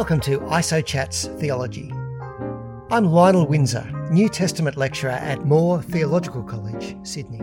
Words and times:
Welcome 0.00 0.20
to 0.20 0.40
ISO 0.40 0.82
Chats 0.82 1.26
Theology. 1.26 1.92
I'm 2.90 3.04
Lionel 3.04 3.46
Windsor, 3.46 3.84
New 4.10 4.30
Testament 4.30 4.78
lecturer 4.78 5.10
at 5.10 5.44
Moore 5.44 5.82
Theological 5.82 6.42
College, 6.42 6.96
Sydney. 7.02 7.42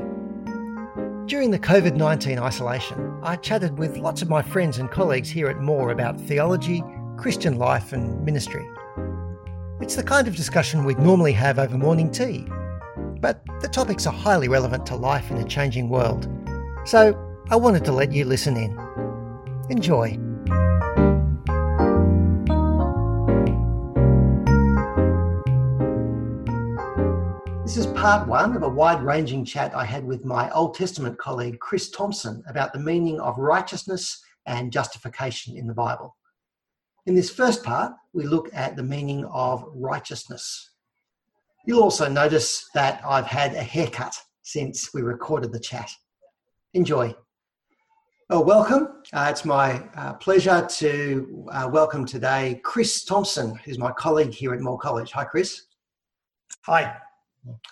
During 1.28 1.51
the 1.51 1.59
COVID 1.59 1.96
19 1.96 2.39
isolation, 2.39 3.20
I 3.21 3.36
chatted 3.36 3.78
with 3.78 3.97
lots 3.97 4.23
of 4.23 4.29
my 4.29 4.41
friends 4.41 4.79
and 4.79 4.89
colleagues 4.89 5.29
here 5.29 5.50
at 5.50 5.61
Moore 5.61 5.91
about 5.91 6.20
theology, 6.20 6.83
Christian 7.15 7.59
life, 7.59 7.93
and 7.93 8.25
ministry. 8.25 8.68
It's 9.79 9.96
the 9.96 10.01
kind 10.04 10.28
of 10.28 10.36
discussion 10.36 10.83
we'd 10.83 10.97
normally 10.97 11.33
have 11.33 11.60
over 11.60 11.78
morning 11.78 12.10
tea, 12.10 12.47
but 13.21 13.39
the 13.61 13.69
topics 13.69 14.07
are 14.07 14.14
highly 14.14 14.47
relevant 14.47 14.83
to 14.87 14.96
life 14.96 15.29
in 15.29 15.37
a 15.37 15.47
changing 15.47 15.89
world, 15.89 16.28
so 16.86 17.15
I 17.51 17.55
wanted 17.55 17.86
to 17.86 17.92
let 17.92 18.14
you 18.14 18.25
listen 18.25 18.57
in. 18.57 18.75
Enjoy. 19.69 20.18
Part 28.07 28.25
one 28.25 28.56
of 28.56 28.64
a 28.64 28.70
wide 28.70 29.04
ranging 29.04 29.43
chat 29.43 29.75
I 29.75 29.84
had 29.84 30.06
with 30.06 30.24
my 30.24 30.50
Old 30.52 30.75
Testament 30.75 31.18
colleague 31.18 31.60
Chris 31.60 31.89
Thompson 31.89 32.42
about 32.48 32.72
the 32.72 32.80
meaning 32.80 33.20
of 33.20 33.38
righteousness 33.38 34.23
and 34.45 34.72
justification 34.72 35.58
in 35.58 35.67
the 35.67 35.73
Bible. 35.73 36.16
In 37.06 37.16
this 37.16 37.30
first 37.30 37.66
part, 37.66 37.92
we 38.14 38.23
look 38.23 38.50
at 38.53 38.78
the 38.78 38.81
meaning 38.81 39.25
of 39.25 39.66
righteousness. 39.75 40.70
You'll 41.66 41.84
also 41.84 42.08
notice 42.08 42.70
that 42.73 43.02
I've 43.06 43.25
had 43.25 43.53
a 43.56 43.62
haircut 43.62 44.16
since 44.42 44.94
we 44.94 45.02
recorded 45.02 45.52
the 45.52 45.59
chat. 45.59 45.92
Enjoy. 46.76 47.14
Well, 48.30 48.45
welcome. 48.45 49.02
Uh, 49.12 49.28
it's 49.30 49.44
my 49.44 49.84
uh, 49.98 50.14
pleasure 50.14 50.66
to 50.66 51.46
uh, 51.52 51.70
welcome 51.70 52.06
today 52.06 52.62
Chris 52.64 53.03
Thompson, 53.03 53.59
who's 53.66 53.78
my 53.78 53.92
colleague 53.92 54.34
here 54.34 54.53
at 54.53 54.62
Moore 54.62 54.80
College. 54.80 55.12
Hi, 55.12 55.26
Chris. 55.26 55.64
Hi. 56.62 57.02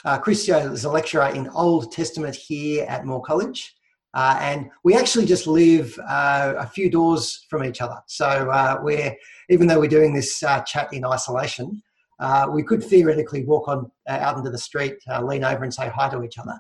Uh, 0.04 0.18
Chris 0.18 0.48
is 0.48 0.86
a 0.86 0.90
lecturer 0.90 1.28
in 1.28 1.50
Old 1.50 1.92
Testament 1.92 2.36
here 2.36 2.86
at 2.88 3.06
Moore 3.06 3.22
College. 3.22 3.76
Uh, 4.16 4.38
and 4.40 4.70
we 4.84 4.96
actually 4.96 5.26
just 5.26 5.46
live 5.46 5.98
uh, 6.08 6.54
a 6.58 6.66
few 6.66 6.90
doors 6.90 7.46
from 7.50 7.66
each 7.66 7.82
other. 7.82 7.98
So 8.08 8.26
uh, 8.26 8.80
we're, 8.82 9.14
even 9.50 9.68
though 9.68 9.80
we're 9.80 9.90
doing 9.90 10.14
this 10.14 10.42
uh, 10.42 10.62
chat 10.62 10.92
in 10.94 11.06
isolation, 11.06 11.84
uh, 12.22 12.48
we 12.50 12.64
could 12.64 12.82
theoretically 12.82 13.44
walk 13.44 13.68
on 13.68 13.92
out 14.08 14.38
into 14.38 14.50
the 14.50 14.58
street, 14.58 14.96
lean 15.22 15.44
over 15.44 15.66
and 15.66 15.74
say 15.74 15.90
hi 15.90 16.10
to 16.10 16.24
each 16.24 16.38
other. 16.38 16.58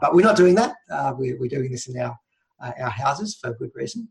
but 0.00 0.14
we're 0.14 0.24
not 0.24 0.36
doing 0.36 0.54
that. 0.54 0.74
We're, 1.18 1.38
we're, 1.38 1.48
doing 1.48 1.70
this 1.70 1.88
in 1.88 2.00
our, 2.00 2.18
our 2.58 2.88
houses 2.88 3.36
for 3.38 3.52
good 3.52 3.70
reason. 3.74 4.08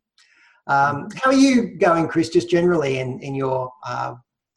Um, 0.67 1.09
how 1.15 1.31
are 1.31 1.35
you 1.35 1.75
going, 1.75 2.07
Chris, 2.07 2.29
just 2.29 2.47
generally 2.47 2.99
in, 2.99 3.19
in 3.21 3.33
your, 3.33 3.71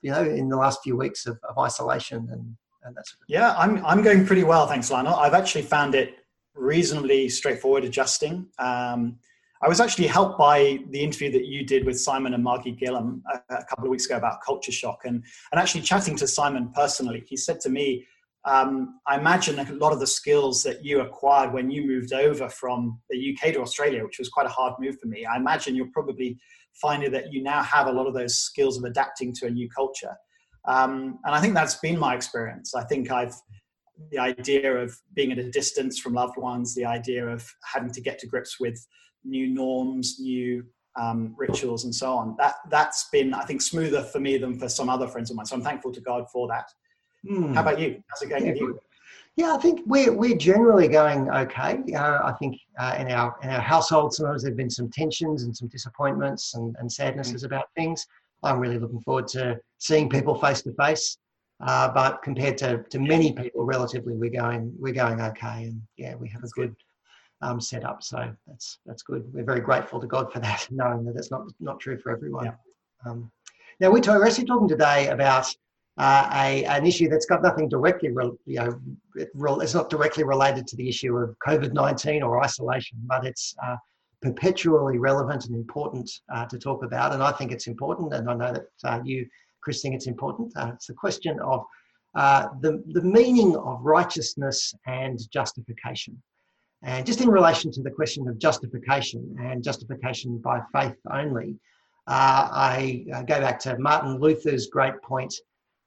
you 0.03 0.11
know, 0.11 0.23
in 0.23 0.51
the 0.51 0.59
last 0.59 0.81
few 0.83 0.95
weeks 0.95 1.25
of, 1.25 1.39
of 1.49 1.57
isolation 1.57 2.29
and 2.31 2.55
and 2.87 2.97
that 2.97 3.07
sort 3.07 3.21
of 3.21 3.27
yeah 3.29 3.55
i'm 3.59 3.85
i'm 3.85 4.03
going 4.03 4.25
pretty 4.25 4.45
well 4.45 4.67
thanks 4.67 4.91
lionel 4.91 5.15
i've 5.17 5.35
actually 5.35 5.63
found 5.63 5.95
it 5.95 6.17
reasonably 6.55 7.29
straightforward 7.29 7.85
adjusting 7.85 8.47
um, 8.59 9.17
i 9.63 9.69
was 9.69 9.81
actually 9.81 10.07
helped 10.07 10.39
by 10.39 10.79
the 10.91 11.01
interview 11.01 11.31
that 11.31 11.45
you 11.45 11.65
did 11.65 11.85
with 11.85 11.99
simon 11.99 12.35
and 12.35 12.43
margie 12.43 12.75
gillam 12.75 13.21
a, 13.33 13.55
a, 13.55 13.65
couple 13.65 13.85
of 13.85 13.91
weeks 13.91 14.07
ago 14.07 14.17
about 14.17 14.39
culture 14.45 14.73
shock 14.73 15.01
and 15.05 15.23
and 15.53 15.61
actually 15.61 15.83
chatting 15.83 16.17
to 16.17 16.27
simon 16.27 16.71
personally 16.75 17.23
he 17.27 17.37
said 17.37 17.61
to 17.61 17.69
me 17.69 18.07
um, 18.47 19.01
I 19.09 19.19
imagine 19.19 19.59
a 19.59 19.73
lot 19.73 19.93
of 19.93 19.99
the 19.99 20.07
skills 20.07 20.63
that 20.63 20.85
you 20.85 21.01
acquired 21.01 21.53
when 21.53 21.69
you 21.69 21.85
moved 21.85 22.13
over 22.13 22.49
from 22.49 23.01
the 23.11 23.35
UK 23.35 23.53
to 23.55 23.61
Australia, 23.61 24.05
which 24.05 24.21
was 24.21 24.29
quite 24.29 24.47
a 24.47 24.51
hard 24.51 24.75
move 24.79 24.97
for 25.01 25.09
me. 25.09 25.27
I 25.27 25.37
imagine 25.37 25.75
you're 25.75 25.91
probably 25.93 26.39
finding 26.81 27.11
that 27.11 27.33
you 27.33 27.43
now 27.43 27.61
have 27.65 27.89
a 27.89 27.93
lot 27.93 28.07
of 28.07 28.15
those 28.15 28.37
skills 28.37 28.79
of 28.79 28.85
adapting 28.85 29.35
to 29.35 29.47
a 29.47 29.51
new 29.51 29.69
culture. 29.69 30.15
Um, 30.67 31.19
and 31.25 31.35
I 31.35 31.41
think 31.41 31.55
that's 31.55 31.77
been 31.77 31.99
my 31.99 32.15
experience. 32.15 32.75
I 32.75 32.85
think 32.85 33.11
I've 33.11 33.35
the 34.11 34.19
idea 34.19 34.77
of 34.77 34.95
being 35.15 35.33
at 35.33 35.39
a 35.39 35.51
distance 35.51 35.99
from 35.99 36.15
loved 36.15 36.37
ones, 36.37 36.75
the 36.75 36.85
idea 36.85 37.27
of 37.27 37.47
having 37.65 37.91
to 37.91 38.01
get 38.01 38.19
to 38.19 38.27
grips 38.27 38.61
with 38.61 38.79
new 39.25 39.49
norms, 39.49 40.17
new 40.21 40.65
um, 40.97 41.35
rituals, 41.37 41.85
and 41.85 41.95
so 41.95 42.13
on. 42.13 42.37
That 42.39 42.57
that's 42.71 43.09
been, 43.11 43.35
I 43.35 43.45
think, 43.45 43.63
smoother 43.63 44.03
for 44.03 44.21
me 44.21 44.39
than 44.39 44.59
for 44.59 44.69
some 44.69 44.89
other 44.89 45.09
friends 45.09 45.31
of 45.31 45.37
mine. 45.37 45.47
So 45.47 45.57
I'm 45.57 45.63
thankful 45.63 45.93
to 45.93 46.01
God 46.01 46.25
for 46.33 46.49
that. 46.49 46.69
Hmm. 47.27 47.55
How 47.55 47.63
about 47.63 47.81
you? 47.81 48.03
How's 48.09 48.23
it 48.23 48.29
going 48.29 48.47
yeah, 48.47 48.53
with 48.53 48.61
you? 48.61 48.81
Yeah, 49.37 49.55
I 49.55 49.59
think 49.59 49.81
we're 49.87 50.13
we're 50.13 50.37
generally 50.37 50.89
going 50.89 51.31
okay. 51.31 51.81
Uh, 51.95 52.21
I 52.25 52.35
think 52.39 52.57
uh, 52.79 52.97
in 52.99 53.11
our 53.11 53.37
in 53.43 53.51
our 53.51 53.61
household 53.61 54.15
sometimes 54.15 54.43
there've 54.43 54.57
been 54.57 54.71
some 54.71 54.91
tensions 54.91 55.43
and 55.43 55.55
some 55.55 55.69
disappointments 55.69 56.55
and, 56.55 56.75
and 56.79 56.91
sadnesses 56.91 57.43
mm. 57.43 57.47
about 57.47 57.67
things. 57.77 58.07
I'm 58.43 58.59
really 58.59 58.79
looking 58.79 59.01
forward 59.01 59.29
to 59.29 59.59
seeing 59.79 60.09
people 60.09 60.39
face 60.39 60.63
to 60.63 60.73
face. 60.75 61.19
Uh, 61.61 61.89
but 61.89 62.23
compared 62.23 62.59
to, 62.59 62.85
to 62.91 62.99
many 62.99 63.33
people, 63.33 63.65
relatively, 63.65 64.15
we're 64.15 64.31
going 64.31 64.75
we're 64.79 64.93
going 64.93 65.21
okay, 65.23 65.65
and 65.65 65.81
yeah, 65.97 66.15
we 66.15 66.29
have 66.29 66.45
a 66.45 66.49
good 66.49 66.77
um, 67.41 67.61
setup. 67.61 68.03
So 68.03 68.31
that's 68.47 68.79
that's 68.85 69.03
good. 69.03 69.25
We're 69.33 69.45
very 69.45 69.61
grateful 69.61 69.99
to 70.01 70.07
God 70.07 70.31
for 70.31 70.41
that, 70.41 70.67
knowing 70.71 71.05
that 71.07 71.17
it's 71.17 71.31
not 71.31 71.45
not 71.61 71.81
true 71.81 71.99
for 71.99 72.13
everyone. 72.13 72.47
Yeah. 72.47 73.11
Um, 73.11 73.31
now 73.81 73.91
we 73.91 74.01
are 74.03 74.27
actually 74.27 74.45
talking 74.45 74.69
today 74.69 75.09
about 75.09 75.47
uh, 75.97 76.29
a 76.35 76.65
an 76.65 76.85
issue 76.85 77.09
that's 77.09 77.27
got 77.27 77.43
nothing 77.43 77.71
directly, 77.71 78.11
re, 78.11 78.31
you 78.45 78.57
know, 78.57 78.79
it, 79.15 79.31
it's 79.35 79.75
not 79.75 79.89
directly 79.89 80.25
related 80.25 80.67
to 80.67 80.77
the 80.77 80.89
issue 80.89 81.17
of 81.17 81.35
COVID 81.47 81.73
nineteen 81.73 82.23
or 82.23 82.43
isolation, 82.45 82.99
but 83.05 83.25
it's 83.25 83.55
uh, 83.65 83.77
perpetually 84.23 84.99
relevant 84.99 85.47
and 85.47 85.55
important 85.55 86.11
uh, 86.33 86.47
to 86.47 86.59
talk 86.59 86.83
about. 86.83 87.13
And 87.13 87.23
I 87.23 87.33
think 87.33 87.53
it's 87.53 87.67
important, 87.67 88.13
and 88.15 88.29
I 88.29 88.35
know 88.35 88.53
that 88.53 88.67
uh, 88.85 89.01
you, 89.05 89.27
Chris, 89.63 89.83
think 89.83 89.95
it's 89.95 90.07
important. 90.07 90.53
Uh, 90.57 90.73
it's 90.75 90.87
the 90.87 90.95
question 90.95 91.39
of 91.41 91.65
uh, 92.15 92.49
the, 92.61 92.83
the 92.89 93.03
meaning 93.03 93.57
of 93.57 93.81
righteousness 93.83 94.75
and 94.87 95.19
justification. 95.31 96.21
And 96.83 97.05
just 97.07 97.21
in 97.21 97.29
relation 97.29 97.71
to 97.73 97.83
the 97.83 97.91
question 97.91 98.29
of 98.29 98.39
justification 98.39 99.37
and 99.41 99.63
justification 99.63 100.39
by 100.39 100.61
faith 100.73 100.97
only, 101.11 101.57
uh, 102.07 102.49
I 102.53 103.05
uh, 103.13 103.23
go 103.23 103.41
back 103.41 103.59
to 103.61 103.79
Martin 103.79 104.19
Luther's 104.21 104.69
great 104.69 105.01
point 105.03 105.35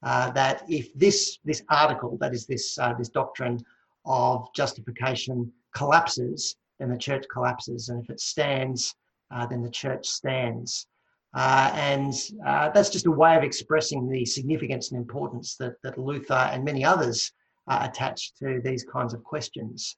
that 0.04 0.64
if 0.68 0.94
this, 0.94 1.40
this 1.46 1.64
article, 1.70 2.18
that 2.20 2.34
is 2.34 2.46
this, 2.46 2.78
this 2.98 3.10
doctrine 3.10 3.64
of 4.06 4.48
justification, 4.54 5.52
collapses, 5.74 6.56
then 6.80 6.90
the 6.90 6.98
church 6.98 7.26
collapses. 7.32 7.90
And 7.90 8.04
if 8.04 8.10
it 8.10 8.20
stands, 8.20 8.96
uh, 9.32 9.46
then 9.46 9.62
the 9.62 9.70
church 9.70 10.08
stands. 10.08 10.88
Uh, 11.34 11.72
and 11.76 12.14
uh, 12.46 12.70
that's 12.70 12.90
just 12.90 13.06
a 13.06 13.12
way 13.12 13.36
of 13.36 13.44
expressing 13.44 14.10
the 14.10 14.26
significance 14.26 14.92
and 14.92 15.00
importance 15.00 15.56
that, 15.58 15.74
that 15.84 15.98
Luther 15.98 16.34
and 16.34 16.64
many 16.64 16.84
others 16.84 17.32
uh, 17.68 17.88
attach 17.90 18.34
to 18.36 18.62
these 18.64 18.84
kinds 18.84 19.14
of 19.14 19.24
questions. 19.24 19.96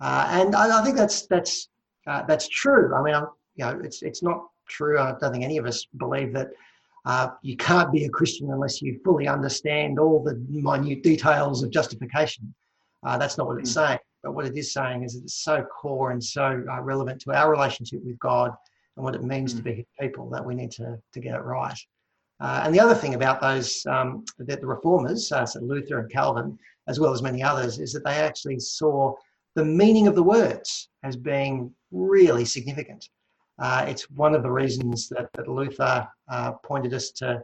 Uh, 0.00 0.26
and 0.30 0.56
I, 0.56 0.80
I, 0.80 0.82
think 0.82 0.96
that's 0.96 1.26
that's 1.26 1.68
uh, 2.06 2.22
that's 2.26 2.48
true. 2.48 2.94
I 2.94 3.02
mean, 3.02 3.14
I'm, 3.14 3.26
you 3.56 3.66
know, 3.66 3.80
it's 3.84 4.00
it's 4.00 4.22
not 4.22 4.46
true. 4.66 4.98
I 4.98 5.14
don't 5.20 5.32
think 5.32 5.44
any 5.44 5.58
of 5.58 5.66
us 5.66 5.86
believe 5.98 6.32
that 6.32 6.48
you 7.42 7.56
can't 7.58 7.92
be 7.92 8.06
a 8.06 8.08
Christian 8.08 8.50
unless 8.50 8.80
you 8.80 8.98
fully 9.04 9.28
understand 9.28 9.98
all 9.98 10.22
the 10.22 10.42
minute 10.48 11.02
details 11.02 11.62
of 11.62 11.70
justification. 11.70 12.54
that's 13.02 13.36
not 13.36 13.46
what 13.46 13.58
it's 13.58 13.70
mm. 13.72 13.74
saying. 13.74 13.98
But 14.22 14.32
what 14.32 14.46
it 14.46 14.56
is 14.56 14.72
saying 14.72 15.04
is 15.04 15.14
that 15.14 15.24
it's 15.24 15.42
so 15.42 15.62
core 15.62 16.10
and 16.10 16.22
so 16.22 16.62
uh, 16.70 16.80
relevant 16.82 17.20
to 17.22 17.32
our 17.32 17.50
relationship 17.50 18.00
with 18.04 18.18
God 18.18 18.52
and 18.96 19.04
what 19.04 19.14
it 19.14 19.22
means 19.22 19.54
mm. 19.54 19.58
to 19.58 19.62
be 19.62 19.74
His 19.74 19.86
people 19.98 20.28
that 20.30 20.44
we 20.44 20.54
need 20.54 20.70
to, 20.72 20.98
to 21.12 21.20
get 21.20 21.34
it 21.34 21.42
right. 21.42 21.78
Uh, 22.40 22.62
and 22.64 22.74
the 22.74 22.80
other 22.80 22.94
thing 22.94 23.14
about 23.14 23.40
those, 23.40 23.84
um, 23.86 24.24
that 24.38 24.60
the 24.60 24.66
reformers, 24.66 25.30
uh, 25.30 25.44
so 25.44 25.60
Luther 25.60 25.98
and 25.98 26.10
Calvin, 26.10 26.58
as 26.88 26.98
well 26.98 27.12
as 27.12 27.22
many 27.22 27.42
others, 27.42 27.78
is 27.78 27.92
that 27.92 28.04
they 28.04 28.14
actually 28.14 28.58
saw 28.58 29.14
the 29.56 29.64
meaning 29.64 30.06
of 30.06 30.14
the 30.14 30.22
words 30.22 30.88
as 31.02 31.16
being 31.16 31.72
really 31.90 32.44
significant. 32.44 33.08
Uh, 33.58 33.84
it's 33.86 34.08
one 34.10 34.34
of 34.34 34.42
the 34.42 34.50
reasons 34.50 35.08
that, 35.10 35.28
that 35.34 35.48
Luther 35.48 36.08
uh, 36.30 36.52
pointed 36.64 36.94
us 36.94 37.10
to, 37.10 37.42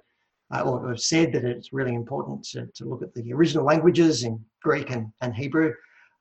uh, 0.54 0.62
or 0.62 0.96
said 0.96 1.30
that 1.32 1.44
it's 1.44 1.74
really 1.74 1.94
important 1.94 2.42
to, 2.44 2.66
to 2.74 2.84
look 2.86 3.02
at 3.02 3.12
the 3.12 3.32
original 3.34 3.64
languages 3.64 4.24
in 4.24 4.42
Greek 4.62 4.90
and, 4.90 5.12
and 5.20 5.34
Hebrew, 5.34 5.74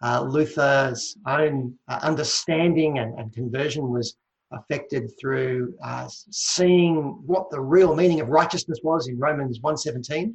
uh, 0.06 0.22
Luther's 0.22 1.18
own 1.26 1.74
uh, 1.88 2.00
understanding 2.04 3.00
and, 3.00 3.18
and, 3.18 3.34
conversion 3.34 3.90
was 3.90 4.16
affected 4.52 5.10
through 5.20 5.74
uh, 5.84 6.08
seeing 6.30 6.96
what 7.26 7.50
the 7.50 7.60
real 7.60 7.96
meaning 7.96 8.22
of 8.22 8.30
righteousness 8.30 8.80
was 8.84 9.08
in 9.08 9.18
Romans 9.18 9.60
1.17. 9.62 10.34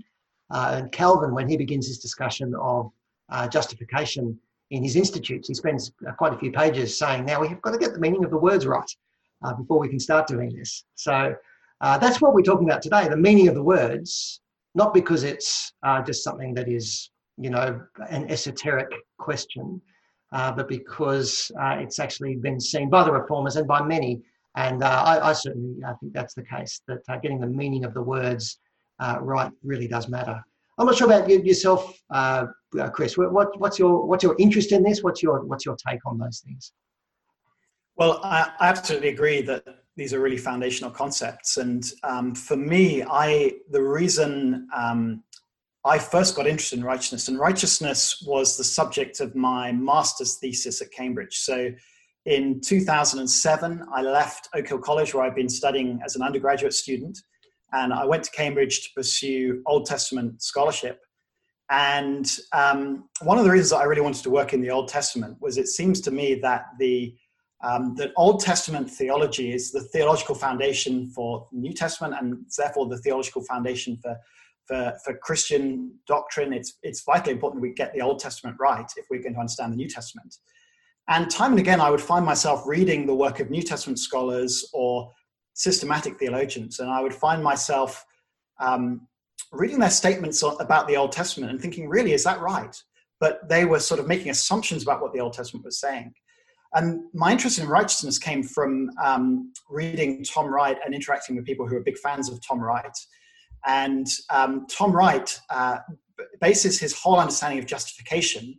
Uh, 0.51 0.75
and 0.75 0.91
Calvin, 0.91 1.33
when 1.33 1.49
he 1.49 1.57
begins 1.57 1.87
his 1.87 2.01
discussion 2.01 2.53
of 2.61 2.91
uh, 3.29 3.47
justification 3.47 4.37
in 4.71 4.83
his 4.83 4.97
institutes, 4.97 5.47
he 5.47 5.55
spends 5.55 5.93
uh, 6.09 6.13
quite 6.15 6.35
a 6.35 6.39
few 6.39 6.51
pages 6.51 6.99
saying, 6.99 7.25
now 7.25 7.41
we've 7.41 7.63
got 7.63 7.71
to 7.71 7.79
get 7.79 7.93
the 7.93 8.01
meaning 8.01 8.25
of 8.25 8.33
the 8.33 8.39
words 8.39 8.67
right 8.67 8.91
before 9.57 9.79
we 9.79 9.89
can 9.89 10.01
start 10.01 10.27
doing 10.27 10.53
this. 10.53 10.85
So 10.97 11.35
that's 11.81 12.21
what 12.21 12.35
we're 12.35 12.43
talking 12.43 12.69
about 12.69 12.83
today, 12.83 13.07
the 13.09 13.17
meaning 13.17 13.47
of 13.47 13.55
the 13.55 13.63
words, 13.63 14.41
not 14.75 14.93
because 14.93 15.23
it's 15.23 15.73
just 16.05 16.25
something 16.25 16.55
that 16.55 16.69
is 16.69 17.11
you 17.41 17.51
know, 17.55 17.81
an 18.11 18.31
esoteric 18.31 18.91
question, 19.19 19.81
uh, 20.33 20.53
but 20.53 20.69
because 20.69 21.51
uh, 21.63 21.77
it's 21.85 21.99
actually 21.99 22.37
been 22.37 22.61
seen 22.61 22.89
by 22.91 23.03
the 23.05 23.13
reformers 23.21 23.57
and 23.57 23.67
by 23.67 23.81
many 23.83 24.13
And 24.57 24.83
uh, 24.83 25.03
I, 25.07 25.31
I, 25.31 25.33
certainly 25.33 25.83
I 25.85 25.93
think 25.95 26.13
that's 26.13 26.35
the 26.35 26.43
case, 26.43 26.81
that 26.89 27.01
uh, 27.09 27.17
getting 27.19 27.41
the 27.41 27.47
meaning 27.47 27.85
of 27.85 27.95
the 27.95 28.03
words 28.03 28.59
uh, 28.99 29.19
right 29.21 29.51
really 29.63 29.87
does 29.87 30.09
matter. 30.09 30.43
I'm 30.79 30.87
not 30.87 30.97
sure 30.97 31.07
about 31.07 31.29
you, 31.29 31.43
yourself, 31.43 32.01
Chris. 32.93 33.17
What, 33.17 33.59
what's, 33.61 33.79
your, 33.79 34.07
what's 34.07 34.25
your 34.25 34.35
interest 34.39 34.73
in 34.73 34.83
this? 34.83 35.03
What's 35.03 35.23
your, 35.23 35.45
what's 35.45 35.65
your 35.67 35.77
take 35.77 36.01
on 36.07 36.19
those 36.19 36.41
things? 36.41 36.73
Well, 37.97 38.21
I, 38.25 38.51
I 38.59 38.69
absolutely 38.69 39.11
agree 39.11 39.43
that 39.43 39.63
these 39.97 40.15
are 40.15 40.21
really 40.21 40.39
foundational 40.39 40.91
concepts. 40.91 41.59
And 41.59 41.85
um, 42.03 42.35
for 42.35 42.57
me, 42.57 43.03
I 43.03 43.57
the 43.71 43.83
reason 43.83 44.67
um, 44.75 45.23
I 45.85 45.99
first 45.99 46.37
got 46.37 46.47
interested 46.47 46.79
in 46.79 46.85
righteousness, 46.85 47.29
and 47.29 47.39
righteousness 47.39 48.23
was 48.27 48.57
the 48.57 48.65
subject 48.65 49.21
of 49.21 49.35
my 49.35 49.73
master's 49.73 50.37
thesis 50.37 50.83
at 50.83 50.93
Cambridge. 50.93 51.39
So 51.39 51.71
in 52.27 52.61
2007, 52.61 53.87
I 53.95 54.03
left 54.03 54.49
Oak 54.55 54.69
Hill 54.69 54.79
College, 54.79 55.15
where 55.15 55.25
I'd 55.25 55.35
been 55.35 55.49
studying 55.49 56.01
as 56.05 56.17
an 56.17 56.23
undergraduate 56.23 56.75
student, 56.75 57.19
and 57.73 57.95
I 57.95 58.05
went 58.05 58.25
to 58.25 58.31
Cambridge 58.33 58.83
to 58.83 58.89
pursue 58.95 59.63
Old 59.67 59.87
Testament 59.87 60.43
scholarship. 60.43 61.01
And 61.71 62.31
um, 62.53 63.09
one 63.23 63.39
of 63.39 63.45
the 63.45 63.51
reasons 63.51 63.73
I 63.73 63.85
really 63.85 64.03
wanted 64.03 64.25
to 64.25 64.31
work 64.31 64.53
in 64.53 64.61
the 64.61 64.71
Old 64.71 64.89
Testament 64.89 65.39
was 65.41 65.57
it 65.57 65.69
seems 65.69 66.01
to 66.03 66.11
me 66.11 66.35
that 66.37 66.67
the 66.79 67.15
um, 67.63 67.95
that 67.97 68.13
Old 68.17 68.41
Testament 68.41 68.91
theology 68.91 69.53
is 69.53 69.71
the 69.71 69.83
theological 69.83 70.35
foundation 70.35 71.11
for 71.11 71.47
New 71.53 71.75
Testament, 71.75 72.15
and 72.19 72.45
therefore 72.57 72.89
the 72.89 72.97
theological 72.99 73.43
foundation 73.45 73.99
for 74.03 74.17
for, 74.71 74.97
for 75.05 75.15
Christian 75.15 75.93
doctrine. 76.07 76.53
It's 76.53 76.79
it's 76.83 77.03
vitally 77.03 77.33
important 77.33 77.61
we 77.61 77.73
get 77.73 77.93
the 77.93 78.01
Old 78.01 78.21
Testament 78.21 78.57
right 78.61 78.87
if 78.97 79.07
we're 79.11 79.21
going 79.21 79.35
to 79.35 79.41
understand 79.41 79.73
the 79.73 79.77
New 79.77 79.89
Testament. 79.89 80.37
And 81.09 81.29
time 81.29 81.51
and 81.51 81.59
again, 81.59 81.81
I 81.81 81.91
would 81.91 82.01
find 82.01 82.25
myself 82.25 82.63
reading 82.67 83.05
the 83.05 83.15
work 83.15 83.41
of 83.41 83.51
New 83.51 83.63
Testament 83.63 83.99
scholars 83.99 84.71
or 84.73 85.11
systematic 85.55 86.19
theologians, 86.19 86.79
and 86.79 86.89
I 86.89 87.01
would 87.01 87.15
find 87.15 87.43
myself 87.43 88.05
um, 88.61 89.09
reading 89.51 89.81
their 89.81 89.91
statements 89.91 90.45
about 90.61 90.87
the 90.87 90.97
Old 90.97 91.11
Testament 91.11 91.51
and 91.51 91.61
thinking, 91.61 91.89
really, 91.89 92.13
is 92.13 92.23
that 92.23 92.41
right? 92.41 92.77
But 93.19 93.49
they 93.49 93.65
were 93.65 93.81
sort 93.81 93.99
of 93.99 94.07
making 94.07 94.31
assumptions 94.31 94.85
about 94.85 95.03
what 95.03 95.13
the 95.13 95.21
Old 95.21 95.33
Testament 95.33 95.65
was 95.65 95.81
saying. 95.81 96.15
And 96.75 97.03
my 97.13 97.33
interest 97.33 97.59
in 97.59 97.67
righteousness 97.67 98.17
came 98.17 98.45
from 98.45 98.91
um, 99.03 99.53
reading 99.69 100.23
Tom 100.23 100.47
Wright 100.47 100.79
and 100.85 100.95
interacting 100.95 101.35
with 101.35 101.45
people 101.45 101.67
who 101.67 101.77
are 101.77 101.81
big 101.81 101.99
fans 101.99 102.31
of 102.31 102.39
Tom 102.47 102.61
Wright. 102.61 102.97
And 103.67 104.07
um, 104.31 104.67
Tom 104.69 104.93
Wright 104.93 105.39
uh, 105.51 105.79
bases 106.41 106.79
his 106.79 106.95
whole 106.95 107.19
understanding 107.19 107.59
of 107.59 107.67
justification 107.67 108.59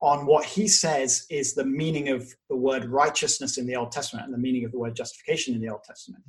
on 0.00 0.26
what 0.26 0.44
he 0.44 0.66
says 0.66 1.26
is 1.30 1.54
the 1.54 1.64
meaning 1.64 2.08
of 2.08 2.34
the 2.50 2.56
word 2.56 2.84
righteousness 2.86 3.56
in 3.56 3.66
the 3.66 3.76
Old 3.76 3.92
Testament 3.92 4.26
and 4.26 4.34
the 4.34 4.38
meaning 4.38 4.64
of 4.64 4.72
the 4.72 4.78
word 4.78 4.96
justification 4.96 5.54
in 5.54 5.60
the 5.60 5.68
Old 5.68 5.84
Testament. 5.84 6.24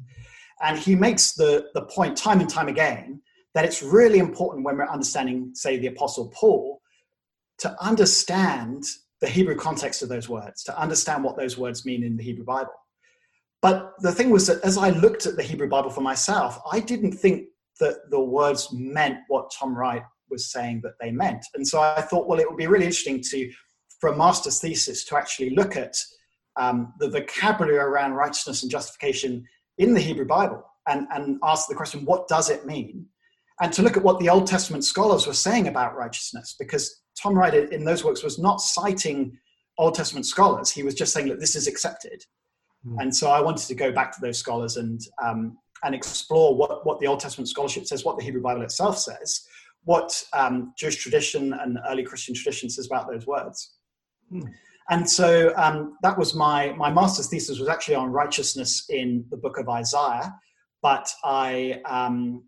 And 0.62 0.78
he 0.78 0.96
makes 0.96 1.34
the, 1.34 1.68
the 1.74 1.82
point 1.82 2.16
time 2.16 2.40
and 2.40 2.50
time 2.50 2.68
again 2.68 3.22
that 3.56 3.66
it's 3.66 3.82
really 3.82 4.20
important 4.20 4.64
when 4.64 4.78
we're 4.78 4.88
understanding, 4.88 5.52
say, 5.54 5.78
the 5.78 5.88
Apostle 5.88 6.32
Paul, 6.34 6.82
to 7.60 7.76
understand 7.84 8.84
the 9.22 9.28
Hebrew 9.28 9.56
context 9.56 10.04
of 10.04 10.10
those 10.10 10.30
words, 10.30 10.64
to 10.64 10.80
understand 10.80 11.24
what 11.24 11.38
those 11.38 11.58
words 11.58 11.86
mean 11.86 12.04
in 12.04 12.16
the 12.16 12.24
Hebrew 12.24 12.46
Bible. 12.46 12.74
But 13.62 13.94
the 14.00 14.12
thing 14.12 14.30
was 14.30 14.46
that 14.48 14.62
as 14.64 14.78
I 14.78 14.90
looked 14.90 15.26
at 15.26 15.36
the 15.36 15.44
Hebrew 15.44 15.70
Bible 15.70 15.90
for 15.90 16.02
myself, 16.02 16.60
I 16.72 16.80
didn't 16.80 17.14
think 17.14 17.48
that 17.80 18.10
the 18.10 18.20
words 18.20 18.70
meant 18.72 19.20
what 19.28 19.52
Tom 19.58 19.76
Wright 19.76 20.04
was 20.30 20.52
saying 20.52 20.82
that 20.84 20.94
they 21.00 21.12
meant. 21.12 21.46
And 21.54 21.68
so 21.68 21.82
I 21.82 22.02
thought, 22.02 22.28
well, 22.28 22.40
it 22.40 22.50
would 22.50 22.58
be 22.58 22.68
really 22.68 22.86
interesting 22.86 23.22
to, 23.30 23.52
for 24.00 24.10
a 24.10 24.18
master's 24.18 24.60
thesis, 24.60 25.06
to 25.06 25.18
actually 25.18 25.52
look 25.52 25.76
at 25.76 25.96
um, 26.56 26.94
the 27.00 27.10
vocabulary 27.10 27.78
around 27.78 28.14
righteousness 28.14 28.64
and 28.64 28.72
justification 28.72 29.46
in 29.78 29.94
the 29.94 30.00
Hebrew 30.00 30.26
Bible 30.26 30.64
and, 30.88 31.08
and 31.12 31.40
ask 31.44 31.68
the 31.68 31.76
question, 31.76 32.06
what 32.06 32.28
does 32.28 32.50
it 32.50 32.66
mean? 32.66 33.06
And 33.62 33.72
to 33.74 33.82
look 33.82 33.98
at 33.98 34.04
what 34.04 34.20
the 34.20 34.30
Old 34.30 34.48
Testament 34.48 34.84
scholars 34.84 35.28
were 35.28 35.34
saying 35.34 35.68
about 35.68 35.96
righteousness, 35.96 36.56
because 36.60 37.02
Tom 37.22 37.36
Wright 37.36 37.54
in 37.54 37.86
those 37.86 38.04
works 38.04 38.24
was 38.24 38.40
not 38.40 38.62
citing 38.62 39.38
Old 39.78 39.96
Testament 39.96 40.26
scholars. 40.26 40.70
He 40.70 40.84
was 40.84 40.96
just 40.96 41.14
saying 41.14 41.30
that 41.30 41.40
this 41.40 41.56
is 41.56 41.68
accepted. 41.68 42.24
Mm. 42.86 43.02
And 43.02 43.16
so 43.16 43.30
I 43.30 43.42
wanted 43.42 43.68
to 43.68 43.76
go 43.76 43.92
back 43.92 44.12
to 44.14 44.22
those 44.22 44.38
scholars 44.38 44.78
and 44.78 45.00
um, 45.24 45.58
and 45.84 45.94
explore 45.94 46.56
what, 46.56 46.86
what 46.86 47.00
the 47.00 47.08
Old 47.08 47.20
Testament 47.20 47.50
scholarship 47.50 47.86
says, 47.86 48.06
what 48.06 48.18
the 48.18 48.24
Hebrew 48.24 48.42
Bible 48.42 48.62
itself 48.62 48.98
says, 48.98 49.46
what 49.84 50.24
um, 50.34 50.74
Jewish 50.78 50.98
tradition 50.98 51.54
and 51.54 51.78
early 51.90 52.04
Christian 52.04 52.34
tradition 52.34 52.70
says 52.70 52.88
about 52.88 53.08
those 53.10 53.28
words. 53.28 53.76
Mm. 54.32 54.50
And 54.90 55.10
so 55.10 55.54
um, 55.56 55.98
that 56.04 56.18
was 56.18 56.36
my, 56.36 56.74
my 56.74 56.92
master's 56.92 57.30
thesis 57.30 57.60
was 57.60 57.70
actually 57.70 57.96
on 57.96 58.12
righteousness 58.12 58.86
in 58.90 59.26
the 59.30 59.38
book 59.38 59.58
of 59.58 59.70
Isaiah. 59.70 60.34
But 60.82 61.10
I, 61.24 61.82
um, 61.86 62.44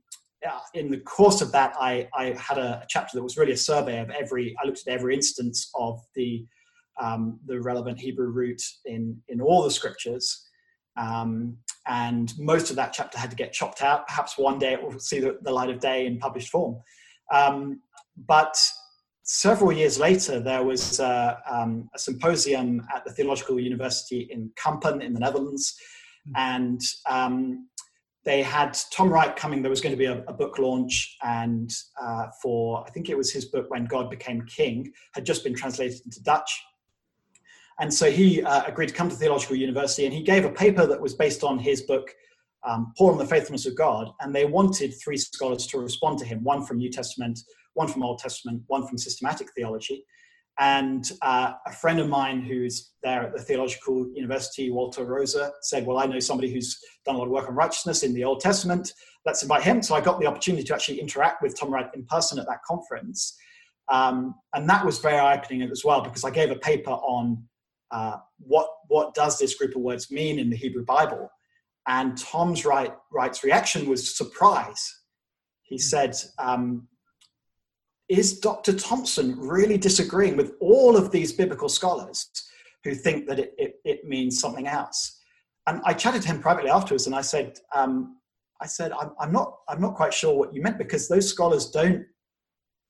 in 0.74 0.92
the 0.92 1.00
course 1.00 1.42
of 1.42 1.52
that, 1.54 1.74
I, 1.80 2.08
I 2.14 2.36
had 2.38 2.58
a, 2.58 2.82
a, 2.82 2.86
chapter 2.90 3.18
that 3.18 3.24
was 3.24 3.38
really 3.38 3.54
a 3.54 3.58
survey 3.58 4.00
of 4.00 4.10
every, 4.10 4.56
I 4.62 4.68
looked 4.68 4.82
at 4.86 4.94
every 4.94 5.16
instance 5.16 5.72
of 5.76 6.02
the, 6.16 6.46
um, 7.02 7.40
the 7.46 7.62
relevant 7.62 8.00
Hebrew 8.00 8.28
root 8.28 8.62
in, 8.86 9.22
in 9.30 9.40
all 9.40 9.64
the 9.64 9.72
scriptures. 9.72 10.46
Um, 10.98 11.58
and 11.88 12.34
most 12.38 12.70
of 12.70 12.76
that 12.76 12.94
chapter 12.94 13.18
had 13.18 13.30
to 13.30 13.36
get 13.36 13.54
chopped 13.54 13.82
out. 13.82 14.08
Perhaps 14.08 14.38
one 14.38 14.60
day 14.60 14.74
it 14.74 14.82
will 14.82 15.00
see 15.00 15.20
the, 15.20 15.38
the 15.42 15.52
light 15.52 15.70
of 15.70 15.80
day 15.80 16.06
in 16.06 16.18
published 16.18 16.50
form. 16.50 16.78
Um, 17.32 17.82
but 18.18 18.58
several 19.24 19.72
years 19.72 20.00
later, 20.00 20.40
there 20.40 20.64
was 20.64 21.00
uh, 21.00 21.36
um, 21.50 21.90
a 21.94 22.00
symposium 22.00 22.86
at 22.96 23.04
the 23.04 23.12
Theological 23.12 23.60
University 23.60 24.28
in 24.32 24.52
Kampen 24.56 25.04
in 25.04 25.14
the 25.14 25.20
Netherlands, 25.20 25.76
hmm. 26.26 26.34
and 26.36 26.82
um, 27.10 27.68
they 28.24 28.42
had 28.42 28.78
Tom 28.92 29.10
Wright 29.10 29.36
coming. 29.36 29.62
There 29.62 29.70
was 29.70 29.82
going 29.82 29.94
to 29.94 29.98
be 29.98 30.06
a, 30.06 30.24
a 30.28 30.34
book 30.34 30.58
launch, 30.58 31.18
and 31.24 31.72
uh, 32.02 32.28
for 32.42 32.84
I 32.86 32.90
think 32.92 33.10
it 33.10 33.18
was 33.18 33.32
his 33.32 33.46
book 33.46 33.66
when 33.70 33.86
God 33.86 34.10
became 34.10 34.46
King 34.46 34.92
had 35.14 35.26
just 35.26 35.44
been 35.44 35.56
translated 35.56 36.00
into 36.06 36.22
Dutch. 36.24 36.60
And 37.80 37.94
so 37.94 38.10
he 38.10 38.42
uh, 38.42 38.64
agreed 38.66 38.88
to 38.88 38.94
come 38.94 39.10
to 39.10 39.16
Theological 39.16 39.56
University, 39.56 40.06
and 40.06 40.14
he 40.14 40.24
gave 40.24 40.46
a 40.46 40.50
paper 40.50 40.86
that 40.88 41.00
was 41.00 41.14
based 41.14 41.44
on 41.44 41.60
his 41.60 41.82
book, 41.82 42.14
um, 42.66 42.94
Paul 42.98 43.12
and 43.12 43.20
the 43.20 43.26
Faithfulness 43.26 43.66
of 43.66 43.76
God. 43.76 44.12
And 44.22 44.34
they 44.34 44.46
wanted 44.46 44.94
three 45.04 45.18
scholars 45.18 45.68
to 45.68 45.80
respond 45.80 46.20
to 46.20 46.26
him: 46.26 46.44
one 46.44 46.66
from 46.66 46.78
New 46.78 46.90
Testament, 46.90 47.40
one 47.74 47.88
from 47.88 48.04
Old 48.04 48.20
Testament, 48.20 48.64
one 48.68 48.88
from 48.88 48.98
systematic 48.98 49.50
theology. 49.56 50.06
And 50.58 51.12
uh, 51.22 51.54
a 51.66 51.72
friend 51.74 52.00
of 52.00 52.08
mine 52.08 52.42
who's 52.42 52.94
there 53.04 53.24
at 53.24 53.34
the 53.34 53.42
Theological 53.42 54.10
University, 54.14 54.70
Wolter 54.72 55.06
Rose, 55.06 55.38
said, 55.62 55.86
Well, 55.86 55.98
I 55.98 56.06
know 56.06 56.20
somebody 56.20 56.52
who's 56.54 56.80
done 57.06 57.16
a 57.16 57.18
lot 57.18 57.26
of 57.26 57.32
work 57.32 57.50
on 57.50 57.56
righteousness 57.56 58.04
in 58.04 58.14
the 58.14 58.24
Old 58.24 58.40
Testament. 58.40 58.94
Let's 59.26 59.42
invite 59.42 59.64
him. 59.64 59.82
So 59.82 59.96
I 59.96 60.02
got 60.02 60.20
the 60.20 60.28
opportunity 60.28 60.64
to 60.64 60.74
actually 60.74 61.02
interact 61.02 61.42
with 61.42 61.60
Tom 61.60 61.74
Wright 61.74 61.90
in 61.94 62.06
person 62.06 62.40
at 62.40 62.46
that 62.48 62.64
conference. 62.66 63.38
Um, 63.90 64.36
and 64.54 64.70
that 64.70 64.86
was 64.86 65.00
very 65.00 65.18
eye 65.18 65.38
opening 65.38 65.62
as 65.64 65.84
well 65.84 66.02
because 66.02 66.24
I 66.24 66.30
gave 66.30 66.52
a 66.52 66.56
paper 66.56 66.92
on 66.92 67.44
uh, 67.92 68.18
what, 68.40 68.68
what 68.88 69.14
does 69.14 69.40
this 69.40 69.56
group 69.56 69.76
of 69.76 69.82
words 69.82 70.12
mean 70.12 70.40
in 70.40 70.50
the 70.50 70.56
Hebrew 70.56 70.86
Bible. 70.86 71.30
And 71.88 72.18
Tom's 72.18 72.66
Wright, 72.66 72.94
Wright's 73.12 73.44
reaction 73.44 73.88
was 73.88 74.18
surprise. 74.18 75.02
He 75.62 75.78
said, 75.78 76.16
um, 76.40 76.88
is 78.10 78.40
Dr. 78.40 78.74
Thompson 78.74 79.38
really 79.40 79.78
disagreeing 79.78 80.38
with 80.38 80.54
all 80.60 80.96
of 80.96 81.12
these 81.12 81.32
biblical 81.32 81.70
scholars 81.70 82.30
who 82.84 82.94
think 82.94 83.28
that 83.28 83.40
it, 83.40 83.54
it, 83.58 83.76
it 83.84 84.06
means 84.06 84.40
something 84.40 84.68
else? 84.68 85.20
And 85.68 85.82
I 85.86 85.94
chatted 85.94 86.22
to 86.24 86.28
him 86.28 86.42
privately 86.42 86.70
afterwards, 86.70 87.08
and 87.08 87.16
I 87.16 87.22
said, 87.22 87.58
um, 87.76 88.18
I 88.62 88.68
said, 88.68 88.92
I'm, 88.92 89.12
I'm, 89.20 89.32
not, 89.32 89.58
I'm 89.68 89.82
not 89.82 89.96
quite 89.96 90.14
sure 90.14 90.36
what 90.36 90.54
you 90.54 90.62
meant 90.62 90.78
because 90.78 91.08
those 91.08 91.28
scholars 91.28 91.70
don't, 91.72 92.06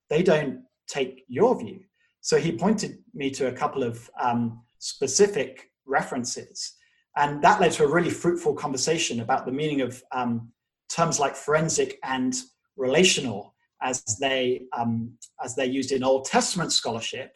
they 0.10 0.22
don't 0.22 0.64
take 0.88 1.24
your 1.28 1.58
view. 1.58 1.82
So 2.22 2.38
he 2.38 2.52
pointed 2.52 2.98
me 3.14 3.30
to 3.32 3.48
a 3.48 3.52
couple 3.52 3.84
of 3.84 4.10
um, 4.20 4.62
specific 4.86 5.72
references, 5.86 6.74
and 7.18 7.42
that 7.42 7.60
led 7.60 7.72
to 7.72 7.84
a 7.84 7.92
really 7.92 8.10
fruitful 8.10 8.54
conversation 8.54 9.22
about 9.22 9.46
the 9.46 9.52
meaning 9.52 9.82
of 9.82 10.04
um, 10.12 10.52
terms 10.90 11.20
like 11.20 11.36
forensic 11.36 11.98
and 12.04 12.36
relational 12.78 13.56
as 13.82 14.04
they 14.22 14.62
um, 14.78 15.12
as 15.44 15.56
they're 15.56 15.66
used 15.66 15.92
in 15.92 16.04
Old 16.04 16.26
Testament 16.26 16.72
scholarship, 16.72 17.32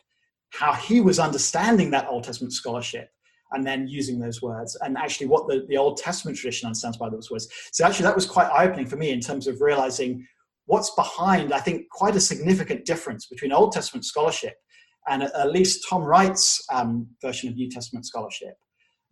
how 0.51 0.73
he 0.73 1.01
was 1.01 1.17
understanding 1.19 1.89
that 1.91 2.07
Old 2.07 2.23
Testament 2.23 2.53
scholarship 2.53 3.09
and 3.51 3.65
then 3.65 3.87
using 3.87 4.19
those 4.19 4.43
words 4.43 4.77
and 4.81 4.95
actually 4.95 5.25
what 5.25 5.47
the, 5.47 5.65
the 5.69 5.77
Old 5.77 5.97
Testament 5.97 6.37
tradition 6.37 6.67
understands 6.67 6.97
by 6.97 7.09
those 7.09 7.31
words. 7.31 7.47
So 7.71 7.83
actually 7.83 8.03
that 8.03 8.15
was 8.15 8.27
quite 8.27 8.47
eye-opening 8.51 8.85
for 8.85 8.95
me 8.95 9.09
in 9.09 9.19
terms 9.19 9.47
of 9.47 9.59
realizing 9.59 10.23
what's 10.65 10.91
behind, 10.91 11.51
I 11.51 11.59
think, 11.59 11.89
quite 11.89 12.15
a 12.15 12.19
significant 12.19 12.85
difference 12.85 13.25
between 13.25 13.51
Old 13.51 13.71
Testament 13.71 14.05
scholarship 14.05 14.53
and 15.09 15.23
at 15.23 15.51
least 15.51 15.85
Tom 15.89 16.03
Wright's 16.03 16.63
um, 16.71 17.07
version 17.21 17.49
of 17.49 17.55
New 17.55 17.69
Testament 17.69 18.05
scholarship. 18.05 18.55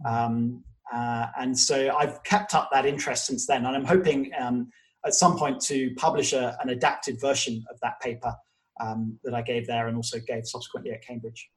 Um, 0.06 0.63
uh, 0.94 1.27
and 1.38 1.58
so 1.58 1.96
I've 1.98 2.24
kept 2.24 2.56
up 2.56 2.70
that 2.72 2.86
interest 2.86 3.25
since 3.25 3.46
then, 3.46 3.66
and 3.66 3.75
I'm 3.75 3.86
hoping 3.86 4.32
um, 4.39 4.70
at 5.06 5.13
some 5.13 5.38
point 5.38 5.60
to 5.62 5.94
publish 5.96 6.34
a, 6.34 6.58
an 6.62 6.70
adapted 6.70 7.20
version 7.20 7.63
of 7.70 7.80
that 7.82 8.00
paper 8.00 8.34
um, 8.80 9.20
that 9.24 9.34
I 9.34 9.42
gave 9.42 9.68
there 9.68 9.88
and 9.88 9.98
also 9.98 10.20
gave 10.20 10.46
subsequently 10.46 10.92
at 10.92 11.01
Cambridge. 11.01 11.50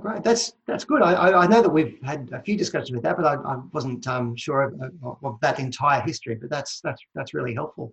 Great. 0.00 0.22
That's 0.22 0.52
that's 0.66 0.84
good. 0.84 1.00
I, 1.00 1.32
I 1.32 1.46
know 1.46 1.62
that 1.62 1.70
we've 1.70 1.98
had 2.04 2.28
a 2.32 2.42
few 2.42 2.58
discussions 2.58 2.92
with 2.92 3.02
that, 3.04 3.16
but 3.16 3.24
I, 3.24 3.34
I 3.36 3.56
wasn't 3.72 4.06
um, 4.06 4.36
sure 4.36 4.62
of, 4.62 5.18
of, 5.24 5.40
that 5.40 5.58
entire 5.58 6.02
history. 6.02 6.34
But 6.34 6.50
that's 6.50 6.80
that's 6.82 7.00
that's 7.14 7.32
really 7.32 7.54
helpful. 7.54 7.90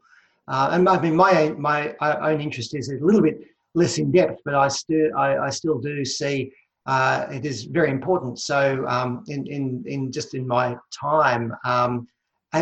Uh, 0.49 0.69
and 0.73 0.87
I 0.89 0.99
mean, 0.99 1.15
my 1.15 1.53
my 1.57 1.95
own 2.01 2.41
interest 2.41 2.75
is 2.75 2.89
a 2.89 2.97
little 2.99 3.21
bit 3.21 3.39
less 3.75 3.97
in 3.97 4.11
depth, 4.11 4.41
but 4.45 4.55
I 4.55 4.67
still 4.67 5.09
I, 5.17 5.37
I 5.37 5.49
still 5.49 5.79
do 5.79 6.03
see 6.05 6.51
uh, 6.85 7.27
it 7.31 7.45
is 7.45 7.65
very 7.65 7.91
important. 7.91 8.39
So 8.39 8.85
um, 8.87 9.23
in 9.27 9.45
in 9.47 9.83
in 9.85 10.11
just 10.11 10.33
in 10.33 10.47
my 10.47 10.75
time 10.91 11.53
um, 11.65 12.07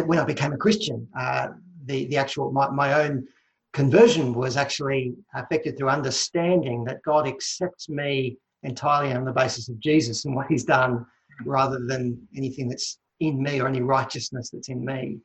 when 0.05 0.19
I 0.19 0.25
became 0.25 0.53
a 0.53 0.57
Christian, 0.57 1.07
uh, 1.17 1.49
the 1.85 2.05
the 2.07 2.17
actual 2.17 2.51
my, 2.51 2.69
my 2.69 2.93
own 3.01 3.27
conversion 3.73 4.33
was 4.33 4.57
actually 4.57 5.13
affected 5.35 5.77
through 5.77 5.89
understanding 5.89 6.83
that 6.85 7.01
God 7.03 7.27
accepts 7.27 7.89
me 7.89 8.37
entirely 8.63 9.13
on 9.13 9.23
the 9.23 9.31
basis 9.31 9.69
of 9.69 9.79
Jesus 9.79 10.25
and 10.25 10.35
what 10.35 10.47
he's 10.47 10.65
done 10.65 11.05
rather 11.45 11.79
than 11.85 12.19
anything 12.35 12.67
that's 12.67 12.97
in 13.19 13.41
me 13.41 13.61
or 13.61 13.67
any 13.67 13.81
righteousness 13.81 14.49
that's 14.49 14.69
in 14.69 14.83
me. 14.83 15.19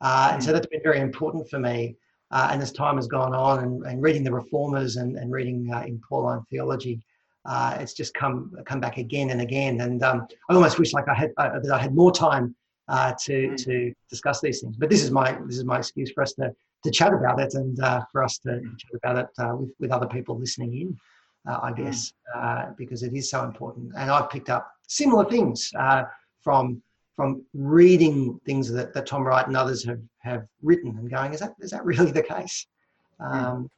Uh, 0.00 0.30
and 0.34 0.44
so 0.44 0.52
that's 0.52 0.66
been 0.66 0.82
very 0.82 1.00
important 1.00 1.48
for 1.48 1.58
me. 1.58 1.96
Uh, 2.34 2.48
and 2.52 2.60
as 2.60 2.72
time 2.72 2.96
has 2.96 3.06
gone 3.06 3.34
on 3.34 3.64
and, 3.64 3.86
and 3.86 4.02
reading 4.02 4.24
the 4.24 4.32
reformers 4.32 4.96
and, 4.96 5.16
and 5.16 5.32
reading 5.32 5.70
uh, 5.72 5.82
in 5.82 6.00
Pauline 6.06 6.42
theology, 6.50 7.00
uh, 7.46 7.76
it's 7.80 7.94
just 7.94 8.12
come 8.14 8.52
come 8.66 8.80
back 8.80 8.98
again 8.98 9.30
and 9.30 9.40
again. 9.40 9.80
And 9.80 10.02
um, 10.02 10.26
I 10.50 10.54
almost 10.54 10.78
wish 10.78 10.92
like 10.92 11.08
I 11.08 11.14
had 11.14 11.32
uh, 11.38 11.60
that 11.60 11.72
I 11.72 11.78
had 11.78 11.94
more 11.94 12.12
time 12.12 12.54
uh, 12.88 13.12
to 13.24 13.56
to 13.56 13.92
discuss 14.10 14.40
these 14.40 14.60
things. 14.60 14.76
But 14.76 14.90
this 14.90 15.02
is 15.02 15.10
my 15.10 15.38
this 15.46 15.56
is 15.56 15.64
my 15.64 15.78
excuse 15.78 16.10
for 16.12 16.22
us 16.22 16.34
to 16.34 16.52
to 16.84 16.90
chat 16.90 17.14
about 17.14 17.40
it 17.40 17.54
and 17.54 17.78
for 18.12 18.22
us 18.22 18.36
to 18.38 18.60
chat 18.60 18.94
about 19.02 19.16
it 19.18 19.28
with 19.58 19.70
with 19.80 19.90
other 19.92 20.06
people 20.06 20.38
listening 20.38 20.74
in 20.74 20.98
uh, 21.48 21.60
I 21.62 21.70
hmm. 21.70 21.84
guess, 21.84 22.12
uh, 22.34 22.66
because 22.76 23.02
it 23.02 23.14
is 23.14 23.30
so 23.30 23.44
important. 23.44 23.92
And 23.96 24.10
I've 24.10 24.30
picked 24.30 24.50
up 24.50 24.70
similar 24.86 25.24
things 25.24 25.70
uh, 25.78 26.04
from 26.42 26.82
from 27.16 27.44
reading 27.54 28.40
things 28.44 28.70
that, 28.72 28.92
that 28.94 29.06
Tom 29.06 29.24
Wright 29.24 29.46
and 29.46 29.56
others 29.56 29.84
have, 29.84 30.00
have 30.18 30.46
written 30.62 30.96
and 30.98 31.10
going, 31.10 31.32
is 31.32 31.40
that 31.40 31.54
is 31.60 31.70
that 31.70 31.84
really 31.84 32.10
the 32.10 32.22
case? 32.22 32.66
Hmm. 33.20 33.32
Um, 33.32 33.68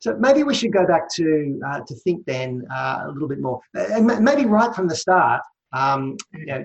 so 0.00 0.14
maybe 0.16 0.42
we 0.42 0.54
should 0.54 0.72
go 0.72 0.86
back 0.86 1.08
to 1.14 1.60
uh, 1.66 1.80
to 1.86 1.94
think 2.04 2.26
then 2.26 2.66
uh, 2.70 3.04
a 3.06 3.10
little 3.10 3.28
bit 3.28 3.40
more, 3.40 3.60
and 3.74 4.06
maybe 4.22 4.44
right 4.44 4.74
from 4.74 4.86
the 4.86 4.96
start. 4.96 5.40
Um, 5.72 6.16
you 6.34 6.46
know, 6.46 6.64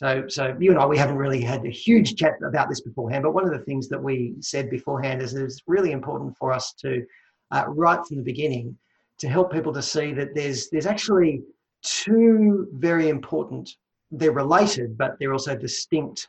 so, 0.00 0.24
so 0.28 0.56
you 0.58 0.70
and 0.70 0.80
I, 0.80 0.86
we 0.86 0.96
haven't 0.96 1.18
really 1.18 1.42
had 1.42 1.62
a 1.66 1.70
huge 1.70 2.16
chat 2.16 2.36
about 2.42 2.70
this 2.70 2.80
beforehand, 2.80 3.22
but 3.22 3.34
one 3.34 3.44
of 3.44 3.50
the 3.50 3.64
things 3.66 3.86
that 3.90 4.02
we 4.02 4.34
said 4.40 4.70
beforehand 4.70 5.20
is 5.20 5.34
it's 5.34 5.60
really 5.66 5.92
important 5.92 6.34
for 6.38 6.54
us 6.54 6.72
to, 6.78 7.04
uh, 7.50 7.64
right 7.68 8.00
from 8.06 8.16
the 8.16 8.22
beginning, 8.22 8.78
to 9.18 9.28
help 9.28 9.52
people 9.52 9.74
to 9.74 9.82
see 9.82 10.14
that 10.14 10.34
there's 10.34 10.70
there's 10.70 10.86
actually 10.86 11.42
two 11.82 12.66
very 12.72 13.10
important. 13.10 13.68
They're 14.10 14.32
related, 14.32 14.98
but 14.98 15.18
they're 15.18 15.32
also 15.32 15.56
distinct 15.56 16.28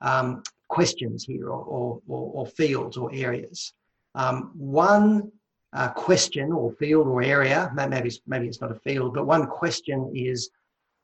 um, 0.00 0.42
questions 0.68 1.24
here, 1.24 1.48
or, 1.48 2.00
or, 2.06 2.30
or, 2.34 2.46
fields 2.46 2.96
or 2.96 3.10
areas. 3.12 3.72
Um, 4.14 4.52
one 4.54 5.30
uh, 5.72 5.88
question 5.88 6.52
or 6.52 6.72
field 6.72 7.06
or 7.06 7.22
area, 7.22 7.70
maybe 7.74 8.10
maybe 8.26 8.46
it's 8.46 8.60
not 8.60 8.70
a 8.70 8.80
field, 8.80 9.14
but 9.14 9.26
one 9.26 9.46
question 9.46 10.12
is, 10.14 10.50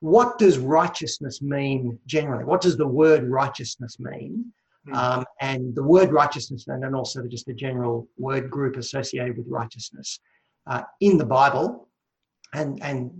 what 0.00 0.38
does 0.38 0.58
righteousness 0.58 1.42
mean 1.42 1.98
generally? 2.06 2.44
What 2.44 2.60
does 2.60 2.76
the 2.76 2.86
word 2.86 3.24
righteousness 3.28 3.98
mean? 3.98 4.52
Mm. 4.86 4.94
Um, 4.94 5.24
and 5.40 5.74
the 5.74 5.82
word 5.82 6.12
righteousness, 6.12 6.66
and 6.68 6.82
then 6.82 6.94
also 6.94 7.26
just 7.26 7.46
the 7.46 7.54
general 7.54 8.06
word 8.18 8.50
group 8.50 8.76
associated 8.76 9.36
with 9.38 9.46
righteousness 9.48 10.20
uh, 10.66 10.82
in 11.00 11.18
the 11.18 11.24
Bible, 11.24 11.88
and, 12.54 12.82
and 12.82 13.10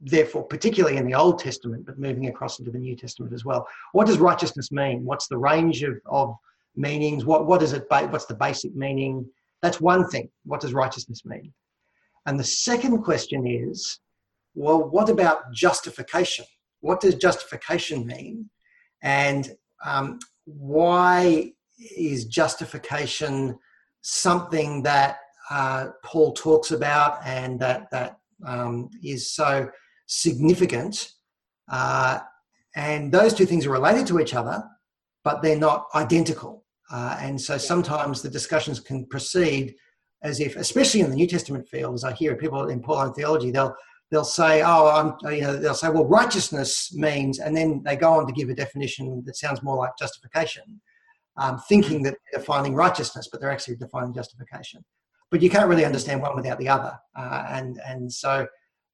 therefore, 0.00 0.44
particularly 0.44 0.96
in 0.96 1.06
the 1.06 1.14
Old 1.14 1.38
Testament, 1.38 1.86
but 1.86 1.98
moving 1.98 2.28
across 2.28 2.58
into 2.58 2.70
the 2.70 2.78
New 2.78 2.96
Testament 2.96 3.32
as 3.32 3.44
well. 3.44 3.66
What 3.92 4.06
does 4.06 4.18
righteousness 4.18 4.70
mean? 4.72 5.04
What's 5.04 5.28
the 5.28 5.38
range 5.38 5.82
of, 5.82 5.94
of 6.06 6.34
meanings? 6.76 7.24
What, 7.24 7.46
what 7.46 7.62
is 7.62 7.72
it? 7.72 7.86
What's 7.88 8.26
the 8.26 8.34
basic 8.34 8.74
meaning? 8.74 9.26
That's 9.62 9.80
one 9.80 10.08
thing. 10.08 10.28
What 10.44 10.60
does 10.60 10.74
righteousness 10.74 11.24
mean? 11.24 11.52
And 12.26 12.38
the 12.38 12.44
second 12.44 13.02
question 13.02 13.46
is, 13.46 14.00
well, 14.54 14.88
what 14.88 15.08
about 15.08 15.52
justification? 15.52 16.44
What 16.80 17.00
does 17.00 17.14
justification 17.14 18.06
mean? 18.06 18.50
And 19.02 19.50
um, 19.84 20.18
why 20.44 21.52
is 21.96 22.24
justification 22.26 23.58
something 24.02 24.82
that 24.82 25.18
uh, 25.50 25.88
Paul 26.04 26.32
talks 26.32 26.70
about 26.70 27.18
and 27.24 27.58
that, 27.60 27.90
that 27.90 28.18
um, 28.46 28.88
is 29.02 29.32
so 29.32 29.68
significant. 30.06 31.10
Uh, 31.70 32.20
and 32.76 33.12
those 33.12 33.34
two 33.34 33.46
things 33.46 33.66
are 33.66 33.70
related 33.70 34.06
to 34.08 34.20
each 34.20 34.34
other, 34.34 34.62
but 35.22 35.42
they're 35.42 35.58
not 35.58 35.86
identical. 35.94 36.64
Uh, 36.90 37.16
and 37.20 37.40
so 37.40 37.56
sometimes 37.56 38.20
the 38.20 38.28
discussions 38.28 38.80
can 38.80 39.06
proceed 39.06 39.74
as 40.22 40.40
if, 40.40 40.56
especially 40.56 41.00
in 41.00 41.10
the 41.10 41.16
New 41.16 41.26
Testament 41.26 41.66
field, 41.68 41.94
as 41.94 42.04
I 42.04 42.12
hear 42.12 42.36
people 42.36 42.68
in 42.68 42.80
Pauline 42.80 43.12
theology, 43.12 43.50
they'll 43.50 43.74
they'll 44.10 44.24
say, 44.24 44.62
"Oh, 44.62 44.88
I'm," 44.88 45.32
you 45.34 45.42
know, 45.42 45.56
they'll 45.56 45.74
say, 45.74 45.88
"Well, 45.88 46.06
righteousness 46.06 46.94
means," 46.94 47.38
and 47.38 47.56
then 47.56 47.82
they 47.84 47.96
go 47.96 48.12
on 48.12 48.26
to 48.26 48.32
give 48.32 48.48
a 48.48 48.54
definition 48.54 49.22
that 49.26 49.36
sounds 49.36 49.62
more 49.62 49.76
like 49.76 49.92
justification, 49.98 50.80
um, 51.36 51.58
thinking 51.68 52.02
that 52.02 52.14
they're 52.32 52.40
defining 52.40 52.74
righteousness, 52.74 53.28
but 53.30 53.40
they're 53.40 53.50
actually 53.50 53.76
defining 53.76 54.14
justification 54.14 54.84
but 55.34 55.42
you 55.42 55.50
can't 55.50 55.68
really 55.68 55.84
understand 55.84 56.22
one 56.22 56.36
without 56.36 56.60
the 56.60 56.68
other. 56.68 56.96
Uh, 57.18 57.44
and 57.48 57.80
and 57.84 58.12
so 58.12 58.46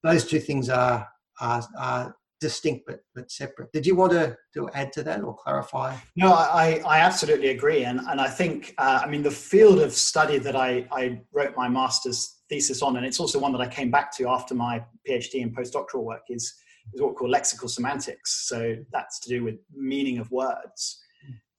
those 0.03 0.25
two 0.25 0.41
things 0.41 0.71
are 0.71 1.07
are, 1.39 1.63
are 1.79 2.17
distinct 2.41 2.87
but, 2.87 3.01
but 3.15 3.31
separate. 3.31 3.71
Did 3.73 3.85
you 3.87 3.95
want 3.95 4.13
to, 4.13 4.35
to 4.55 4.71
add 4.71 4.91
to 4.95 5.03
that 5.03 5.23
or 5.23 5.37
clarify? 5.37 5.95
No, 6.17 6.33
I, 6.33 6.81
I 6.87 7.01
absolutely 7.01 7.49
agree. 7.49 7.85
And, 7.85 8.01
and 8.01 8.19
I 8.19 8.29
think, 8.29 8.75
uh, 8.79 9.01
I 9.05 9.07
mean, 9.07 9.23
the 9.23 9.31
field 9.31 9.81
of 9.81 9.93
study 9.93 10.39
that 10.39 10.57
I, 10.57 10.87
I 10.91 11.21
wrote 11.33 11.55
my 11.59 11.69
master's 11.69 12.39
thesis 12.49 12.81
on, 12.81 12.97
and 12.97 13.05
it's 13.05 13.21
also 13.21 13.39
one 13.39 13.53
that 13.53 13.61
I 13.61 13.69
came 13.69 13.91
back 13.91 14.11
to 14.17 14.27
after 14.27 14.55
my 14.55 14.83
PhD 15.07 15.43
and 15.43 15.55
postdoctoral 15.55 16.05
work, 16.05 16.23
is, 16.31 16.55
is 16.95 17.03
what 17.03 17.11
we 17.11 17.17
call 17.17 17.29
lexical 17.29 17.69
semantics. 17.69 18.49
So 18.49 18.77
that's 18.91 19.21
to 19.21 19.29
do 19.29 19.45
with 19.45 19.57
meaning 19.75 20.17
of 20.17 20.31
words. 20.31 21.03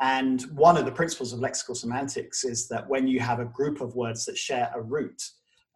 And 0.02 0.42
one 0.56 0.78
of 0.78 0.86
the 0.86 0.92
principles 0.92 1.32
of 1.32 1.40
lexical 1.40 1.78
semantics 1.78 2.44
is 2.44 2.68
that 2.70 2.90
when 2.90 3.08
you 3.08 3.20
have 3.20 3.40
a 3.40 3.46
group 3.46 3.82
of 3.82 3.96
words 3.96 4.26
that 4.26 4.38
share 4.38 4.72
a 4.74 4.82
root, 4.82 5.22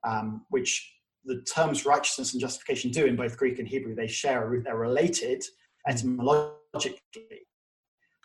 um, 0.03 0.45
which 0.49 0.91
the 1.25 1.41
terms 1.43 1.85
righteousness 1.85 2.33
and 2.33 2.41
justification 2.41 2.89
do 2.89 3.05
in 3.05 3.15
both 3.15 3.37
Greek 3.37 3.59
and 3.59 3.67
Hebrew, 3.67 3.93
they 3.93 4.07
share 4.07 4.43
a 4.43 4.49
root, 4.49 4.63
they're 4.65 4.77
related 4.77 5.43
etymologically. 5.87 6.99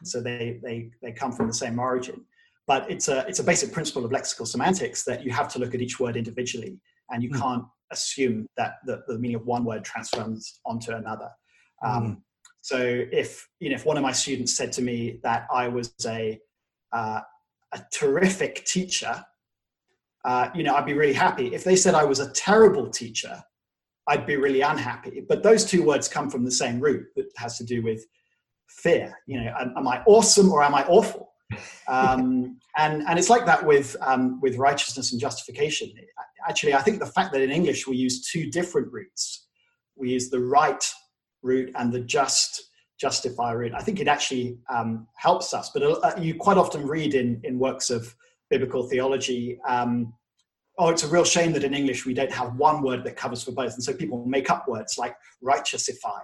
So 0.02 0.22
they, 0.22 0.58
they, 0.62 0.90
they 1.02 1.12
come 1.12 1.32
from 1.32 1.46
the 1.46 1.54
same 1.54 1.78
origin. 1.78 2.24
But 2.66 2.90
it's 2.90 3.08
a, 3.08 3.26
it's 3.28 3.40
a 3.40 3.44
basic 3.44 3.72
principle 3.72 4.04
of 4.04 4.10
lexical 4.10 4.46
semantics 4.46 5.04
that 5.04 5.22
you 5.22 5.32
have 5.32 5.48
to 5.48 5.58
look 5.58 5.74
at 5.74 5.82
each 5.82 6.00
word 6.00 6.16
individually 6.16 6.80
and 7.10 7.22
you 7.22 7.30
mm. 7.30 7.38
can't 7.38 7.64
assume 7.92 8.46
that 8.56 8.74
the, 8.86 9.02
the 9.06 9.18
meaning 9.18 9.36
of 9.36 9.44
one 9.44 9.64
word 9.64 9.84
transforms 9.84 10.60
onto 10.64 10.92
another. 10.92 11.28
Um, 11.84 12.02
mm. 12.02 12.22
So 12.60 12.78
if 12.78 13.48
you 13.58 13.70
know, 13.70 13.76
if 13.76 13.86
one 13.86 13.96
of 13.96 14.02
my 14.02 14.12
students 14.12 14.56
said 14.56 14.72
to 14.72 14.82
me 14.82 15.18
that 15.22 15.46
I 15.52 15.68
was 15.68 15.92
a 16.06 16.38
uh, 16.92 17.20
a 17.72 17.80
terrific 17.92 18.64
teacher, 18.64 19.24
uh, 20.24 20.50
you 20.54 20.62
know, 20.62 20.74
I'd 20.74 20.86
be 20.86 20.94
really 20.94 21.12
happy. 21.12 21.54
If 21.54 21.64
they 21.64 21.76
said 21.76 21.94
I 21.94 22.04
was 22.04 22.20
a 22.20 22.30
terrible 22.32 22.88
teacher, 22.88 23.42
I'd 24.06 24.26
be 24.26 24.36
really 24.36 24.60
unhappy. 24.60 25.22
But 25.26 25.42
those 25.42 25.64
two 25.64 25.84
words 25.84 26.08
come 26.08 26.28
from 26.28 26.44
the 26.44 26.50
same 26.50 26.80
root 26.80 27.06
that 27.16 27.26
has 27.36 27.56
to 27.58 27.64
do 27.64 27.82
with 27.82 28.04
fear. 28.68 29.14
You 29.26 29.42
know, 29.42 29.54
am, 29.58 29.74
am 29.76 29.88
I 29.88 30.02
awesome 30.06 30.52
or 30.52 30.62
am 30.62 30.74
I 30.74 30.84
awful? 30.84 31.28
Um, 31.88 32.58
and 32.76 33.02
and 33.08 33.18
it's 33.18 33.28
like 33.28 33.44
that 33.46 33.66
with 33.66 33.96
um, 34.02 34.40
with 34.40 34.56
righteousness 34.56 35.10
and 35.10 35.20
justification. 35.20 35.90
Actually, 36.48 36.74
I 36.74 36.82
think 36.82 37.00
the 37.00 37.06
fact 37.06 37.32
that 37.32 37.42
in 37.42 37.50
English 37.50 37.88
we 37.88 37.96
use 37.96 38.30
two 38.30 38.48
different 38.48 38.92
roots, 38.92 39.48
we 39.96 40.10
use 40.10 40.30
the 40.30 40.38
right 40.38 40.84
root 41.42 41.72
and 41.76 41.92
the 41.92 42.00
just 42.00 42.70
justify 43.00 43.52
root. 43.52 43.72
I 43.74 43.80
think 43.80 43.98
it 44.00 44.08
actually 44.08 44.58
um, 44.68 45.06
helps 45.16 45.54
us. 45.54 45.70
But 45.72 45.82
uh, 45.82 46.12
you 46.18 46.34
quite 46.34 46.58
often 46.58 46.86
read 46.86 47.14
in, 47.14 47.40
in 47.44 47.58
works 47.58 47.90
of 47.90 48.14
biblical 48.50 48.82
theology, 48.82 49.58
um, 49.66 50.12
oh, 50.78 50.90
it's 50.90 51.04
a 51.04 51.08
real 51.08 51.24
shame 51.24 51.52
that 51.52 51.64
in 51.64 51.74
English 51.74 52.04
we 52.04 52.14
don't 52.14 52.32
have 52.32 52.56
one 52.56 52.82
word 52.82 53.04
that 53.04 53.16
covers 53.16 53.42
for 53.42 53.52
both. 53.52 53.74
And 53.74 53.82
so 53.82 53.94
people 53.94 54.24
make 54.26 54.50
up 54.50 54.68
words 54.68 54.96
like 54.98 55.16
righteousify. 55.40 56.20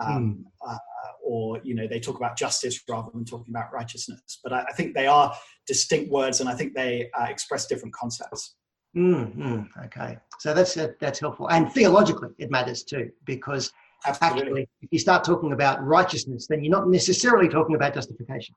Um, 0.00 0.44
mm. 0.66 0.70
uh, 0.72 0.78
or 1.24 1.60
you 1.64 1.74
know 1.74 1.88
they 1.88 1.98
talk 1.98 2.16
about 2.16 2.36
justice 2.36 2.80
rather 2.88 3.10
than 3.12 3.24
talking 3.24 3.52
about 3.52 3.72
righteousness 3.72 4.38
but 4.42 4.52
i, 4.52 4.60
I 4.60 4.72
think 4.72 4.94
they 4.94 5.06
are 5.06 5.34
distinct 5.66 6.10
words 6.10 6.40
and 6.40 6.48
i 6.48 6.54
think 6.54 6.74
they 6.74 7.10
uh, 7.18 7.24
express 7.24 7.66
different 7.66 7.94
concepts 7.94 8.56
mm, 8.96 9.66
okay 9.84 10.18
so 10.38 10.52
that's 10.52 10.76
uh, 10.76 10.88
that's 11.00 11.18
helpful 11.18 11.48
and 11.50 11.72
theologically 11.72 12.28
it 12.38 12.50
matters 12.50 12.82
too 12.82 13.10
because 13.24 13.72
Absolutely. 14.06 14.42
Actually, 14.42 14.68
if 14.82 14.92
you 14.92 14.98
start 14.98 15.24
talking 15.24 15.52
about 15.52 15.82
righteousness, 15.84 16.46
then 16.46 16.62
you're 16.62 16.70
not 16.70 16.88
necessarily 16.88 17.48
talking 17.48 17.74
about 17.74 17.94
justification 17.94 18.54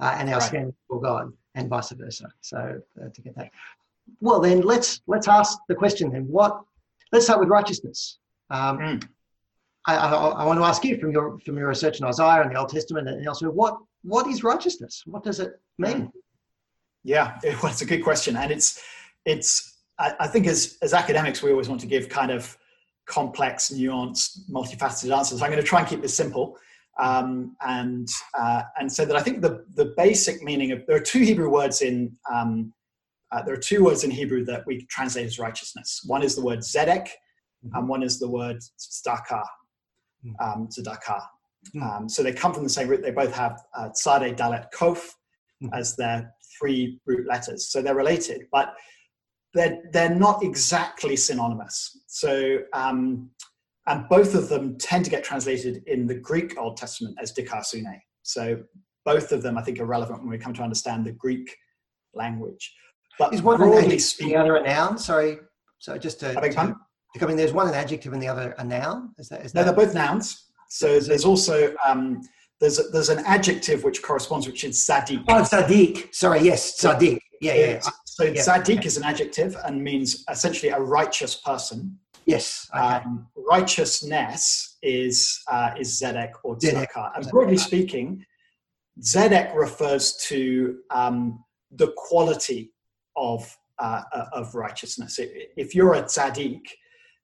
uh, 0.00 0.16
and 0.18 0.28
our 0.28 0.38
right. 0.38 0.42
standing 0.42 0.74
for 0.88 1.00
God, 1.00 1.32
and 1.54 1.68
vice 1.68 1.90
versa. 1.92 2.28
So 2.40 2.80
uh, 3.00 3.08
to 3.12 3.20
get 3.22 3.36
that, 3.36 3.50
well, 4.20 4.40
then 4.40 4.62
let's 4.62 5.00
let's 5.06 5.28
ask 5.28 5.58
the 5.68 5.74
question. 5.74 6.10
Then 6.10 6.26
what? 6.28 6.60
Let's 7.12 7.24
start 7.24 7.40
with 7.40 7.48
righteousness. 7.48 8.18
Um, 8.50 8.78
mm. 8.78 9.08
I, 9.86 9.96
I, 9.96 10.10
I, 10.10 10.44
want 10.44 10.58
to 10.58 10.64
ask 10.64 10.84
you 10.84 10.98
from 10.98 11.12
your 11.12 11.38
from 11.40 11.56
your 11.56 11.68
research 11.68 11.98
in 11.98 12.04
Isaiah 12.04 12.42
and 12.42 12.50
the 12.50 12.58
Old 12.58 12.68
Testament 12.68 13.08
and 13.08 13.26
elsewhere, 13.26 13.50
what 13.50 13.78
what 14.02 14.26
is 14.26 14.42
righteousness? 14.42 15.02
What 15.06 15.22
does 15.22 15.40
it 15.40 15.60
mean? 15.78 16.12
Yeah, 17.04 17.38
well, 17.62 17.72
it's 17.72 17.82
a 17.82 17.86
good 17.86 18.02
question, 18.02 18.36
and 18.36 18.50
it's 18.50 18.82
it's 19.24 19.78
I, 19.98 20.14
I 20.20 20.26
think 20.26 20.46
as 20.46 20.76
as 20.82 20.92
academics 20.92 21.42
we 21.42 21.50
always 21.50 21.68
want 21.68 21.80
to 21.82 21.86
give 21.86 22.08
kind 22.08 22.30
of 22.30 22.56
complex, 23.08 23.70
nuanced, 23.70 24.48
multifaceted 24.50 25.16
answers. 25.16 25.42
I'm 25.42 25.50
going 25.50 25.62
to 25.62 25.66
try 25.66 25.80
and 25.80 25.88
keep 25.88 26.02
this 26.02 26.16
simple. 26.16 26.56
Um, 27.00 27.56
and 27.64 28.08
uh, 28.38 28.62
and 28.78 28.92
so 28.92 29.04
that 29.04 29.16
I 29.16 29.20
think 29.20 29.40
the 29.40 29.64
the 29.74 29.94
basic 29.96 30.42
meaning 30.42 30.72
of 30.72 30.84
there 30.86 30.96
are 30.96 31.00
two 31.00 31.20
Hebrew 31.20 31.48
words 31.48 31.80
in 31.80 32.16
um, 32.32 32.72
uh, 33.30 33.42
there 33.42 33.54
are 33.54 33.58
two 33.58 33.84
words 33.84 34.04
in 34.04 34.10
Hebrew 34.10 34.44
that 34.46 34.66
we 34.66 34.84
translate 34.86 35.26
as 35.26 35.38
righteousness. 35.38 36.02
One 36.06 36.22
is 36.22 36.34
the 36.34 36.42
word 36.42 36.60
zedek, 36.60 37.06
mm-hmm. 37.06 37.74
and 37.74 37.88
one 37.88 38.02
is 38.02 38.18
the 38.18 38.28
word 38.28 38.58
tzedakah. 38.78 39.44
Mm. 40.26 40.34
Um, 40.40 40.68
tzedakah. 40.68 41.22
Mm. 41.76 41.82
Um, 41.82 42.08
so 42.08 42.22
they 42.22 42.32
come 42.32 42.52
from 42.52 42.64
the 42.64 42.70
same 42.70 42.88
root. 42.88 43.02
They 43.02 43.12
both 43.12 43.34
have 43.34 43.60
uh, 43.76 43.90
tzadeh, 43.90 44.36
dalet, 44.36 44.66
kof 44.74 45.00
mm. 45.62 45.70
as 45.72 45.94
their 45.94 46.32
three 46.58 46.98
root 47.06 47.28
letters. 47.28 47.68
So 47.70 47.80
they're 47.80 47.94
related, 47.94 48.46
but 48.50 48.74
they're 49.54 49.82
they're 49.92 50.14
not 50.14 50.42
exactly 50.42 51.16
synonymous. 51.16 51.98
So 52.06 52.58
um, 52.72 53.30
and 53.86 54.08
both 54.08 54.34
of 54.34 54.48
them 54.48 54.76
tend 54.78 55.04
to 55.06 55.10
get 55.10 55.24
translated 55.24 55.82
in 55.86 56.06
the 56.06 56.14
Greek 56.14 56.58
Old 56.58 56.76
Testament 56.76 57.16
as 57.20 57.32
dikaiosune. 57.32 58.00
So 58.22 58.62
both 59.04 59.32
of 59.32 59.42
them, 59.42 59.56
I 59.56 59.62
think, 59.62 59.80
are 59.80 59.86
relevant 59.86 60.20
when 60.20 60.28
we 60.28 60.38
come 60.38 60.52
to 60.54 60.62
understand 60.62 61.06
the 61.06 61.12
Greek 61.12 61.56
language. 62.12 62.74
But 63.18 63.32
is 63.32 63.42
one 63.42 63.56
broadly 63.56 63.98
speaking, 63.98 64.34
the 64.34 64.40
other 64.40 64.56
a 64.56 64.62
noun? 64.62 64.98
Sorry, 64.98 65.38
so 65.78 65.96
just 65.96 66.20
to, 66.20 66.34
to, 66.34 66.40
to 66.40 66.76
I 67.20 67.26
mean, 67.26 67.36
there's 67.36 67.52
one 67.52 67.66
an 67.66 67.74
adjective 67.74 68.12
and 68.12 68.22
the 68.22 68.28
other 68.28 68.54
a 68.58 68.64
noun. 68.64 69.14
Is 69.18 69.28
that? 69.30 69.44
Is 69.44 69.54
no, 69.54 69.64
that... 69.64 69.74
they're 69.74 69.86
both 69.86 69.94
nouns. 69.94 70.44
So 70.68 71.00
there's 71.00 71.24
also 71.24 71.74
um, 71.86 72.20
there's 72.60 72.78
a, 72.78 72.82
there's 72.92 73.08
an 73.08 73.20
adjective 73.20 73.84
which 73.84 74.02
corresponds, 74.02 74.46
which 74.46 74.64
is 74.64 74.76
sadiq. 74.86 75.24
Oh, 75.28 75.42
tzaddik. 75.42 76.14
Sorry, 76.14 76.42
yes, 76.42 76.80
tzaddik. 76.80 77.18
Yeah, 77.40 77.54
yeah. 77.54 77.80
So 78.18 78.24
yeah. 78.24 78.42
tzaddik 78.42 78.84
is 78.84 78.96
an 78.96 79.04
adjective 79.04 79.56
and 79.64 79.80
means 79.80 80.24
essentially 80.28 80.72
a 80.72 80.80
righteous 80.80 81.36
person. 81.36 81.96
Yes. 82.26 82.68
Okay. 82.74 82.84
Um, 82.84 83.28
righteousness 83.36 84.76
is 84.82 85.40
uh, 85.48 85.70
is 85.78 86.00
zedek 86.02 86.32
or 86.42 86.56
tzedakah. 86.56 87.12
And 87.14 87.28
broadly 87.28 87.56
speaking, 87.56 88.24
zedek 89.00 89.54
refers 89.54 90.16
to 90.26 90.78
um, 90.90 91.44
the 91.70 91.92
quality 91.96 92.72
of 93.14 93.56
uh, 93.78 94.02
of 94.32 94.52
righteousness. 94.56 95.20
If 95.56 95.76
you're 95.76 95.94
a 95.94 96.02
tzaddik, 96.02 96.62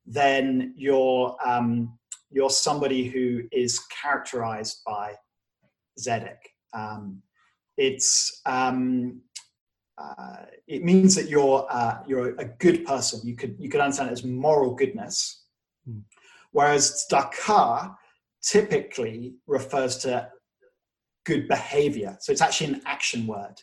then 0.06 0.74
you're 0.76 1.36
um, 1.44 1.98
you're 2.30 2.50
somebody 2.50 3.08
who 3.08 3.42
is 3.50 3.80
characterized 4.00 4.80
by 4.86 5.14
zedek. 5.98 6.38
Um, 6.72 7.20
it's 7.76 8.40
um, 8.46 9.22
uh, 9.96 10.36
it 10.66 10.82
means 10.82 11.14
that 11.14 11.28
you're 11.28 11.66
uh, 11.70 11.98
you're 12.06 12.34
a 12.36 12.44
good 12.44 12.84
person. 12.84 13.20
You 13.24 13.36
could 13.36 13.56
you 13.58 13.68
could 13.68 13.80
understand 13.80 14.10
it 14.10 14.12
as 14.12 14.24
moral 14.24 14.74
goodness, 14.74 15.44
mm. 15.88 16.02
whereas 16.50 17.06
tzedakah 17.10 17.94
typically 18.42 19.34
refers 19.46 19.98
to 19.98 20.28
good 21.24 21.48
behavior. 21.48 22.16
So 22.20 22.32
it's 22.32 22.40
actually 22.40 22.74
an 22.74 22.82
action 22.86 23.26
word, 23.26 23.54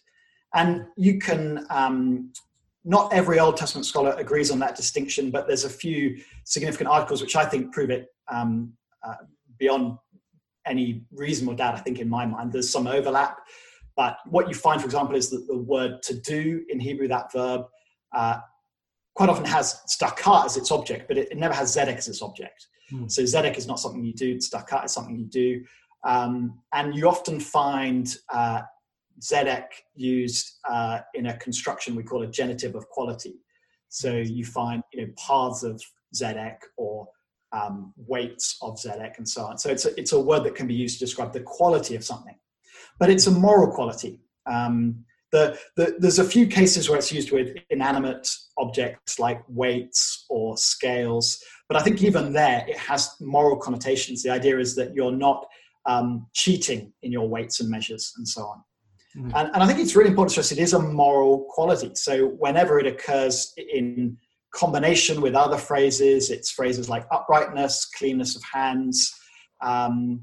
and 0.54 0.86
you 0.98 1.20
can. 1.20 1.66
Um, 1.70 2.32
not 2.84 3.14
every 3.14 3.38
Old 3.38 3.58
Testament 3.58 3.86
scholar 3.86 4.16
agrees 4.18 4.50
on 4.50 4.58
that 4.58 4.76
distinction, 4.76 5.30
but 5.30 5.46
there's 5.46 5.66
a 5.66 5.70
few 5.70 6.18
significant 6.46 6.90
articles 6.90 7.22
which 7.22 7.36
I 7.36 7.46
think 7.46 7.72
prove 7.72 7.92
it 7.92 8.08
um, 8.28 8.74
uh, 9.04 9.18
beyond 9.60 10.00
any 10.66 11.04
reasonable 11.12 11.56
doubt. 11.56 11.76
I 11.76 11.80
think 11.80 12.00
in 12.00 12.10
my 12.10 12.26
mind, 12.26 12.52
there's 12.52 12.72
some 12.72 12.88
overlap. 12.88 13.38
But 13.96 14.18
what 14.26 14.48
you 14.48 14.56
find, 14.56 14.80
for 14.80 14.86
example, 14.86 15.16
is 15.16 15.30
that 15.30 15.48
the 15.48 15.58
word 15.58 16.02
to 16.04 16.16
do 16.16 16.64
in 16.70 16.80
Hebrew, 16.80 17.08
that 17.10 17.32
verb, 17.32 17.66
uh, 18.14 18.40
quite 19.16 19.30
often 19.30 19.46
has 19.46 19.82
tzedakah 19.90 20.46
as 20.46 20.58
its 20.58 20.72
object, 20.72 21.08
but 21.08 21.18
it, 21.18 21.32
it, 21.32 21.38
never 21.38 21.54
has 21.54 21.76
zedek 21.76 21.98
as 21.98 22.08
its 22.08 22.22
object. 22.22 22.68
Mm. 22.92 23.12
So 23.12 23.24
zedek 23.24 23.58
is 23.58 23.68
not 23.68 23.80
something 23.80 24.04
you 24.04 24.14
do, 24.14 24.38
tzedakah 24.38 24.86
is 24.86 24.94
something 24.94 25.18
you 25.18 25.26
do. 25.26 25.64
Um, 26.04 26.60
and 26.74 26.96
you 26.96 27.08
often 27.08 27.40
find 27.40 28.16
uh, 28.34 28.62
zedek 29.22 29.66
used 29.96 30.60
uh, 30.70 31.00
in 31.14 31.28
a 31.28 31.38
construction 31.38 31.96
we 31.96 32.04
call 32.04 32.24
a 32.24 32.28
genitive 32.28 32.76
of 32.76 32.88
quality. 32.90 33.36
So 33.90 34.16
you 34.16 34.46
find 34.46 34.82
you 34.94 35.06
know, 35.06 35.14
paths 35.18 35.64
of 35.64 35.82
zedek 36.16 36.58
or 36.78 37.08
um, 37.52 37.94
weights 37.98 38.58
of 38.62 38.78
zedek 38.78 39.18
and 39.18 39.28
so 39.28 39.44
on. 39.44 39.58
So 39.58 39.70
it's 39.70 39.86
a, 39.86 40.00
it's 40.00 40.14
a 40.14 40.20
word 40.20 40.44
that 40.46 40.56
can 40.56 40.68
be 40.68 40.74
used 40.74 41.00
to 41.00 41.06
describe 41.06 41.34
the 41.34 41.42
quality 41.42 41.96
of 41.96 42.04
something 42.04 42.36
but 43.02 43.10
it's 43.10 43.26
a 43.26 43.32
moral 43.32 43.74
quality. 43.74 44.20
Um, 44.46 45.04
the, 45.32 45.58
the, 45.76 45.96
there's 45.98 46.20
a 46.20 46.24
few 46.24 46.46
cases 46.46 46.88
where 46.88 47.00
it's 47.00 47.12
used 47.12 47.32
with 47.32 47.58
inanimate 47.72 48.30
objects 48.60 49.18
like 49.18 49.42
weights 49.48 50.26
or 50.30 50.56
scales, 50.56 51.44
but 51.68 51.78
I 51.78 51.82
think 51.82 52.04
even 52.04 52.32
there 52.32 52.64
it 52.68 52.78
has 52.78 53.16
moral 53.20 53.58
connotations. 53.58 54.22
The 54.22 54.30
idea 54.30 54.60
is 54.60 54.76
that 54.76 54.94
you're 54.94 55.12
not 55.12 55.48
um, 55.88 56.28
cheating 56.34 56.94
in 57.02 57.12
your 57.12 57.28
weights 57.28 57.60
and 57.60 57.72
measures 57.72 58.14
and 58.18 58.28
so 58.28 58.44
on. 58.44 58.64
Mm-hmm. 59.18 59.36
And, 59.36 59.50
and 59.52 59.64
I 59.64 59.66
think 59.66 59.80
it's 59.80 59.96
really 59.96 60.12
important 60.12 60.36
to 60.36 60.44
stress 60.44 60.52
it 60.52 60.62
is 60.62 60.74
a 60.74 60.80
moral 60.80 61.48
quality. 61.50 61.92
So 61.96 62.28
whenever 62.28 62.80
it 62.80 62.86
occurs 62.86 63.52
in 63.58 64.16
combination 64.54 65.22
with 65.22 65.34
other 65.34 65.58
phrases, 65.58 66.30
it's 66.30 66.52
phrases 66.52 66.88
like 66.88 67.08
uprightness, 67.12 67.86
cleanness 67.98 68.36
of 68.36 68.44
hands, 68.44 69.12
um, 69.62 70.22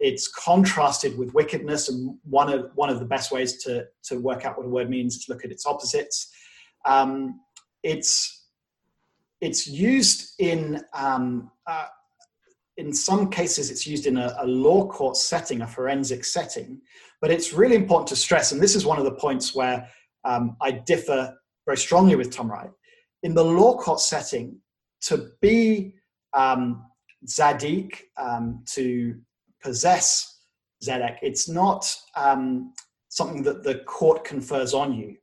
it's 0.00 0.28
contrasted 0.28 1.16
with 1.18 1.32
wickedness 1.34 1.90
and 1.90 2.16
one 2.24 2.50
of 2.50 2.70
one 2.74 2.88
of 2.88 2.98
the 2.98 3.04
best 3.04 3.30
ways 3.30 3.62
to 3.62 3.84
to 4.04 4.18
work 4.18 4.44
out 4.44 4.56
what 4.56 4.66
a 4.66 4.70
word 4.70 4.88
means 4.88 5.16
is 5.16 5.28
look 5.28 5.44
at 5.44 5.52
its 5.52 5.66
opposites. 5.66 6.32
Um, 6.86 7.40
it's 7.82 8.48
it's 9.40 9.66
used 9.66 10.34
in 10.38 10.82
um, 10.94 11.50
uh, 11.66 11.86
in 12.76 12.92
some 12.92 13.28
cases 13.30 13.70
it's 13.70 13.86
used 13.86 14.06
in 14.06 14.16
a, 14.16 14.34
a, 14.38 14.46
law 14.46 14.86
court 14.86 15.16
setting 15.16 15.60
a 15.60 15.66
forensic 15.66 16.24
setting 16.24 16.80
but 17.20 17.30
it's 17.30 17.52
really 17.52 17.76
important 17.76 18.08
to 18.08 18.16
stress 18.16 18.52
and 18.52 18.60
this 18.60 18.74
is 18.74 18.86
one 18.86 18.98
of 18.98 19.04
the 19.04 19.12
points 19.12 19.54
where 19.54 19.86
um, 20.24 20.56
i 20.62 20.70
differ 20.70 21.34
very 21.66 21.76
strongly 21.76 22.16
with 22.16 22.30
tom 22.30 22.50
wright. 22.50 22.70
In 23.22 23.34
the 23.34 23.44
law 23.44 23.76
court 23.76 24.00
setting 24.00 24.56
to 25.02 25.30
be 25.42 25.94
um, 26.32 26.84
zadik 27.26 27.98
um, 28.16 28.64
to 28.72 29.14
possess 29.62 30.40
Zedek. 30.82 31.18
It's 31.22 31.48
not 31.48 31.94
um, 32.16 32.72
something 33.08 33.42
that 33.42 33.62
the 33.62 33.80
court 33.80 34.24
confers 34.24 34.74
on 34.74 34.92
you. 34.94 35.16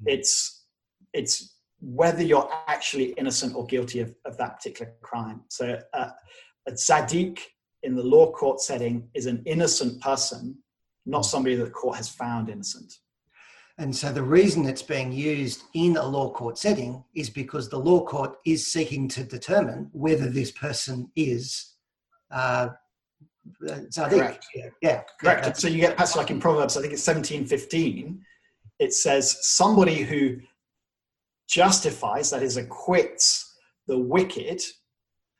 Hmm. 0.00 0.08
It's 0.08 0.64
it's 1.12 1.54
whether 1.80 2.22
you're 2.22 2.50
actually 2.66 3.12
innocent 3.12 3.54
or 3.54 3.64
guilty 3.66 4.00
of, 4.00 4.14
of 4.24 4.36
that 4.36 4.56
particular 4.56 4.92
crime. 5.02 5.42
So 5.48 5.78
uh, 5.94 6.10
a 6.66 6.72
tzaddik 6.72 7.38
in 7.84 7.94
the 7.94 8.02
law 8.02 8.32
court 8.32 8.60
setting 8.60 9.08
is 9.14 9.26
an 9.26 9.42
innocent 9.46 10.02
person, 10.02 10.58
not 11.06 11.24
hmm. 11.24 11.30
somebody 11.30 11.54
that 11.56 11.64
the 11.66 11.70
court 11.70 11.96
has 11.96 12.08
found 12.08 12.50
innocent. 12.50 12.92
And 13.80 13.94
so 13.94 14.12
the 14.12 14.24
reason 14.24 14.66
it's 14.66 14.82
being 14.82 15.12
used 15.12 15.62
in 15.72 15.96
a 15.96 16.04
law 16.04 16.30
court 16.30 16.58
setting 16.58 17.04
is 17.14 17.30
because 17.30 17.68
the 17.68 17.78
law 17.78 18.04
court 18.04 18.34
is 18.44 18.66
seeking 18.66 19.06
to 19.10 19.22
determine 19.22 19.88
whether 19.92 20.28
this 20.28 20.50
person 20.50 21.12
is 21.14 21.74
uh, 22.32 22.70
so 23.90 24.04
I 24.04 24.08
think, 24.08 24.22
Correct. 24.22 24.46
Yeah, 24.54 24.68
yeah 24.82 25.02
correct. 25.20 25.46
Yeah, 25.46 25.52
so 25.52 25.68
you 25.68 25.80
get 25.80 25.96
past 25.96 26.16
like 26.16 26.30
in 26.30 26.40
Proverbs, 26.40 26.76
I 26.76 26.80
think 26.80 26.92
it's 26.92 27.02
seventeen 27.02 27.46
fifteen. 27.46 28.24
It 28.78 28.92
says 28.92 29.38
somebody 29.42 30.02
who 30.02 30.38
justifies, 31.48 32.30
that 32.30 32.42
is, 32.42 32.56
acquits 32.56 33.56
the 33.86 33.98
wicked, 33.98 34.62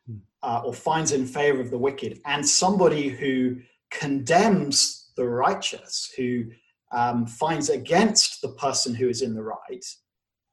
hmm. 0.07 0.17
uh, 0.43 0.63
or 0.65 0.73
finds 0.73 1.13
in 1.13 1.27
favor 1.27 1.61
of 1.61 1.71
the 1.71 1.79
wicked, 1.79 2.21
and 2.27 2.47
somebody 2.47 3.09
who 3.09 3.59
condemns 3.91 5.11
the 5.17 5.27
righteous, 5.27 6.13
who 6.17 6.45
um, 6.93 7.27
finds 7.27 7.69
against 7.69 8.41
the 8.41 8.49
person 8.51 8.95
who 8.95 9.09
is 9.09 9.23
in 9.23 9.35
the 9.35 9.43
right, 9.43 9.85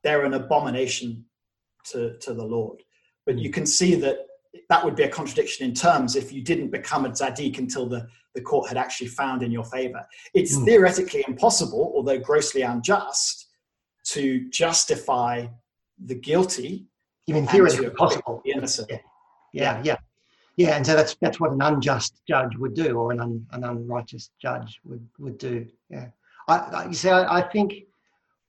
they're 0.04 0.26
an 0.26 0.34
abomination 0.34 1.26
to, 1.86 2.18
to 2.20 2.34
the 2.34 2.44
Lord. 2.44 2.84
But 3.26 3.40
you 3.40 3.50
hmm. 3.50 3.54
can 3.54 3.66
see 3.66 3.96
that 3.96 4.18
that 4.70 4.84
would 4.84 4.96
be 4.96 5.04
a 5.04 5.10
contradiction 5.10 5.66
in 5.68 5.74
terms 5.74 6.16
if 6.16 6.32
you 6.32 6.42
didn't 6.42 6.70
become 6.70 7.06
a 7.06 7.10
tzaddik 7.10 7.58
until 7.58 7.88
the, 7.88 8.08
the 8.34 8.42
court 8.42 8.68
had 8.68 8.78
actually 8.78 9.08
found 9.08 9.44
in 9.44 9.52
your 9.52 9.64
favor. 9.66 10.06
It's 10.34 10.58
mm. 10.58 10.66
theoretically 10.66 11.24
impossible, 11.28 11.92
although 11.96 12.20
grossly 12.20 12.62
unjust, 12.62 13.48
to 14.06 14.50
justify 14.50 15.48
the 16.04 16.16
guilty. 16.16 16.86
Even 17.28 17.48
theoretically 17.48 17.90
possible. 17.90 18.42
The 18.46 18.52
innocent. 18.52 18.90
Yeah. 18.92 19.00
yeah. 19.52 19.82
yeah, 19.84 19.98
yeah, 20.58 20.76
And 20.76 20.86
so 20.86 20.96
that's 20.96 21.16
that's 21.22 21.40
what 21.40 21.52
an 21.52 21.62
unjust 21.62 22.22
judge 22.28 22.56
would 22.58 22.76
do, 22.76 22.98
or 22.98 23.12
an 23.12 23.20
un, 23.20 23.46
an 23.52 23.64
unrighteous 23.64 24.30
judge 24.42 24.80
would 24.84 25.08
would 25.18 25.38
do. 25.38 25.66
Yeah, 25.90 26.08
I, 26.48 26.58
I 26.58 26.86
you 26.88 26.94
see, 26.94 27.10
I, 27.10 27.40
I 27.40 27.42
think 27.42 27.74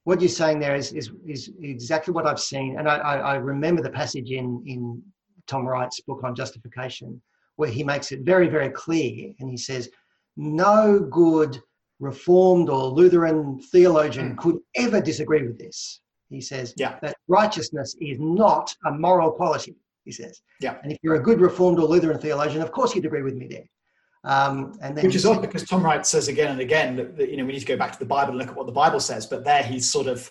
what 0.07 0.21
you're 0.21 0.29
saying 0.29 0.61
there 0.61 0.77
is, 0.77 0.93
is, 0.93 1.11
is 1.27 1.51
exactly 1.61 2.15
what 2.15 2.29
I've 2.29 2.39
seen. 2.39 2.79
And 2.79 2.89
I, 2.89 2.99
I, 2.99 3.17
I, 3.17 3.35
remember 3.35 3.83
the 3.83 3.91
passage 3.91 4.31
in, 4.31 4.63
in 4.65 5.03
Tom 5.47 5.67
Wright's 5.67 6.01
book 6.01 6.23
on 6.25 6.35
justification, 6.35 7.21
where 7.57 7.71
he 7.71 7.83
makes 7.83 8.13
it 8.13 8.21
very, 8.21 8.49
very 8.49 8.71
clear 8.71 9.33
and 9.39 9.51
he 9.51 9.57
says, 9.57 9.91
no 10.37 11.01
good 11.01 11.61
Reformed 11.99 12.69
or 12.69 12.89
Lutheran 12.89 13.59
theologian 13.73 14.35
mm. 14.35 14.37
could 14.37 14.59
ever 14.75 15.01
disagree 15.01 15.47
with 15.47 15.59
this. 15.59 16.01
He 16.29 16.41
says 16.41 16.75
yeah. 16.77 16.99
that 17.01 17.17
righteousness 17.29 17.97
is 18.01 18.19
not 18.21 18.75
a 18.85 18.91
moral 18.91 19.31
quality, 19.31 19.77
he 20.05 20.13
says. 20.13 20.43
Yeah. 20.61 20.77
And 20.83 20.93
if 20.93 20.99
you're 21.03 21.15
a 21.15 21.23
good 21.23 21.41
Reformed 21.41 21.79
or 21.79 21.87
Lutheran 21.87 22.19
theologian, 22.19 22.63
of 22.63 22.73
course 22.73 22.95
you'd 22.95 23.07
agree 23.07 23.23
with 23.23 23.35
me 23.35 23.47
there. 23.47 23.65
Um, 24.25 24.77
and 24.83 24.97
then 24.97 25.05
Which 25.07 25.15
is 25.15 25.25
odd 25.25 25.41
because 25.41 25.65
Tom 25.65 25.85
Wright 25.85 26.05
says 26.05 26.27
again 26.29 26.51
and 26.51 26.61
again 26.61 26.97
that, 26.97 27.17
that, 27.17 27.31
you 27.31 27.37
know 27.37 27.45
we 27.45 27.53
need 27.53 27.61
to 27.61 27.67
go 27.67 27.77
back 27.77 27.93
to 27.93 27.99
the 27.99 28.05
Bible 28.05 28.31
and 28.31 28.39
look 28.39 28.49
at 28.49 28.57
what 28.57 28.67
the 28.67 28.73
Bible 28.73 28.99
says. 28.99 29.25
But 29.25 29.45
there 29.45 29.63
he's 29.63 29.89
sort 29.89 30.09
of 30.09 30.29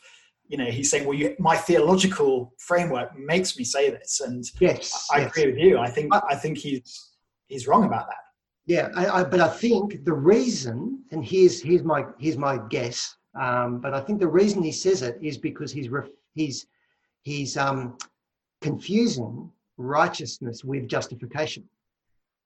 you 0.48 0.58
know 0.58 0.66
he's 0.66 0.90
saying 0.90 1.06
well 1.06 1.18
you, 1.18 1.36
my 1.40 1.56
theological 1.56 2.54
framework 2.60 3.18
makes 3.18 3.58
me 3.58 3.64
say 3.64 3.90
this 3.90 4.22
and 4.22 4.44
yes 4.60 5.08
I, 5.12 5.18
I 5.18 5.22
yes. 5.22 5.32
agree 5.32 5.52
with 5.52 5.60
you. 5.60 5.78
I 5.78 5.90
think 5.90 6.14
I, 6.14 6.22
I 6.32 6.36
think 6.36 6.58
he's 6.58 7.16
he's 7.48 7.68
wrong 7.68 7.86
about 7.86 8.08
that. 8.08 8.18
Yeah, 8.66 8.90
I, 8.96 9.20
I, 9.20 9.24
but 9.24 9.40
I 9.40 9.48
think 9.48 10.06
the 10.06 10.14
reason, 10.14 11.04
and 11.12 11.24
here's 11.24 11.62
here's 11.62 11.84
my 11.84 12.06
here's 12.20 12.38
my 12.38 12.60
guess, 12.70 13.16
um, 13.40 13.80
but 13.80 13.94
I 13.94 14.02
think 14.02 14.20
the 14.20 14.28
reason 14.28 14.64
he 14.64 14.72
says 14.72 15.04
it 15.04 15.18
is 15.22 15.38
because 15.38 15.72
he's 15.72 15.90
ref, 15.90 16.08
he's 16.34 16.66
he's 17.22 17.58
um, 17.58 17.98
confusing 18.62 19.52
righteousness 19.78 20.64
with 20.64 20.88
justification. 20.88 21.64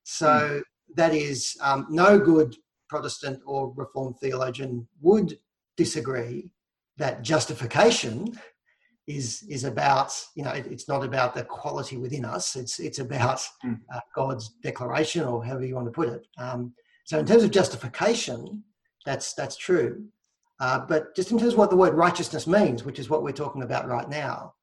So 0.03 0.27
mm. 0.27 0.61
that 0.95 1.13
is 1.13 1.57
um, 1.61 1.87
no 1.89 2.19
good 2.19 2.55
Protestant 2.89 3.41
or 3.45 3.71
Reformed 3.75 4.17
theologian 4.19 4.87
would 5.01 5.37
disagree 5.77 6.49
that 6.99 7.23
justification 7.23 8.37
is 9.07 9.43
is 9.49 9.63
about 9.63 10.13
you 10.35 10.43
know 10.43 10.51
it, 10.51 10.67
it's 10.67 10.87
not 10.87 11.03
about 11.03 11.33
the 11.33 11.43
quality 11.43 11.97
within 11.97 12.23
us 12.23 12.55
it's 12.55 12.79
it's 12.79 12.99
about 12.99 13.41
mm. 13.65 13.79
uh, 13.93 13.99
god's 14.15 14.49
declaration 14.61 15.23
or 15.23 15.43
however 15.43 15.65
you 15.65 15.73
want 15.73 15.87
to 15.87 15.91
put 15.91 16.09
it 16.09 16.27
um, 16.37 16.71
so 17.05 17.17
in 17.17 17.25
terms 17.25 17.43
of 17.43 17.49
justification 17.49 18.63
that's 19.05 19.33
that's 19.33 19.57
true 19.57 20.05
uh, 20.59 20.79
but 20.79 21.15
just 21.15 21.31
in 21.31 21.39
terms 21.39 21.53
of 21.53 21.57
what 21.57 21.71
the 21.71 21.75
word 21.75 21.95
righteousness 21.95 22.45
means 22.45 22.83
which 22.83 22.99
is 22.99 23.09
what 23.09 23.23
we're 23.23 23.31
talking 23.31 23.63
about 23.63 23.87
right 23.87 24.09
now 24.09 24.53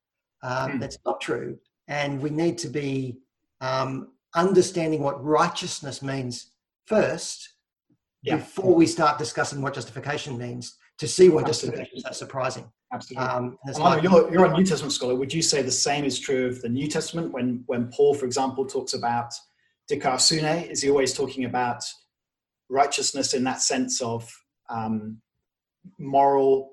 um, 0.44 0.72
mm. 0.72 0.80
that's 0.80 0.98
not 1.04 1.20
true 1.20 1.58
and 1.88 2.20
we 2.20 2.30
need 2.30 2.56
to 2.56 2.68
be 2.68 3.18
um, 3.60 4.12
understanding 4.36 5.02
what 5.02 5.24
righteousness 5.24 6.02
means 6.02 6.52
first 6.84 7.54
yeah. 8.22 8.36
before 8.36 8.74
we 8.74 8.86
start 8.86 9.18
discussing 9.18 9.60
what 9.60 9.74
justification 9.74 10.38
means 10.38 10.76
to 10.98 11.06
see 11.06 11.28
what 11.28 11.46
justification 11.46 11.96
is 11.96 12.02
so 12.04 12.12
surprising 12.12 12.70
Absolutely. 12.92 13.28
Um, 13.28 13.58
like, 13.78 14.02
you're, 14.02 14.32
you're 14.32 14.44
a 14.44 14.56
New 14.56 14.64
Testament 14.64 14.92
scholar. 14.92 15.14
Would 15.16 15.34
you 15.34 15.42
say 15.42 15.62
the 15.62 15.70
same 15.70 16.04
is 16.04 16.18
true 16.18 16.46
of 16.46 16.62
the 16.62 16.68
New 16.68 16.86
Testament 16.86 17.32
when, 17.32 17.64
when 17.66 17.88
Paul, 17.88 18.14
for 18.14 18.26
example, 18.26 18.64
talks 18.64 18.94
about 18.94 19.34
dikaiosune? 19.90 20.70
Is 20.70 20.82
he 20.82 20.90
always 20.90 21.12
talking 21.12 21.44
about 21.44 21.82
righteousness 22.68 23.34
in 23.34 23.42
that 23.44 23.60
sense 23.60 24.00
of 24.00 24.30
um, 24.70 25.20
moral 25.98 26.70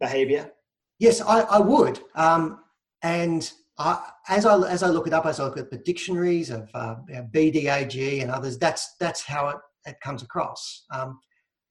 behavior? 0.00 0.50
Yes, 0.98 1.20
I, 1.20 1.40
I 1.42 1.58
would. 1.58 2.00
Um, 2.14 2.60
and 3.02 3.50
I, 3.78 4.02
as 4.28 4.46
I 4.46 4.58
as 4.68 4.82
I 4.82 4.88
look 4.88 5.06
it 5.06 5.12
up, 5.14 5.24
as 5.24 5.40
I 5.40 5.44
look 5.44 5.56
at 5.56 5.70
the 5.70 5.78
dictionaries 5.78 6.50
of 6.50 6.68
uh, 6.74 6.96
BDAG 7.32 8.22
and 8.22 8.30
others, 8.30 8.58
that's 8.58 8.96
that's 8.98 9.22
how 9.22 9.48
it, 9.48 9.56
it 9.86 9.96
comes 10.02 10.22
across. 10.22 10.84
Um, 10.92 11.18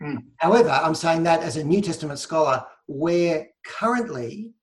mm. 0.02 0.18
However, 0.38 0.70
I'm 0.70 0.96
saying 0.96 1.24
that 1.24 1.42
as 1.42 1.58
a 1.58 1.64
New 1.64 1.82
Testament 1.82 2.20
scholar, 2.20 2.64
where 2.88 3.48
currently 3.66 4.54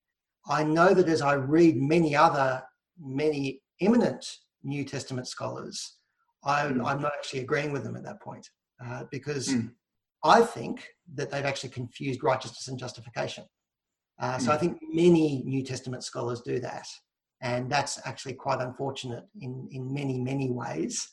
I 0.49 0.63
know 0.63 0.95
that 0.95 1.09
as 1.09 1.23
I 1.23 1.35
read 1.35 1.77
many 1.77 2.15
other, 2.15 2.63
many 3.01 3.63
eminent 3.81 4.25
New 4.63 4.85
Testament 4.85 5.29
scholars, 5.29 5.99
I'm, 6.45 6.77
mm. 6.77 6.87
I'm 6.87 7.01
not 7.01 7.13
actually 7.17 7.41
agreeing 7.41 7.73
with 7.73 7.85
them 7.85 7.97
at 7.97 8.05
that 8.05 8.21
point 8.21 8.49
uh, 8.85 9.05
because 9.11 9.49
mm. 9.49 9.71
I 10.25 10.43
think 10.43 10.89
that 11.15 11.31
they've 11.31 11.45
actually 11.45 11.71
confused 11.71 12.23
righteousness 12.23 12.69
and 12.69 12.79
justification. 12.79 13.45
Uh, 14.19 14.39
so 14.39 14.51
I 14.51 14.55
hmm. 14.55 14.61
think 14.61 14.79
many 14.93 15.43
New 15.45 15.63
Testament 15.63 16.03
scholars 16.03 16.41
do 16.41 16.59
that. 16.61 16.87
And 17.43 17.71
that's 17.71 18.01
actually 18.07 18.33
quite 18.33 18.61
unfortunate 18.61 19.25
in, 19.41 19.69
in 19.71 19.93
many, 19.93 20.19
many 20.19 20.51
ways. 20.51 21.07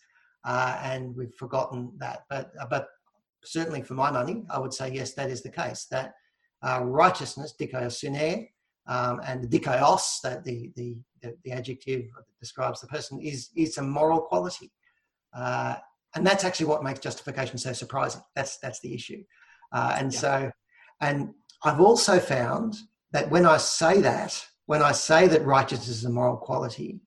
Uh, 0.45 0.79
and 0.81 1.15
we've 1.15 1.33
forgotten 1.37 1.91
that. 1.97 2.21
But, 2.29 2.51
uh, 2.59 2.65
but 2.69 2.87
certainly 3.45 3.81
for 3.81 3.93
my 3.93 4.11
money, 4.11 4.43
I 4.49 4.59
would 4.59 4.73
say, 4.73 4.91
yes, 4.91 5.13
that 5.13 5.29
is 5.29 5.41
the 5.41 5.49
case. 5.49 5.87
That 5.91 6.13
uh, 6.61 6.81
righteousness, 6.83 7.53
dikaiosune, 7.59 8.49
um, 8.87 9.21
and 9.25 9.43
the 9.43 9.59
dikaios, 9.59 10.21
that 10.23 10.43
the, 10.43 10.71
the, 10.75 10.97
the, 11.21 11.51
adjective 11.51 12.01
that 12.15 12.25
describes 12.39 12.81
the 12.81 12.87
person, 12.87 13.19
is, 13.21 13.49
is 13.55 13.77
a 13.77 13.81
moral 13.81 14.21
quality. 14.21 14.71
Uh, 15.35 15.75
and 16.15 16.25
that's 16.25 16.43
actually 16.43 16.67
what 16.67 16.83
makes 16.83 16.99
justification 16.99 17.57
so 17.57 17.73
surprising. 17.73 18.21
That's, 18.35 18.57
that's 18.57 18.79
the 18.81 18.93
issue. 18.93 19.23
Uh, 19.71 19.95
and 19.97 20.13
yeah. 20.13 20.19
so, 20.19 20.51
and 21.01 21.33
I've 21.63 21.81
also 21.81 22.19
found 22.19 22.75
that 23.11 23.29
when 23.29 23.45
I 23.45 23.57
say 23.57 24.01
that, 24.01 24.45
when 24.65 24.81
I 24.81 24.91
say 24.91 25.27
that 25.27 25.45
righteousness 25.45 25.89
is 25.89 26.05
a 26.05 26.09
moral 26.09 26.37
quality, 26.37 27.01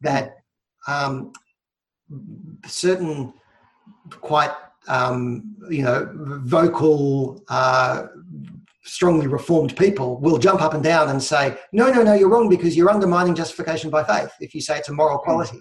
that 0.00 0.36
um, 0.88 1.32
certain 2.66 3.32
quite 4.20 4.52
um, 4.88 5.56
you 5.70 5.82
know 5.82 6.10
vocal 6.44 7.42
uh, 7.48 8.06
strongly 8.84 9.26
reformed 9.26 9.76
people 9.76 10.18
will 10.20 10.38
jump 10.38 10.60
up 10.60 10.74
and 10.74 10.82
down 10.82 11.08
and 11.10 11.22
say, 11.22 11.56
no, 11.72 11.90
no, 11.92 12.02
no, 12.02 12.14
you're 12.14 12.28
wrong 12.28 12.48
because 12.48 12.76
you're 12.76 12.90
undermining 12.90 13.34
justification 13.34 13.90
by 13.90 14.02
faith 14.02 14.30
if 14.40 14.54
you 14.54 14.60
say 14.60 14.78
it's 14.78 14.88
a 14.88 14.92
moral 14.92 15.18
hmm. 15.18 15.24
quality. 15.24 15.60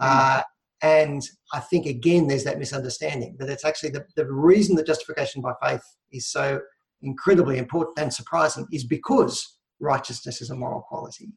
Mm. 0.00 0.38
Uh, 0.38 0.42
and 0.82 1.22
I 1.54 1.60
think, 1.60 1.86
again, 1.86 2.26
there's 2.26 2.44
that 2.44 2.58
misunderstanding 2.58 3.36
that 3.38 3.48
it's 3.48 3.64
actually 3.64 3.90
the, 3.90 4.04
the 4.14 4.30
reason 4.30 4.76
that 4.76 4.86
justification 4.86 5.40
by 5.40 5.54
faith 5.62 5.82
is 6.12 6.26
so 6.30 6.60
incredibly 7.02 7.56
important 7.58 7.98
and 7.98 8.12
surprising 8.12 8.66
is 8.70 8.84
because 8.84 9.58
righteousness 9.80 10.42
is 10.42 10.50
a 10.50 10.54
moral 10.54 10.82
quality. 10.82 11.32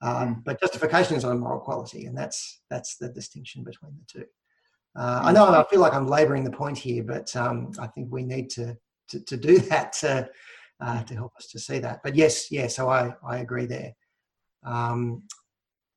Um, 0.00 0.34
hmm. 0.34 0.40
but 0.44 0.60
justification 0.60 1.16
is 1.16 1.24
not 1.24 1.32
a 1.32 1.34
moral 1.34 1.58
quality, 1.58 2.06
and 2.06 2.16
that's 2.16 2.60
that's 2.70 2.96
the 2.98 3.08
distinction 3.08 3.64
between 3.64 3.92
the 3.98 4.20
two. 4.20 4.26
Uh, 4.98 5.20
I 5.24 5.32
know 5.32 5.46
I 5.48 5.64
feel 5.70 5.80
like 5.80 5.94
I'm 5.94 6.08
labouring 6.08 6.42
the 6.42 6.50
point 6.50 6.76
here, 6.76 7.04
but 7.04 7.34
um, 7.36 7.70
I 7.78 7.86
think 7.86 8.08
we 8.10 8.24
need 8.24 8.50
to 8.50 8.76
to, 9.08 9.20
to 9.20 9.36
do 9.36 9.58
that 9.70 9.92
to, 9.94 10.28
uh, 10.80 11.02
to 11.04 11.14
help 11.14 11.32
us 11.36 11.46
to 11.48 11.58
see 11.58 11.78
that. 11.78 12.00
But 12.02 12.16
yes, 12.16 12.50
yeah, 12.50 12.66
so 12.66 12.88
I, 12.88 13.14
I 13.26 13.38
agree 13.38 13.66
there. 13.66 13.92
Um, 14.64 15.22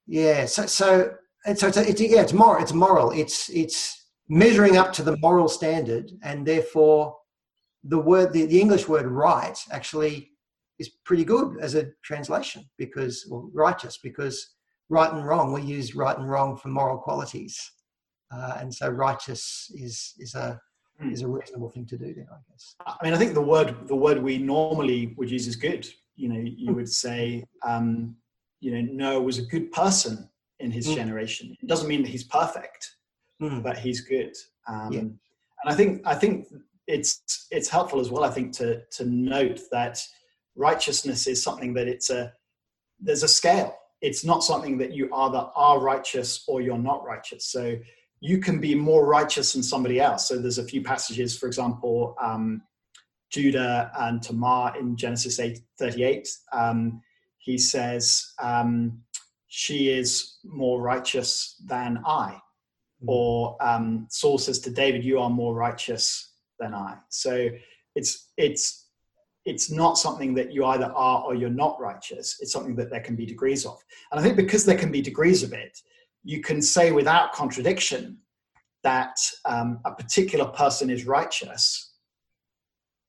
yeah, 0.07 0.45
so 0.45 0.65
so 0.65 1.13
so 1.55 1.67
it's, 1.67 1.77
it's 1.77 2.01
yeah, 2.01 2.21
it's 2.21 2.33
moral. 2.33 2.61
It's 2.61 2.73
moral. 2.73 3.11
It's 3.11 3.49
it's 3.49 4.05
measuring 4.29 4.77
up 4.77 4.93
to 4.93 5.03
the 5.03 5.17
moral 5.17 5.47
standard, 5.47 6.11
and 6.23 6.45
therefore 6.45 7.17
the 7.83 7.97
word 7.97 8.33
the, 8.33 8.45
the 8.45 8.61
English 8.61 8.87
word 8.87 9.07
right 9.07 9.57
actually 9.71 10.29
is 10.79 10.89
pretty 11.05 11.25
good 11.25 11.57
as 11.59 11.75
a 11.75 11.89
translation 12.03 12.63
because 12.77 13.27
righteous 13.53 13.99
because 14.01 14.55
right 14.89 15.11
and 15.11 15.25
wrong 15.25 15.53
we 15.53 15.61
use 15.61 15.95
right 15.95 16.17
and 16.17 16.29
wrong 16.29 16.55
for 16.57 16.69
moral 16.69 16.97
qualities, 16.97 17.71
uh, 18.33 18.57
and 18.59 18.73
so 18.73 18.89
righteous 18.89 19.71
is 19.75 20.13
is 20.19 20.35
a 20.35 20.59
mm. 21.01 21.11
is 21.11 21.21
a 21.21 21.27
reasonable 21.27 21.69
thing 21.69 21.85
to 21.85 21.97
do 21.97 22.13
then 22.13 22.27
i 22.31 22.37
guess 22.49 22.75
i 22.85 22.95
mean 23.03 23.13
i 23.13 23.17
think 23.17 23.33
the 23.33 23.41
word 23.41 23.87
the 23.87 23.95
word 23.95 24.21
we 24.21 24.37
normally 24.37 25.13
would 25.17 25.29
use 25.29 25.47
is 25.47 25.55
good 25.55 25.87
you 26.15 26.29
know 26.29 26.39
you 26.39 26.67
hmm. 26.67 26.75
would 26.75 26.89
say 26.89 27.43
um, 27.65 28.15
you 28.59 28.71
know 28.71 28.81
noah 28.93 29.21
was 29.21 29.39
a 29.39 29.43
good 29.43 29.71
person 29.71 30.29
in 30.59 30.71
his 30.71 30.87
mm. 30.87 30.95
generation 30.95 31.55
it 31.61 31.67
doesn't 31.67 31.87
mean 31.87 32.03
that 32.03 32.09
he's 32.09 32.23
perfect 32.23 32.95
mm. 33.41 33.63
but 33.63 33.77
he's 33.77 34.01
good 34.01 34.33
um, 34.67 34.91
yeah. 34.91 34.99
and 34.99 35.19
i 35.65 35.73
think 35.73 36.01
i 36.05 36.13
think 36.13 36.47
it's 36.87 37.47
it's 37.51 37.69
helpful 37.69 37.99
as 37.99 38.11
well 38.11 38.23
i 38.23 38.29
think 38.29 38.51
to 38.51 38.81
to 38.91 39.05
note 39.05 39.59
that 39.71 39.99
righteousness 40.55 41.27
is 41.27 41.41
something 41.41 41.73
that 41.73 41.87
it's 41.87 42.09
a 42.09 42.31
there's 42.99 43.23
a 43.23 43.27
scale 43.27 43.75
it's 44.01 44.25
not 44.25 44.43
something 44.43 44.77
that 44.77 44.93
you 44.93 45.09
either 45.13 45.47
are 45.55 45.79
righteous 45.79 46.43
or 46.47 46.61
you're 46.61 46.77
not 46.77 47.03
righteous 47.05 47.45
so 47.45 47.75
you 48.21 48.37
can 48.37 48.59
be 48.59 48.75
more 48.75 49.07
righteous 49.07 49.53
than 49.53 49.63
somebody 49.63 49.99
else. 49.99 50.27
So 50.27 50.37
there's 50.37 50.59
a 50.59 50.63
few 50.63 50.83
passages, 50.83 51.37
for 51.37 51.47
example, 51.47 52.15
um, 52.21 52.61
Judah 53.31 53.91
and 53.97 54.21
Tamar 54.21 54.77
in 54.79 54.95
Genesis 54.95 55.39
8, 55.39 55.59
38. 55.79 56.29
Um, 56.53 57.01
he 57.39 57.57
says, 57.57 58.33
um, 58.39 59.01
She 59.47 59.89
is 59.89 60.37
more 60.43 60.81
righteous 60.81 61.55
than 61.65 61.99
I. 62.05 62.39
Mm-hmm. 63.01 63.09
Or 63.09 63.57
um, 63.59 64.05
Saul 64.09 64.37
says 64.37 64.59
to 64.59 64.69
David, 64.69 65.03
You 65.03 65.19
are 65.19 65.29
more 65.29 65.55
righteous 65.55 66.33
than 66.59 66.75
I. 66.75 66.97
So 67.09 67.49
it's, 67.95 68.29
it's, 68.37 68.89
it's 69.45 69.71
not 69.71 69.97
something 69.97 70.35
that 70.35 70.53
you 70.53 70.65
either 70.65 70.91
are 70.95 71.23
or 71.23 71.33
you're 71.33 71.49
not 71.49 71.79
righteous. 71.79 72.37
It's 72.39 72.51
something 72.51 72.75
that 72.75 72.91
there 72.91 73.01
can 73.01 73.15
be 73.15 73.25
degrees 73.25 73.65
of. 73.65 73.83
And 74.11 74.19
I 74.19 74.23
think 74.23 74.35
because 74.35 74.63
there 74.63 74.77
can 74.77 74.91
be 74.91 75.01
degrees 75.01 75.41
of 75.41 75.53
it, 75.53 75.81
you 76.23 76.41
can 76.41 76.61
say 76.61 76.91
without 76.91 77.33
contradiction 77.33 78.17
that 78.83 79.15
um, 79.45 79.79
a 79.85 79.91
particular 79.91 80.45
person 80.45 80.89
is 80.89 81.05
righteous, 81.05 81.93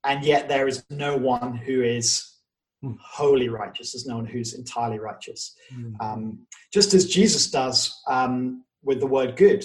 and 0.05 0.25
yet 0.25 0.49
there 0.49 0.67
is 0.67 0.85
no 0.91 1.17
one 1.17 1.57
who 1.57 1.83
is 1.83 2.37
mm. 2.85 2.97
wholly 3.01 3.49
righteous. 3.49 3.93
There's 3.93 4.07
no 4.07 4.17
one 4.17 4.27
who's 4.27 4.55
entirely 4.55 4.99
righteous. 4.99 5.55
Mm. 5.75 5.95
Um, 6.01 6.47
just 6.73 6.95
as 6.95 7.07
Jesus 7.07 7.51
does 7.51 8.03
um, 8.09 8.65
with 8.83 9.01
the 9.01 9.07
word 9.07 9.37
good. 9.37 9.65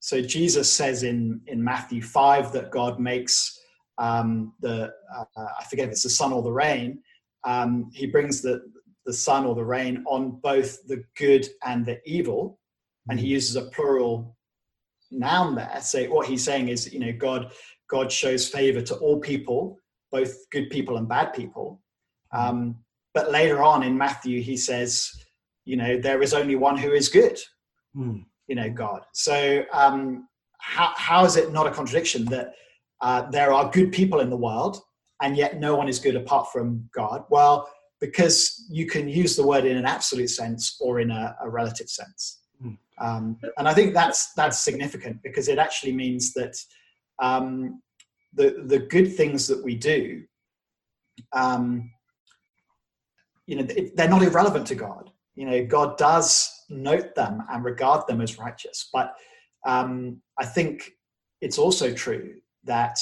so 0.00 0.20
Jesus 0.22 0.72
says 0.72 1.02
in, 1.02 1.40
in 1.46 1.62
Matthew 1.62 2.02
5 2.02 2.52
that 2.52 2.70
God 2.70 2.98
makes 2.98 3.58
um, 3.98 4.52
the, 4.60 4.92
uh, 5.16 5.24
I 5.36 5.64
forget 5.64 5.86
if 5.86 5.92
it's 5.92 6.02
the 6.02 6.10
sun 6.10 6.32
or 6.32 6.42
the 6.42 6.52
rain, 6.52 7.02
um, 7.44 7.90
he 7.94 8.06
brings 8.06 8.42
the, 8.42 8.62
the 9.04 9.12
sun 9.12 9.46
or 9.46 9.54
the 9.54 9.64
rain 9.64 10.04
on 10.06 10.32
both 10.42 10.86
the 10.86 11.04
good 11.16 11.46
and 11.64 11.86
the 11.86 11.98
evil. 12.04 12.58
And 13.08 13.20
he 13.20 13.26
uses 13.26 13.56
a 13.56 13.62
plural 13.62 14.36
noun 15.10 15.54
there. 15.54 15.78
So 15.82 16.04
what 16.06 16.26
he's 16.26 16.44
saying 16.44 16.68
is, 16.68 16.92
you 16.92 17.00
know, 17.00 17.12
God, 17.12 17.52
God 17.88 18.10
shows 18.10 18.48
favor 18.48 18.82
to 18.82 18.94
all 18.96 19.18
people, 19.20 19.78
both 20.10 20.34
good 20.50 20.70
people 20.70 20.96
and 20.96 21.08
bad 21.08 21.32
people. 21.32 21.80
Um, 22.32 22.78
but 23.14 23.30
later 23.30 23.62
on 23.62 23.82
in 23.82 23.96
Matthew, 23.96 24.42
he 24.42 24.56
says, 24.56 25.10
you 25.64 25.76
know, 25.76 25.98
there 25.98 26.22
is 26.22 26.34
only 26.34 26.56
one 26.56 26.76
who 26.76 26.92
is 26.92 27.08
good, 27.08 27.38
mm. 27.96 28.24
you 28.46 28.54
know, 28.54 28.70
God. 28.70 29.02
So 29.12 29.64
um, 29.72 30.28
how, 30.58 30.92
how 30.96 31.24
is 31.24 31.36
it 31.36 31.52
not 31.52 31.66
a 31.66 31.70
contradiction 31.70 32.24
that 32.26 32.54
uh, 33.00 33.30
there 33.30 33.52
are 33.52 33.70
good 33.70 33.92
people 33.92 34.20
in 34.20 34.30
the 34.30 34.36
world 34.36 34.80
and 35.22 35.36
yet 35.36 35.58
no 35.58 35.76
one 35.76 35.88
is 35.88 35.98
good 35.98 36.16
apart 36.16 36.52
from 36.52 36.88
God? 36.94 37.24
Well, 37.30 37.68
because 38.00 38.66
you 38.70 38.86
can 38.86 39.08
use 39.08 39.36
the 39.36 39.46
word 39.46 39.64
in 39.64 39.76
an 39.76 39.86
absolute 39.86 40.28
sense 40.28 40.76
or 40.80 41.00
in 41.00 41.10
a, 41.10 41.36
a 41.42 41.48
relative 41.48 41.88
sense. 41.88 42.40
Um, 42.98 43.38
and 43.58 43.68
I 43.68 43.74
think 43.74 43.94
that's 43.94 44.32
that's 44.34 44.58
significant 44.58 45.22
because 45.22 45.48
it 45.48 45.58
actually 45.58 45.92
means 45.92 46.32
that 46.34 46.56
um, 47.20 47.82
the 48.34 48.64
the 48.66 48.78
good 48.78 49.14
things 49.14 49.46
that 49.48 49.62
we 49.62 49.74
do, 49.74 50.22
um, 51.32 51.90
you 53.46 53.56
know, 53.56 53.66
they're 53.94 54.08
not 54.08 54.22
irrelevant 54.22 54.66
to 54.68 54.74
God. 54.74 55.10
You 55.34 55.46
know, 55.46 55.66
God 55.66 55.98
does 55.98 56.50
note 56.70 57.14
them 57.14 57.42
and 57.50 57.64
regard 57.64 58.06
them 58.06 58.20
as 58.20 58.38
righteous. 58.38 58.88
But 58.92 59.14
um, 59.66 60.20
I 60.38 60.46
think 60.46 60.90
it's 61.40 61.58
also 61.58 61.92
true 61.92 62.34
that 62.64 62.98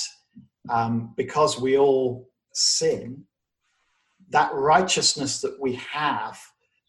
um, 0.68 1.14
because 1.16 1.60
we 1.60 1.78
all 1.78 2.28
sin, 2.52 3.24
that 4.30 4.52
righteousness 4.54 5.40
that 5.40 5.60
we 5.60 5.74
have 5.74 6.38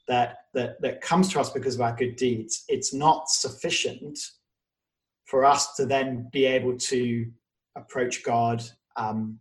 that, 0.07 0.37
that, 0.55 0.81
that 0.81 1.01
comes 1.01 1.31
to 1.33 1.39
us 1.39 1.51
because 1.51 1.75
of 1.75 1.81
our 1.81 1.95
good 1.95 2.15
deeds, 2.15 2.63
it's 2.67 2.93
not 2.93 3.29
sufficient 3.29 4.17
for 5.25 5.45
us 5.45 5.75
to 5.75 5.85
then 5.85 6.29
be 6.31 6.45
able 6.45 6.77
to 6.77 7.25
approach 7.75 8.23
God 8.23 8.63
um, 8.95 9.39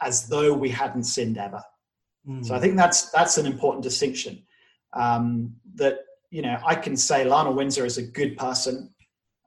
as 0.00 0.26
though 0.26 0.52
we 0.52 0.68
hadn't 0.68 1.04
sinned 1.04 1.38
ever. 1.38 1.62
Mm. 2.28 2.44
So 2.44 2.54
I 2.54 2.60
think 2.60 2.76
that's 2.76 3.10
that's 3.10 3.36
an 3.38 3.46
important 3.46 3.82
distinction. 3.82 4.42
Um, 4.94 5.54
that 5.74 5.98
you 6.30 6.42
know, 6.42 6.58
I 6.64 6.74
can 6.74 6.96
say 6.96 7.24
Lionel 7.24 7.54
Windsor 7.54 7.84
is 7.84 7.98
a 7.98 8.02
good 8.02 8.36
person, 8.36 8.94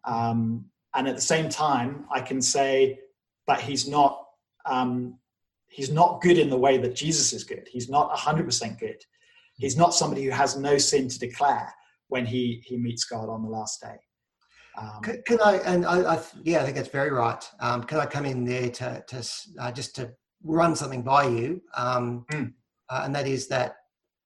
um, 0.04 0.66
and 0.94 1.08
at 1.08 1.16
the 1.16 1.22
same 1.22 1.50
time, 1.50 2.06
I 2.12 2.20
can 2.20 2.42
say, 2.42 3.00
but 3.48 3.62
he's 3.62 3.88
not 3.88 4.26
um, 4.66 5.18
he's 5.70 5.92
not 5.92 6.22
good 6.22 6.38
in 6.38 6.50
the 6.50 6.58
way 6.58 6.78
that 6.78 6.96
Jesus 6.96 7.32
is 7.32 7.44
good. 7.44 7.68
He's 7.72 7.90
not 7.90 8.16
hundred 8.18 8.46
percent 8.46 8.80
good. 8.80 9.02
He's 9.58 9.78
not 9.78 9.94
somebody 9.94 10.24
who 10.24 10.32
has 10.32 10.58
no 10.58 10.78
sin 10.78 11.08
to 11.10 11.20
declare 11.20 11.74
when 12.08 12.26
he 12.26 12.64
he 12.66 12.78
meets 12.78 13.06
God 13.06 13.30
on 13.30 13.44
the 13.44 13.50
last 13.50 13.82
day. 13.82 13.98
Um, 14.78 15.02
can, 15.02 15.22
can, 15.26 15.40
I? 15.42 15.58
And 15.60 15.86
I, 15.86 16.16
I, 16.16 16.22
yeah, 16.44 16.62
I 16.62 16.64
think 16.64 16.76
that's 16.76 16.90
very 16.90 17.12
right. 17.12 17.44
Um, 17.62 17.84
can 17.84 18.00
I 18.00 18.06
come 18.06 18.26
in 18.26 18.44
there 18.44 18.70
to, 18.70 19.04
to 19.08 19.30
uh, 19.60 19.72
just 19.72 19.96
to 19.96 20.12
run 20.44 20.76
something 20.76 21.02
by 21.02 21.28
you? 21.28 21.62
Um, 21.78 22.26
mm. 22.32 22.52
uh, 22.90 23.02
and 23.06 23.16
that 23.16 23.28
is 23.28 23.48
that 23.48 23.78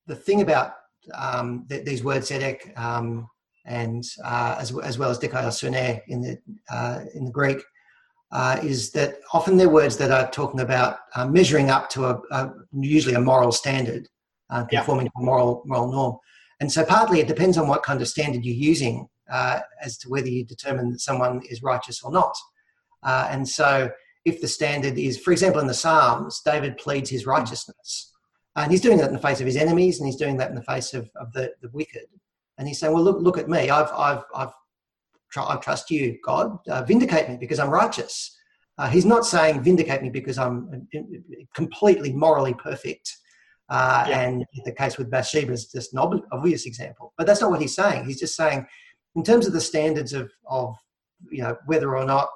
the 0.08 0.16
thing 0.16 0.42
about 0.42 0.74
um, 1.14 1.66
th- 1.70 1.86
these 1.86 2.04
words 2.04 2.30
tzedek 2.30 2.78
um, 2.78 3.28
and 3.66 4.04
uh, 4.26 4.56
as, 4.60 4.76
as 4.80 4.98
well 4.98 5.12
as 5.12 5.20
dikaiosune 5.20 6.02
in 6.08 6.22
the 6.22 6.38
uh, 6.72 7.02
in 7.14 7.26
the 7.26 7.32
Greek 7.32 7.62
uh, 8.32 8.60
is 8.64 8.92
that 8.92 9.20
often 9.34 9.58
they're 9.58 9.70
words 9.70 9.98
that 9.98 10.12
are 10.12 10.30
talking 10.32 10.60
about 10.60 10.98
uh, 11.16 11.26
measuring 11.26 11.70
up 11.70 11.90
to 11.90 12.06
a, 12.06 12.22
a, 12.32 12.52
usually 12.74 13.16
a 13.16 13.22
moral 13.22 13.52
standard, 13.52 14.08
conforming 14.50 15.06
yeah. 15.06 15.12
to 15.12 15.22
a 15.22 15.26
moral 15.26 15.64
moral 15.66 15.92
norm. 15.92 16.18
And 16.60 16.72
so 16.72 16.84
partly 16.84 17.20
it 17.20 17.28
depends 17.28 17.58
on 17.58 17.68
what 17.68 17.84
kind 17.84 18.02
of 18.02 18.08
standard 18.08 18.44
you're 18.44 18.56
using 18.56 19.08
uh, 19.32 19.60
as 19.82 19.98
to 20.00 20.10
whether 20.10 20.28
you 20.28 20.44
determine 20.44 20.92
that 20.92 21.02
someone 21.02 21.42
is 21.50 21.64
righteous 21.64 22.02
or 22.04 22.12
not. 22.12 22.36
Uh, 23.04 23.28
and 23.32 23.48
so, 23.48 23.90
if 24.26 24.42
the 24.42 24.48
standard 24.48 24.98
is, 24.98 25.18
for 25.18 25.32
example, 25.32 25.62
in 25.62 25.68
the 25.68 25.74
Psalms, 25.74 26.42
David 26.44 26.78
pleads 26.78 27.10
his 27.10 27.26
righteousness. 27.26 28.12
And 28.56 28.72
he's 28.72 28.82
doing 28.82 28.98
that 28.98 29.08
in 29.08 29.14
the 29.14 29.22
face 29.22 29.40
of 29.40 29.46
his 29.46 29.56
enemies, 29.56 30.00
and 30.00 30.08
he's 30.08 30.18
doing 30.18 30.36
that 30.38 30.50
in 30.50 30.56
the 30.56 30.64
face 30.64 30.94
of, 30.94 31.10
of 31.16 31.32
the, 31.32 31.54
the 31.62 31.70
wicked. 31.70 32.06
And 32.58 32.68
he's 32.68 32.80
saying, 32.80 32.94
Well, 32.94 33.04
look, 33.04 33.22
look 33.22 33.38
at 33.38 33.48
me. 33.48 33.70
I've, 33.70 33.92
I've, 33.94 34.24
I've 34.36 34.52
I 35.38 35.56
trust 35.58 35.92
you, 35.92 36.18
God. 36.26 36.58
Uh, 36.68 36.84
vindicate 36.84 37.30
me 37.30 37.38
because 37.38 37.60
I'm 37.60 37.70
righteous. 37.70 38.36
Uh, 38.78 38.90
he's 38.90 39.06
not 39.06 39.26
saying 39.26 39.62
vindicate 39.62 40.02
me 40.02 40.10
because 40.10 40.38
I'm 40.38 40.88
uh, 40.96 41.02
completely 41.54 42.12
morally 42.12 42.54
perfect. 42.56 43.16
Uh, 43.70 44.06
yeah. 44.08 44.22
And 44.22 44.46
the 44.66 44.72
case 44.72 44.98
with 44.98 45.12
Bathsheba 45.12 45.52
is 45.52 45.68
just 45.68 45.94
an 45.94 46.00
obvious 46.32 46.66
example. 46.66 47.14
But 47.18 47.28
that's 47.28 47.42
not 47.42 47.52
what 47.52 47.62
he's 47.62 47.76
saying. 47.76 48.06
He's 48.06 48.20
just 48.20 48.36
saying 48.36 48.66
in 49.16 49.24
terms 49.24 49.48
of 49.48 49.54
the 49.54 49.62
standards 49.62 50.14
of, 50.14 50.32
of 50.48 50.76
you 51.30 51.42
know 51.42 51.58
whether 51.66 51.96
or 51.96 52.06
not 52.06 52.30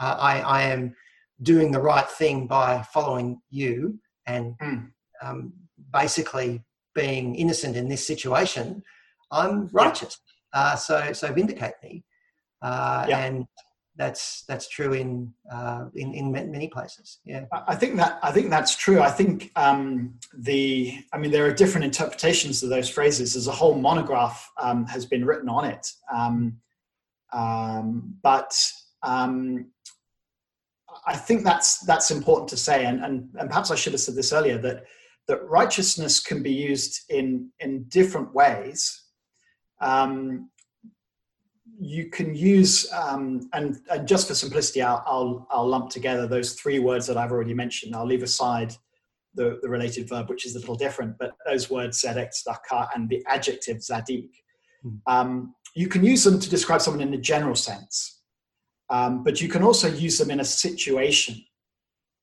uh, 0.00 0.16
I, 0.18 0.40
I 0.40 0.62
am 0.62 0.94
doing 1.42 1.70
the 1.70 1.80
right 1.80 2.08
thing 2.08 2.46
by 2.46 2.82
following 2.92 3.40
you 3.50 3.98
and 4.26 4.54
mm. 4.62 4.88
um, 5.22 5.52
basically 5.92 6.62
being 6.94 7.34
innocent 7.34 7.76
in 7.76 7.88
this 7.88 8.06
situation, 8.06 8.82
I'm 9.30 9.68
righteous. 9.68 10.18
Yeah. 10.54 10.60
Uh, 10.60 10.76
so 10.76 11.12
so 11.12 11.32
vindicate 11.32 11.74
me, 11.82 12.04
uh, 12.62 13.06
yeah. 13.08 13.18
and 13.24 13.46
that's 13.96 14.42
that's 14.48 14.68
true 14.68 14.92
in 14.92 15.32
uh, 15.52 15.86
in 15.94 16.14
in 16.14 16.32
many 16.32 16.68
places. 16.68 17.20
Yeah, 17.24 17.44
I 17.68 17.76
think 17.76 17.96
that 17.96 18.18
I 18.22 18.32
think 18.32 18.50
that's 18.50 18.76
true. 18.76 19.00
I 19.00 19.10
think 19.10 19.52
um, 19.56 20.14
the 20.36 20.98
I 21.12 21.18
mean 21.18 21.30
there 21.30 21.46
are 21.46 21.52
different 21.52 21.84
interpretations 21.84 22.62
of 22.62 22.70
those 22.70 22.88
phrases. 22.88 23.34
There's 23.34 23.46
a 23.46 23.52
whole 23.52 23.74
monograph 23.74 24.50
um, 24.60 24.84
has 24.86 25.06
been 25.06 25.24
written 25.24 25.48
on 25.48 25.64
it, 25.64 25.86
um, 26.12 26.56
um 27.32 28.14
but 28.22 28.58
um, 29.02 29.66
I 31.06 31.16
think 31.16 31.44
that's 31.44 31.78
that's 31.80 32.10
important 32.10 32.48
to 32.48 32.56
say. 32.56 32.86
And, 32.86 33.04
and 33.04 33.28
and 33.38 33.48
perhaps 33.48 33.70
I 33.70 33.76
should 33.76 33.92
have 33.92 34.00
said 34.00 34.16
this 34.16 34.32
earlier 34.32 34.58
that 34.58 34.84
that 35.28 35.44
righteousness 35.44 36.20
can 36.20 36.42
be 36.42 36.52
used 36.52 37.00
in 37.10 37.50
in 37.60 37.84
different 37.84 38.34
ways. 38.34 39.02
Um, 39.80 40.50
you 41.84 42.06
can 42.06 42.34
use 42.34 42.90
um, 42.92 43.46
and, 43.52 43.78
and, 43.90 44.08
just 44.08 44.26
for 44.28 44.34
simplicity 44.34 44.80
I'll, 44.80 45.04
I'll, 45.06 45.46
I'll 45.50 45.68
lump 45.68 45.90
together 45.90 46.26
those 46.26 46.54
three 46.54 46.78
words 46.78 47.06
that 47.06 47.18
i've 47.18 47.30
already 47.30 47.52
mentioned 47.52 47.94
i'll 47.94 48.06
leave 48.06 48.22
aside 48.22 48.74
the, 49.34 49.58
the 49.60 49.68
related 49.68 50.08
verb 50.08 50.30
which 50.30 50.46
is 50.46 50.56
a 50.56 50.58
little 50.58 50.76
different 50.76 51.16
but 51.18 51.32
those 51.46 51.68
words 51.68 52.02
tzedek 52.02 52.30
tzedakah 52.30 52.88
and 52.94 53.08
the 53.10 53.22
adjective 53.28 53.78
zadik 53.78 54.30
mm. 54.84 54.98
um, 55.06 55.54
you 55.76 55.86
can 55.86 56.02
use 56.02 56.24
them 56.24 56.40
to 56.40 56.48
describe 56.48 56.80
someone 56.80 57.06
in 57.06 57.12
a 57.12 57.18
general 57.18 57.54
sense 57.54 58.22
um, 58.88 59.22
but 59.22 59.42
you 59.42 59.48
can 59.48 59.62
also 59.62 59.88
use 59.88 60.16
them 60.16 60.30
in 60.30 60.40
a 60.40 60.44
situation 60.44 61.36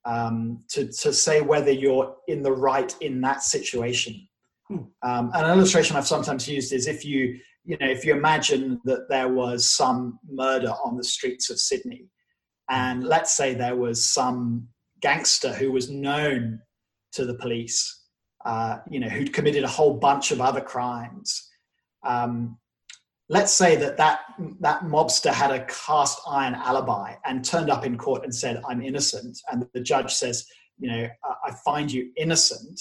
um, 0.06 0.63
to, 0.69 0.88
to 0.88 1.13
say 1.13 1.41
whether 1.41 1.71
you're 1.71 2.15
in 2.28 2.41
the 2.41 2.52
right 2.52 2.95
in 3.02 3.21
that 3.21 3.43
situation 3.43 4.28
mm. 4.71 4.88
an 5.04 5.52
illustration 5.52 5.95
i've 5.95 6.08
sometimes 6.08 6.47
used 6.47 6.74
is 6.74 6.88
if 6.88 7.06
you 7.06 7.38
you 7.63 7.78
know, 7.80 7.88
if 7.88 8.06
you 8.06 8.13
imagine 8.13 8.82
that 8.86 9.08
there 9.10 9.30
was 9.30 9.69
some 9.69 10.19
murder 10.30 10.74
on 10.84 10.97
the 10.97 11.04
streets 11.04 11.50
of 11.50 11.60
Sydney, 11.60 12.08
and 12.69 13.04
let's 13.04 13.36
say 13.36 13.54
there 13.54 13.76
was 13.76 14.04
some 14.04 14.67
gangster 15.02 15.54
who 15.54 15.71
was 15.71 15.89
known 15.89 16.60
to 17.13 17.26
the 17.26 17.36
police, 17.36 18.06
uh, 18.45 18.78
you 18.89 19.00
know, 19.00 19.10
who'd 19.10 19.34
committed 19.34 19.63
a 19.63 19.67
whole 19.67 19.93
bunch 19.93 20.32
of 20.32 20.41
other 20.41 20.62
crimes. 20.62 21.50
Um, 22.04 22.58
let's 23.30 23.54
say 23.54 23.76
that, 23.76 23.97
that 23.97 24.21
that 24.60 24.82
mobster 24.84 25.32
had 25.32 25.52
a 25.52 25.65
cast 25.65 26.19
iron 26.28 26.56
alibi 26.56 27.13
and 27.26 27.45
turned 27.45 27.69
up 27.69 27.86
in 27.86 27.97
court 27.97 28.24
and 28.24 28.34
said, 28.34 28.62
"I'm 28.67 28.82
innocent," 28.82 29.38
and 29.52 29.67
the 29.74 29.82
judge 29.82 30.13
says, 30.13 30.45
"You 30.80 30.89
know, 30.91 31.10
I 31.45 31.52
find 31.63 31.91
you 31.91 32.12
innocent." 32.17 32.80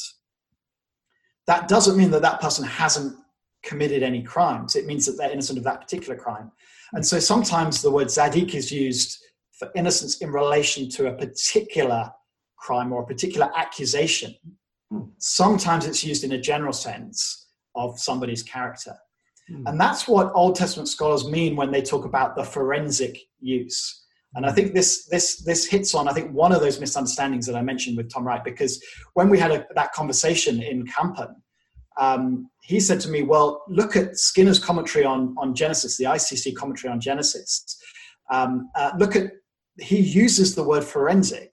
That 1.47 1.69
doesn't 1.69 1.97
mean 1.97 2.11
that 2.13 2.23
that 2.23 2.41
person 2.41 2.65
hasn't 2.65 3.17
committed 3.63 4.03
any 4.03 4.23
crimes. 4.23 4.77
It 4.77 4.87
means 4.87 5.07
that 5.07 5.13
they're 5.13 5.31
innocent 5.31 5.59
of 5.59 5.65
that 5.65 5.81
particular 5.81 6.17
crime. 6.17 6.51
And 6.93 7.07
so 7.07 7.19
sometimes 7.19 7.83
the 7.83 7.91
word 7.91 8.09
zadik 8.09 8.55
is 8.55 8.73
used 8.73 9.19
for 9.59 9.71
innocence 9.77 10.19
in 10.19 10.33
relation 10.33 10.89
to 10.91 11.09
a 11.09 11.15
particular 11.15 12.11
crime 12.57 12.93
or 12.93 13.03
a 13.03 13.07
particular 13.07 13.51
accusation. 13.57 14.35
Hmm. 14.91 15.03
Sometimes 15.19 15.87
it's 15.87 16.03
used 16.03 16.25
in 16.25 16.33
a 16.33 16.41
general 16.41 16.73
sense 16.73 17.49
of 17.75 17.99
somebody's 17.99 18.43
character. 18.43 18.97
Hmm. 19.49 19.67
And 19.67 19.81
that's 19.81 20.09
what 20.09 20.33
Old 20.35 20.57
Testament 20.57 20.89
scholars 20.89 21.29
mean 21.29 21.57
when 21.57 21.71
they 21.71 21.83
talk 21.83 22.05
about 22.05 22.37
the 22.37 22.45
forensic 22.45 23.19
use. 23.41 24.05
And 24.35 24.47
I 24.47 24.51
hmm. 24.51 24.55
think 24.57 24.75
this 24.75 25.07
this 25.07 25.43
this 25.45 25.67
hits 25.67 25.95
on 25.95 26.09
I 26.09 26.13
think 26.13 26.33
one 26.33 26.53
of 26.53 26.61
those 26.61 26.81
misunderstandings 26.81 27.47
that 27.47 27.57
I 27.57 27.63
mentioned 27.63 27.97
with 27.97 28.13
Tom 28.13 28.27
Wright 28.27 28.43
because 28.45 28.83
when 29.15 29.29
we 29.29 29.39
had 29.39 29.51
a, 29.53 29.67
that 29.75 29.93
conversation 29.93 30.63
in 30.63 30.87
Kampen, 30.87 31.35
um, 32.01 32.51
he 32.63 32.81
said 32.81 32.99
to 33.01 33.11
me, 33.11 33.23
Well, 33.23 33.63
look 33.69 33.95
at 33.95 34.17
Skinner's 34.17 34.59
commentary 34.59 35.05
on, 35.05 35.35
on 35.39 35.55
Genesis, 35.55 35.97
the 35.97 36.05
ICC 36.05 36.57
commentary 36.57 36.93
on 36.93 37.01
Genesis. 37.01 37.79
Um, 38.31 38.71
uh, 38.75 38.93
look 38.99 39.15
at 39.15 39.33
he 39.79 40.01
uses 40.01 40.55
the 40.55 40.65
word 40.65 40.83
forensic 40.83 41.53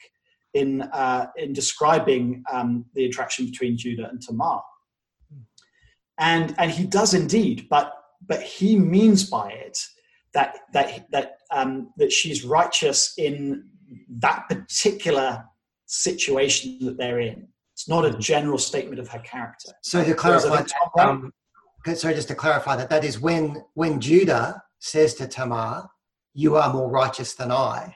in 0.54 0.82
uh, 0.82 1.28
in 1.36 1.54
describing 1.54 2.44
um, 2.52 2.86
the 2.94 3.06
interaction 3.06 3.46
between 3.46 3.78
Judah 3.78 4.08
and 4.10 4.22
Tamar, 4.22 4.62
and 6.18 6.56
and 6.58 6.72
he 6.72 6.86
does 6.86 7.14
indeed, 7.14 7.68
but 7.70 7.94
but 8.26 8.42
he 8.42 8.78
means 8.78 9.30
by 9.30 9.50
it 9.50 9.78
that 10.34 10.60
that 10.74 11.08
that 11.12 11.38
um, 11.52 11.92
that 11.98 12.12
she's 12.12 12.46
righteous 12.46 13.14
in 13.18 13.68
that 14.10 14.48
particular 14.50 15.44
situation 15.86 16.78
that 16.82 16.98
they're 16.98 17.20
in. 17.20 17.48
It's 17.88 17.90
not 17.90 18.04
a 18.04 18.18
general 18.18 18.58
statement 18.58 19.00
of 19.00 19.08
her 19.08 19.20
character. 19.20 19.72
So 19.82 20.04
to 20.04 20.14
clarify, 20.14 20.62
that, 20.62 20.74
um, 21.00 21.32
sorry, 21.96 22.16
just 22.16 22.28
to 22.28 22.36
clarify 22.36 22.76
that 22.76 22.90
that 22.90 23.06
is 23.06 23.18
when 23.18 23.64
when 23.76 24.02
Judah 24.02 24.62
says 24.80 25.14
to 25.16 25.28
Tamar, 25.28 25.88
"You 26.34 26.58
are 26.58 26.74
more 26.74 26.90
righteous 26.90 27.36
than 27.36 27.50
I." 27.50 27.96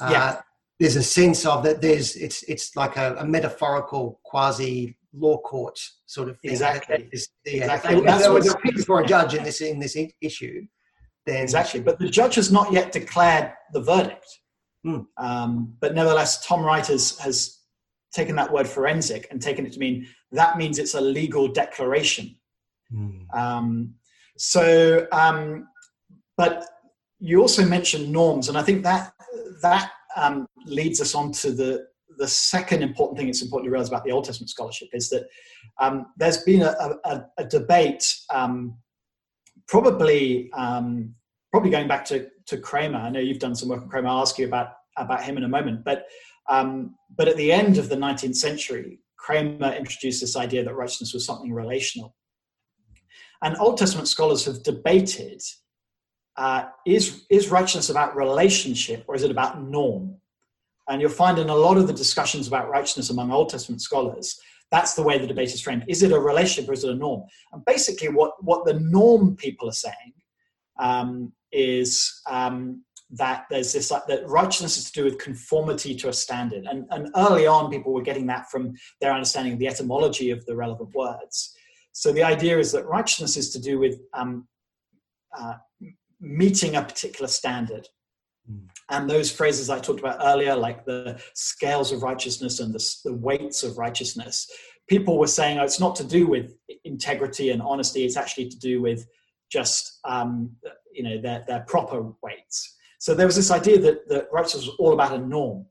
Uh, 0.00 0.10
yeah. 0.12 0.40
There's 0.78 0.94
a 0.94 1.02
sense 1.02 1.44
of 1.44 1.64
that. 1.64 1.80
There's 1.80 2.14
it's 2.14 2.44
it's 2.44 2.76
like 2.76 2.96
a, 2.96 3.16
a 3.16 3.26
metaphorical 3.26 4.20
quasi 4.22 4.96
law 5.12 5.38
court 5.38 5.76
sort 6.04 6.28
of 6.28 6.38
thing. 6.38 6.52
Exactly. 6.52 7.08
Is, 7.10 7.28
yeah, 7.44 7.74
exactly. 7.74 7.96
If 7.96 8.18
there 8.20 8.32
was 8.32 8.54
a 8.54 8.82
for 8.84 9.00
a 9.00 9.06
judge 9.06 9.34
in 9.34 9.42
this 9.42 9.60
in 9.60 9.80
this 9.80 9.96
issue, 10.20 10.64
then 11.24 11.42
exactly. 11.42 11.80
But 11.80 11.98
the 11.98 12.08
judge 12.08 12.36
has 12.36 12.52
not 12.52 12.72
yet 12.72 12.92
declared 12.92 13.52
the 13.72 13.80
verdict. 13.80 14.28
Hmm. 14.84 15.00
Um, 15.16 15.74
but 15.80 15.96
nevertheless, 15.96 16.46
Tom 16.46 16.62
Wright 16.62 16.86
has, 16.86 17.18
has 17.18 17.55
taken 18.16 18.34
that 18.36 18.52
word 18.52 18.66
forensic 18.66 19.28
and 19.30 19.40
taken 19.40 19.66
it 19.66 19.72
to 19.74 19.78
mean 19.78 20.06
that 20.32 20.56
means 20.56 20.78
it's 20.78 20.94
a 20.94 21.00
legal 21.00 21.46
declaration. 21.48 22.34
Hmm. 22.90 23.20
Um, 23.34 23.94
so, 24.38 25.06
um, 25.12 25.68
but 26.36 26.66
you 27.20 27.40
also 27.40 27.64
mentioned 27.64 28.10
norms, 28.10 28.48
and 28.48 28.58
I 28.58 28.62
think 28.62 28.82
that 28.82 29.12
that 29.62 29.90
um, 30.16 30.46
leads 30.64 31.00
us 31.00 31.14
on 31.14 31.32
to 31.32 31.50
the 31.52 31.86
the 32.18 32.28
second 32.28 32.82
important 32.82 33.18
thing 33.18 33.28
it's 33.28 33.42
important 33.42 33.66
to 33.66 33.70
realize 33.70 33.88
about 33.88 34.04
the 34.04 34.12
Old 34.12 34.24
Testament 34.24 34.48
scholarship 34.48 34.88
is 34.94 35.10
that 35.10 35.28
um, 35.78 36.06
there's 36.16 36.38
been 36.44 36.62
a, 36.62 36.74
a, 37.04 37.26
a 37.36 37.44
debate, 37.44 38.04
um, 38.32 38.78
probably 39.68 40.50
um, 40.52 41.14
probably 41.52 41.70
going 41.70 41.88
back 41.88 42.04
to, 42.06 42.28
to 42.46 42.56
Cremer. 42.58 42.98
I 42.98 43.10
know 43.10 43.20
you've 43.20 43.38
done 43.38 43.54
some 43.54 43.68
work 43.68 43.82
on 43.82 43.88
Cremer. 43.88 44.08
I'll 44.08 44.22
ask 44.22 44.38
you 44.38 44.46
about 44.46 44.68
about 44.96 45.22
him 45.22 45.36
in 45.36 45.44
a 45.44 45.48
moment. 45.48 45.84
But 45.84 46.06
um, 46.48 46.94
but 47.16 47.28
at 47.28 47.36
the 47.36 47.52
end 47.52 47.78
of 47.78 47.88
the 47.88 47.96
19th 47.96 48.36
century, 48.36 49.00
Cremer 49.16 49.72
introduced 49.72 50.20
this 50.20 50.36
idea 50.36 50.64
that 50.64 50.74
righteousness 50.74 51.12
was 51.12 51.24
something 51.26 51.52
relational. 51.52 52.14
And 53.42 53.56
Old 53.58 53.78
Testament 53.78 54.08
scholars 54.08 54.44
have 54.44 54.62
debated 54.62 55.42
uh, 56.36 56.66
is, 56.86 57.24
is 57.30 57.50
righteousness 57.50 57.90
about 57.90 58.14
relationship 58.14 59.04
or 59.08 59.14
is 59.14 59.22
it 59.22 59.30
about 59.30 59.62
norm? 59.62 60.16
And 60.88 61.00
you'll 61.00 61.10
find 61.10 61.38
in 61.38 61.48
a 61.48 61.54
lot 61.54 61.76
of 61.76 61.86
the 61.86 61.92
discussions 61.92 62.46
about 62.46 62.68
righteousness 62.68 63.10
among 63.10 63.32
Old 63.32 63.48
Testament 63.48 63.82
scholars, 63.82 64.38
that's 64.70 64.94
the 64.94 65.02
way 65.02 65.18
the 65.18 65.26
debate 65.26 65.52
is 65.52 65.60
framed. 65.60 65.84
Is 65.88 66.02
it 66.02 66.12
a 66.12 66.18
relationship 66.18 66.68
or 66.68 66.74
is 66.74 66.84
it 66.84 66.90
a 66.90 66.94
norm? 66.94 67.24
And 67.52 67.64
basically, 67.64 68.08
what, 68.08 68.32
what 68.44 68.64
the 68.64 68.74
norm 68.74 69.36
people 69.36 69.68
are 69.68 69.72
saying 69.72 70.12
um, 70.78 71.32
is 71.52 72.20
um, 72.28 72.84
that 73.10 73.46
there's 73.50 73.72
this 73.72 73.88
that 73.88 74.22
righteousness 74.26 74.76
is 74.76 74.90
to 74.90 75.00
do 75.00 75.04
with 75.04 75.18
conformity 75.18 75.94
to 75.94 76.08
a 76.08 76.12
standard. 76.12 76.64
And, 76.64 76.86
and 76.90 77.08
early 77.16 77.46
on, 77.46 77.70
people 77.70 77.92
were 77.92 78.02
getting 78.02 78.26
that 78.26 78.50
from 78.50 78.74
their 79.00 79.12
understanding 79.12 79.52
of 79.52 79.58
the 79.58 79.68
etymology 79.68 80.30
of 80.30 80.44
the 80.46 80.56
relevant 80.56 80.94
words. 80.94 81.54
So 81.92 82.12
the 82.12 82.24
idea 82.24 82.58
is 82.58 82.72
that 82.72 82.86
righteousness 82.86 83.36
is 83.36 83.50
to 83.50 83.60
do 83.60 83.78
with 83.78 84.00
um, 84.12 84.46
uh, 85.36 85.54
meeting 86.20 86.76
a 86.76 86.82
particular 86.82 87.28
standard. 87.28 87.88
Mm. 88.50 88.68
And 88.90 89.08
those 89.08 89.30
phrases 89.30 89.70
I 89.70 89.78
talked 89.78 90.00
about 90.00 90.18
earlier, 90.22 90.56
like 90.56 90.84
the 90.84 91.20
scales 91.34 91.92
of 91.92 92.02
righteousness 92.02 92.60
and 92.60 92.74
the, 92.74 92.94
the 93.04 93.14
weights 93.14 93.62
of 93.62 93.78
righteousness, 93.78 94.50
people 94.88 95.18
were 95.18 95.26
saying, 95.26 95.58
oh, 95.58 95.64
it's 95.64 95.80
not 95.80 95.96
to 95.96 96.04
do 96.04 96.26
with 96.26 96.56
integrity 96.84 97.50
and 97.50 97.62
honesty, 97.62 98.04
it's 98.04 98.16
actually 98.16 98.48
to 98.48 98.58
do 98.58 98.82
with 98.82 99.06
just 99.50 100.00
um, 100.04 100.50
you 100.92 101.02
know 101.02 101.20
their, 101.20 101.44
their 101.46 101.60
proper 101.60 102.12
weights. 102.22 102.75
So 103.06 103.14
there 103.14 103.26
was 103.26 103.36
this 103.36 103.52
idea 103.52 103.78
that, 103.82 104.08
that 104.08 104.26
righteousness 104.32 104.66
was 104.66 104.74
all 104.80 104.92
about 104.92 105.12
a 105.12 105.18
norm. 105.18 105.64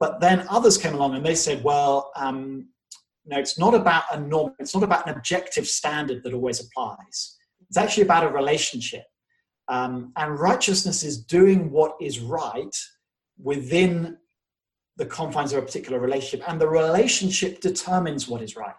But 0.00 0.18
then 0.20 0.44
others 0.50 0.76
came 0.76 0.94
along 0.94 1.14
and 1.14 1.24
they 1.24 1.36
said, 1.36 1.62
well, 1.62 2.10
um, 2.16 2.70
no, 3.24 3.38
it's 3.38 3.56
not 3.56 3.72
about 3.72 4.02
a 4.10 4.18
norm. 4.18 4.52
It's 4.58 4.74
not 4.74 4.82
about 4.82 5.06
an 5.06 5.14
objective 5.14 5.68
standard 5.68 6.24
that 6.24 6.34
always 6.34 6.58
applies. 6.58 7.36
It's 7.68 7.76
actually 7.76 8.02
about 8.02 8.24
a 8.24 8.30
relationship. 8.30 9.04
Um, 9.68 10.12
and 10.16 10.40
righteousness 10.40 11.04
is 11.04 11.22
doing 11.22 11.70
what 11.70 11.94
is 12.00 12.18
right 12.18 12.76
within 13.40 14.16
the 14.96 15.06
confines 15.06 15.52
of 15.52 15.62
a 15.62 15.66
particular 15.66 16.00
relationship, 16.00 16.48
and 16.48 16.60
the 16.60 16.68
relationship 16.68 17.60
determines 17.60 18.26
what 18.26 18.42
is 18.42 18.56
right. 18.56 18.74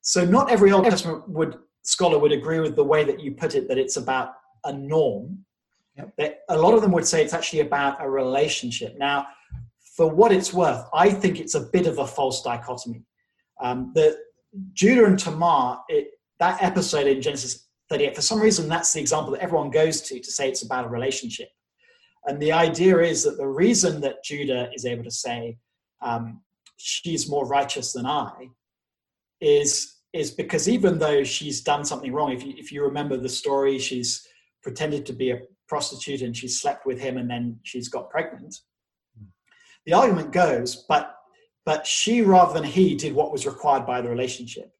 So, 0.00 0.24
not 0.24 0.50
every 0.50 0.72
Old 0.72 0.84
Testament 0.84 1.28
would, 1.28 1.58
scholar 1.82 2.18
would 2.18 2.32
agree 2.32 2.60
with 2.60 2.76
the 2.76 2.84
way 2.84 3.04
that 3.04 3.20
you 3.20 3.32
put 3.32 3.54
it, 3.54 3.68
that 3.68 3.76
it's 3.76 3.98
about 3.98 4.32
a 4.64 4.72
norm. 4.72 5.44
Yep. 5.98 6.42
A 6.48 6.56
lot 6.56 6.74
of 6.74 6.82
them 6.82 6.92
would 6.92 7.06
say 7.06 7.22
it's 7.22 7.34
actually 7.34 7.60
about 7.60 8.02
a 8.02 8.08
relationship. 8.08 8.96
Now, 8.98 9.26
for 9.96 10.08
what 10.08 10.30
it's 10.30 10.52
worth, 10.52 10.84
I 10.94 11.10
think 11.10 11.40
it's 11.40 11.56
a 11.56 11.68
bit 11.72 11.86
of 11.86 11.98
a 11.98 12.06
false 12.06 12.42
dichotomy. 12.42 13.02
Um, 13.60 13.90
the 13.94 14.16
Judah 14.72 15.06
and 15.06 15.18
Tamar, 15.18 15.78
it, 15.88 16.10
that 16.38 16.62
episode 16.62 17.08
in 17.08 17.20
Genesis 17.20 17.66
38. 17.90 18.14
For 18.14 18.22
some 18.22 18.40
reason, 18.40 18.68
that's 18.68 18.92
the 18.92 19.00
example 19.00 19.32
that 19.32 19.40
everyone 19.40 19.70
goes 19.70 20.00
to 20.02 20.20
to 20.20 20.30
say 20.30 20.48
it's 20.48 20.62
about 20.62 20.84
a 20.84 20.88
relationship. 20.88 21.48
And 22.26 22.40
the 22.40 22.52
idea 22.52 22.98
is 22.98 23.24
that 23.24 23.36
the 23.36 23.46
reason 23.46 24.00
that 24.02 24.22
Judah 24.22 24.70
is 24.74 24.84
able 24.84 25.04
to 25.04 25.10
say, 25.10 25.56
um, 26.02 26.42
she's 26.76 27.28
more 27.28 27.46
righteous 27.46 27.92
than 27.92 28.06
I, 28.06 28.48
is, 29.40 29.96
is 30.12 30.30
because 30.30 30.68
even 30.68 30.98
though 30.98 31.24
she's 31.24 31.60
done 31.60 31.84
something 31.84 32.12
wrong, 32.12 32.32
if 32.32 32.44
you, 32.44 32.54
if 32.56 32.70
you 32.70 32.84
remember 32.84 33.16
the 33.16 33.28
story, 33.28 33.78
she's 33.78 34.26
pretended 34.62 35.06
to 35.06 35.12
be 35.12 35.30
a 35.30 35.40
prostitute 35.68 36.22
and 36.22 36.36
she 36.36 36.48
slept 36.48 36.86
with 36.86 36.98
him 36.98 37.16
and 37.16 37.30
then 37.30 37.58
she's 37.62 37.88
got 37.88 38.10
pregnant. 38.10 38.56
The 39.86 39.92
argument 39.92 40.32
goes, 40.32 40.84
but 40.88 41.14
but 41.64 41.86
she 41.86 42.22
rather 42.22 42.54
than 42.54 42.64
he 42.64 42.94
did 42.94 43.14
what 43.14 43.30
was 43.30 43.46
required 43.46 43.84
by 43.84 44.00
the 44.00 44.08
relationship. 44.08 44.72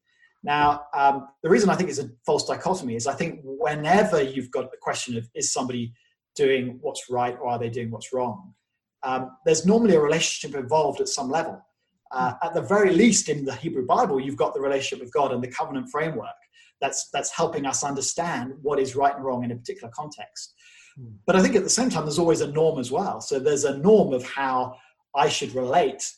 Now, 0.42 0.86
um, 0.94 1.28
the 1.42 1.50
reason 1.50 1.68
I 1.68 1.74
think 1.74 1.90
it's 1.90 1.98
a 1.98 2.10
false 2.24 2.46
dichotomy 2.46 2.96
is 2.96 3.06
I 3.06 3.12
think 3.12 3.40
whenever 3.44 4.22
you've 4.22 4.50
got 4.50 4.70
the 4.70 4.78
question 4.80 5.16
of 5.18 5.28
is 5.34 5.52
somebody 5.52 5.92
doing 6.34 6.78
what's 6.80 7.10
right 7.10 7.36
or 7.40 7.48
are 7.50 7.58
they 7.58 7.68
doing 7.68 7.90
what's 7.90 8.12
wrong, 8.12 8.54
um, 9.02 9.36
there's 9.44 9.66
normally 9.66 9.96
a 9.96 10.00
relationship 10.00 10.58
involved 10.58 11.00
at 11.00 11.08
some 11.08 11.30
level. 11.30 11.62
Uh, 12.10 12.32
at 12.42 12.54
the 12.54 12.62
very 12.62 12.94
least, 12.94 13.28
in 13.28 13.44
the 13.44 13.54
Hebrew 13.54 13.84
Bible, 13.84 14.18
you've 14.18 14.36
got 14.36 14.54
the 14.54 14.60
relationship 14.60 15.04
with 15.04 15.12
God 15.12 15.32
and 15.32 15.42
the 15.42 15.48
covenant 15.48 15.90
framework 15.90 16.28
that's 16.80 17.10
that's 17.12 17.30
helping 17.30 17.66
us 17.66 17.84
understand 17.84 18.54
what 18.62 18.78
is 18.78 18.96
right 18.96 19.14
and 19.14 19.24
wrong 19.24 19.44
in 19.44 19.50
a 19.50 19.56
particular 19.56 19.90
context. 19.94 20.54
But 21.26 21.36
I 21.36 21.42
think 21.42 21.54
at 21.54 21.62
the 21.62 21.70
same 21.70 21.90
time, 21.90 22.04
there's 22.04 22.18
always 22.18 22.40
a 22.40 22.50
norm 22.50 22.78
as 22.78 22.90
well. 22.90 23.20
So 23.20 23.38
there's 23.38 23.64
a 23.64 23.78
norm 23.78 24.12
of 24.12 24.24
how 24.24 24.76
I 25.14 25.28
should 25.28 25.54
relate 25.54 26.10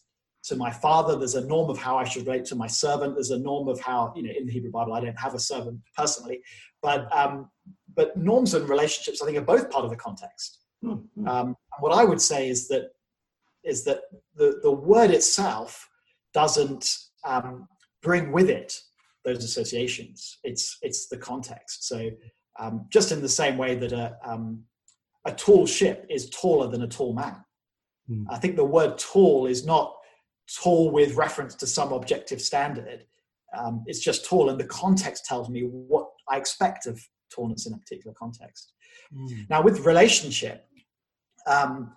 to 0.44 0.56
my 0.56 0.70
father. 0.70 1.16
There's 1.16 1.34
a 1.34 1.46
norm 1.46 1.68
of 1.68 1.78
how 1.78 1.98
I 1.98 2.04
should 2.04 2.26
relate 2.26 2.46
to 2.46 2.56
my 2.56 2.66
servant. 2.66 3.14
There's 3.14 3.30
a 3.30 3.38
norm 3.38 3.68
of 3.68 3.78
how, 3.80 4.12
you 4.16 4.22
know, 4.22 4.32
in 4.36 4.46
the 4.46 4.52
Hebrew 4.52 4.70
Bible, 4.70 4.94
I 4.94 5.00
don't 5.00 5.20
have 5.20 5.34
a 5.34 5.38
servant 5.38 5.80
personally, 5.96 6.40
but 6.82 7.14
um, 7.14 7.50
but 7.94 8.16
norms 8.16 8.54
and 8.54 8.68
relationships, 8.68 9.20
I 9.20 9.26
think, 9.26 9.36
are 9.36 9.42
both 9.42 9.70
part 9.70 9.84
of 9.84 9.90
the 9.90 9.96
context. 9.96 10.60
Mm-hmm. 10.84 11.28
Um, 11.28 11.56
what 11.80 11.92
I 11.92 12.04
would 12.04 12.20
say 12.20 12.48
is 12.48 12.68
that 12.68 12.90
is 13.64 13.84
that 13.84 14.00
the 14.34 14.60
the 14.62 14.70
word 14.70 15.10
itself 15.10 15.88
doesn't 16.32 16.96
um, 17.24 17.68
bring 18.02 18.32
with 18.32 18.48
it 18.48 18.80
those 19.24 19.44
associations. 19.44 20.38
It's 20.42 20.78
it's 20.81 21.08
the 21.08 21.18
context. 21.18 21.87
So 21.87 22.10
um, 22.58 22.87
just 22.90 23.12
in 23.12 23.20
the 23.20 23.28
same 23.28 23.58
way 23.58 23.74
that 23.74 23.92
a 23.92 24.16
um, 24.24 24.64
a 25.27 25.33
tall 25.33 25.66
ship 25.66 26.06
is 26.08 26.31
taller 26.31 26.68
than 26.68 26.83
a 26.83 26.88
tall 26.88 27.12
man. 27.12 27.37
Mm. 28.10 28.25
I 28.31 28.38
think 28.38 28.56
the 28.56 28.64
word 28.64 28.98
tall 28.98 29.46
is 29.46 29.64
not 29.64 29.94
tall 30.62 30.90
with 30.90 31.14
reference 31.14 31.54
to 31.56 31.66
some 31.66 31.92
objective 31.92 32.40
standard. 32.40 33.04
Um, 33.56 33.85
it's 33.87 34.00
just 34.00 34.25
tall, 34.25 34.50
and 34.50 34.58
the 34.58 34.64
context 34.64 35.27
tells 35.27 35.48
me 35.48 35.62
what 35.62 36.08
I 36.29 36.37
expect 36.37 36.87
of 36.87 37.00
tallness 37.35 37.66
in 37.66 37.75
a 37.75 37.79
particular 37.79 38.14
context. 38.18 38.73
Mm. 39.14 39.48
Now, 39.50 39.62
with 39.62 39.81
relationship, 39.81 40.66
um, 41.46 41.92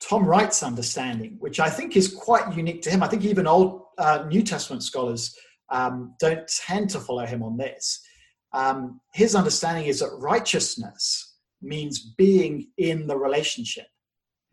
Tom 0.00 0.24
Wright's 0.24 0.62
understanding, 0.62 1.36
which 1.38 1.60
I 1.60 1.70
think 1.70 1.96
is 1.96 2.08
quite 2.08 2.54
unique 2.56 2.82
to 2.82 2.90
him, 2.90 3.02
I 3.02 3.08
think 3.08 3.24
even 3.24 3.46
old 3.46 3.82
uh, 3.98 4.24
New 4.28 4.42
Testament 4.42 4.82
scholars 4.82 5.36
um, 5.70 6.14
don't 6.20 6.46
tend 6.48 6.90
to 6.90 7.00
follow 7.00 7.24
him 7.24 7.42
on 7.42 7.56
this. 7.56 8.00
Um, 8.52 9.00
his 9.12 9.34
understanding 9.34 9.86
is 9.86 10.00
that 10.00 10.10
righteousness 10.18 11.33
means 11.64 12.14
being 12.16 12.68
in 12.78 13.06
the 13.06 13.16
relationship. 13.16 13.86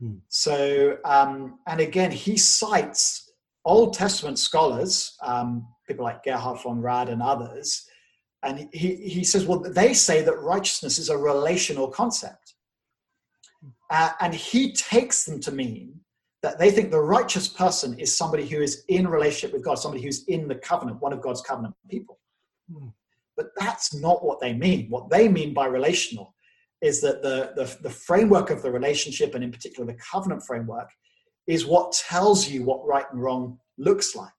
Mm. 0.01 0.20
So, 0.30 0.97
um, 1.05 1.59
and 1.68 1.80
again, 1.80 2.12
he 2.12 2.38
cites 2.38 3.32
Old 3.66 3.93
Testament 3.93 4.39
scholars, 4.39 5.16
um, 5.22 5.68
people 5.88 6.05
like 6.05 6.24
Gerhard 6.24 6.62
von 6.62 6.82
Rad 6.82 7.09
and 7.09 7.22
others, 7.22 7.86
and 8.43 8.70
he, 8.74 8.95
he 8.95 9.24
says, 9.24 9.45
well, 9.45 9.59
they 9.59 9.93
say 9.93 10.24
that 10.24 10.41
righteousness 10.41 10.97
is 10.97 11.09
a 11.09 11.18
relational 11.18 11.88
concept. 11.88 12.55
Uh, 13.91 14.12
and 14.20 14.34
he 14.34 14.74
takes 14.74 15.26
them 15.26 15.39
to 15.41 15.51
mean 15.51 15.99
that 16.41 16.57
they 16.57 16.72
think 16.72 16.89
the 16.89 16.99
righteous 16.99 17.47
person 17.47 17.99
is 17.99 18.18
somebody 18.18 18.47
who 18.47 18.62
is 18.62 18.84
in 18.88 19.07
relationship 19.07 19.53
with 19.53 19.64
God, 19.64 19.76
somebody 19.76 20.03
who's 20.03 20.24
in 20.26 20.47
the 20.47 20.55
covenant, 20.55 21.01
one 21.01 21.14
of 21.14 21.22
God's 21.22 21.41
covenant 21.41 21.76
people. 21.88 22.20
Hmm. 22.72 22.88
But 23.38 23.51
that's 23.57 23.93
not 23.93 24.26
what 24.26 24.39
they 24.39 24.53
mean. 24.53 24.88
What 24.89 25.09
they 25.09 25.28
mean 25.28 25.53
by 25.53 25.68
relational 25.68 26.34
is 26.82 27.01
that 27.01 27.21
the, 27.21 27.53
the, 27.55 27.77
the 27.82 27.89
framework 27.89 28.49
of 28.49 28.61
the 28.61 28.71
relationship, 28.71 29.36
and 29.36 29.43
in 29.43 29.51
particular 29.51 29.86
the 29.86 29.99
covenant 30.11 30.43
framework, 30.45 30.89
is 31.47 31.65
what 31.65 31.91
tells 31.93 32.49
you 32.49 32.63
what 32.63 32.86
right 32.86 33.05
and 33.11 33.21
wrong 33.21 33.59
looks 33.77 34.15
like. 34.15 34.29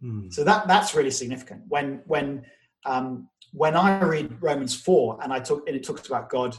Hmm. 0.00 0.28
So 0.30 0.44
that, 0.44 0.68
that's 0.68 0.94
really 0.94 1.10
significant. 1.10 1.62
When, 1.68 2.02
when, 2.06 2.44
um, 2.84 3.28
when 3.52 3.76
I 3.76 4.00
read 4.02 4.40
Romans 4.40 4.74
4 4.74 5.20
and, 5.22 5.32
I 5.32 5.40
talk, 5.40 5.64
and 5.66 5.76
it 5.76 5.84
talks 5.84 6.06
about 6.06 6.30
God 6.30 6.56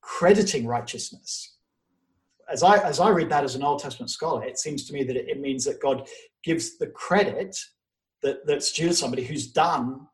crediting 0.00 0.66
righteousness, 0.66 1.56
as 2.50 2.62
I, 2.62 2.78
as 2.78 2.98
I 2.98 3.10
read 3.10 3.30
that 3.30 3.44
as 3.44 3.54
an 3.54 3.62
Old 3.62 3.80
Testament 3.80 4.10
scholar, 4.10 4.44
it 4.44 4.58
seems 4.58 4.84
to 4.86 4.92
me 4.92 5.04
that 5.04 5.16
it, 5.16 5.28
it 5.28 5.40
means 5.40 5.64
that 5.64 5.80
God 5.80 6.08
gives 6.42 6.78
the 6.78 6.88
credit 6.88 7.56
that, 8.22 8.46
that's 8.46 8.72
due 8.72 8.88
to 8.88 8.94
somebody 8.94 9.24
who's 9.24 9.52
done 9.52 10.06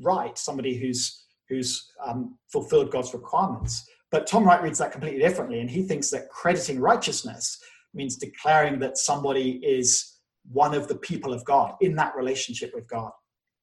right, 0.00 0.36
somebody 0.36 0.76
who's, 0.76 1.24
who's 1.48 1.92
um, 2.04 2.36
fulfilled 2.52 2.90
God's 2.90 3.14
requirements. 3.14 3.88
But 4.10 4.26
Tom 4.26 4.44
Wright 4.44 4.62
reads 4.62 4.78
that 4.78 4.92
completely 4.92 5.20
differently, 5.20 5.60
and 5.60 5.70
he 5.70 5.82
thinks 5.82 6.10
that 6.10 6.30
crediting 6.30 6.80
righteousness 6.80 7.58
means 7.94 8.16
declaring 8.16 8.78
that 8.80 8.98
somebody 8.98 9.60
is 9.62 10.18
one 10.50 10.74
of 10.74 10.88
the 10.88 10.96
people 10.96 11.32
of 11.32 11.44
God 11.44 11.74
in 11.80 11.94
that 11.96 12.16
relationship 12.16 12.72
with 12.74 12.86
God. 12.88 13.12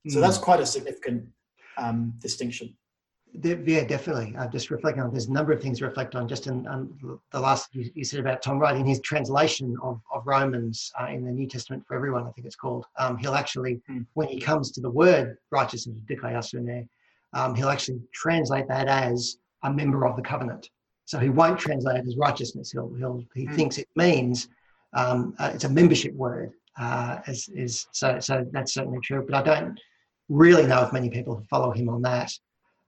So 0.07 0.19
mm. 0.19 0.21
that's 0.21 0.37
quite 0.37 0.59
a 0.59 0.65
significant 0.65 1.25
um, 1.77 2.13
distinction 2.19 2.75
yeah, 3.43 3.83
definitely. 3.83 4.35
I'm 4.37 4.51
just 4.51 4.69
reflecting 4.69 5.03
on. 5.03 5.11
There's 5.11 5.27
a 5.27 5.31
number 5.31 5.51
of 5.51 5.61
things 5.61 5.79
to 5.79 5.85
reflect 5.85 6.15
on. 6.15 6.27
Just 6.27 6.47
in 6.47 6.63
the 6.63 7.39
last 7.39 7.73
you, 7.73 7.89
you, 7.93 8.03
said 8.03 8.19
about 8.19 8.41
Tom 8.41 8.59
Wright 8.59 8.75
in 8.75 8.85
his 8.85 8.99
translation 9.01 9.75
of, 9.81 9.99
of 10.13 10.25
Romans 10.25 10.91
uh, 10.99 11.07
in 11.07 11.25
the 11.25 11.31
New 11.31 11.47
Testament 11.47 11.83
for 11.87 11.95
everyone. 11.95 12.23
I 12.23 12.31
think 12.31 12.45
it's 12.47 12.55
called. 12.55 12.85
Um, 12.97 13.17
he'll 13.17 13.35
actually, 13.35 13.81
mm. 13.89 14.05
when 14.13 14.27
he 14.27 14.39
comes 14.39 14.71
to 14.73 14.81
the 14.81 14.89
word 14.89 15.37
righteousness, 15.51 15.99
there, 16.07 16.85
um, 17.35 17.53
he'll 17.53 17.69
actually 17.69 17.99
translate 18.13 18.67
that 18.69 18.87
as 18.87 19.37
a 19.63 19.71
member 19.71 20.07
of 20.07 20.15
the 20.15 20.21
covenant. 20.21 20.69
So 21.05 21.19
he 21.19 21.29
won't 21.29 21.59
translate 21.59 21.97
it 21.97 22.07
as 22.07 22.17
righteousness. 22.17 22.71
He'll, 22.71 22.91
he'll 22.95 23.23
he 23.35 23.45
mm. 23.45 23.55
thinks 23.55 23.77
it 23.77 23.87
means 23.95 24.47
um, 24.93 25.35
uh, 25.37 25.51
it's 25.53 25.65
a 25.65 25.69
membership 25.69 26.13
word. 26.13 26.51
Uh, 26.79 27.19
as 27.27 27.47
is 27.49 27.87
so 27.91 28.19
so 28.19 28.45
that's 28.51 28.73
certainly 28.73 28.99
true. 29.03 29.23
But 29.29 29.35
I 29.35 29.43
don't 29.43 29.79
really 30.27 30.65
know 30.65 30.81
if 30.83 30.91
many 30.91 31.09
people 31.09 31.45
follow 31.49 31.71
him 31.71 31.89
on 31.89 32.01
that. 32.01 32.31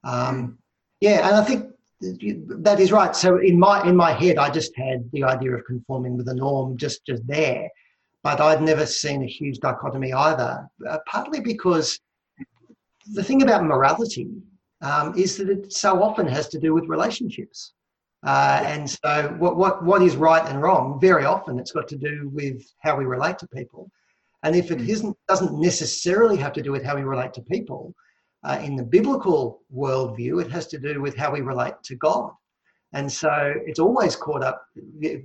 Um, 0.04 0.58
yeah, 1.00 1.28
and 1.28 1.36
I 1.36 1.44
think 1.44 1.72
that 2.02 2.80
is 2.80 2.92
right. 2.92 3.16
So 3.16 3.38
in 3.38 3.60
my 3.60 3.88
in 3.88 3.96
my 3.96 4.12
head, 4.12 4.38
I 4.38 4.50
just 4.50 4.76
had 4.76 5.10
the 5.12 5.24
idea 5.24 5.56
of 5.56 5.66
conforming 5.66 6.18
with 6.18 6.26
the 6.26 6.34
norm 6.34 6.78
just 6.78 7.06
just 7.06 7.26
there, 7.28 7.70
but 8.24 8.42
I'd 8.42 8.62
never 8.62 8.86
seen 8.86 9.24
a 9.24 9.28
huge 9.28 9.60
dichotomy 9.60 10.12
either. 10.12 10.68
Uh, 10.90 10.98
partly 11.06 11.40
because 11.40 12.00
the 13.14 13.24
thing 13.24 13.42
about 13.42 13.64
morality 13.64 14.30
um, 14.82 15.18
is 15.18 15.38
that 15.38 15.50
it 15.50 15.74
so 15.74 16.02
often 16.02 16.28
has 16.28 16.48
to 16.50 16.60
do 16.60 16.74
with 16.74 16.86
relationships. 16.86 17.74
Uh, 18.26 18.62
and 18.66 18.90
so, 18.90 19.36
what, 19.38 19.58
what, 19.58 19.84
what 19.84 20.02
is 20.02 20.16
right 20.16 20.46
and 20.50 20.62
wrong? 20.62 21.00
Very 21.00 21.26
often, 21.26 21.60
it's 21.60 21.72
got 21.72 21.88
to 21.88 21.98
do 21.98 22.30
with 22.34 22.64
how 22.80 22.98
we 22.98 23.06
relate 23.06 23.38
to 23.40 23.48
people. 23.48 23.90
And 24.44 24.56
if 24.56 24.72
it 24.72 24.80
hmm. 24.80 24.90
isn't, 24.90 25.18
doesn't 25.28 25.60
necessarily 25.60 26.38
have 26.38 26.54
to 26.54 26.62
do 26.62 26.72
with 26.72 26.84
how 26.84 26.96
we 26.96 27.04
relate 27.04 27.34
to 27.34 27.42
people, 27.42 27.94
uh, 28.44 28.60
in 28.62 28.76
the 28.76 28.84
biblical 28.84 29.62
worldview, 29.76 30.42
it 30.42 30.52
has 30.52 30.68
to 30.68 30.80
do 30.80 31.02
with 31.02 31.16
how 31.16 31.32
we 31.32 31.42
relate 31.42 31.74
to 31.84 31.96
God. 31.96 32.32
And 32.94 33.12
so 33.12 33.54
it's 33.66 33.80
always 33.80 34.16
caught 34.16 34.44
up 34.44 34.66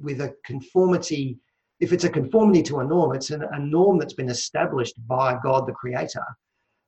with 0.03 0.20
a 0.20 0.35
conformity. 0.45 1.39
If 1.80 1.93
it's 1.93 2.05
a 2.05 2.11
conformity 2.11 2.62
to 2.64 2.80
a 2.80 2.85
norm, 2.85 3.14
it's 3.14 3.30
an, 3.30 3.45
a 3.53 3.59
norm 3.59 3.99
that's 3.99 4.14
been 4.14 4.28
established 4.28 4.95
by 5.07 5.39
God 5.43 5.66
the 5.66 5.72
Creator. 5.72 6.24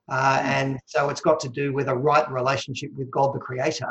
Uh, 0.08 0.40
and 0.44 0.78
so 0.86 1.08
it's 1.08 1.20
got 1.20 1.40
to 1.40 1.48
do 1.48 1.72
with 1.72 1.88
a 1.88 1.94
right 1.94 2.30
relationship 2.30 2.90
with 2.94 3.10
God 3.10 3.34
the 3.34 3.38
Creator, 3.38 3.88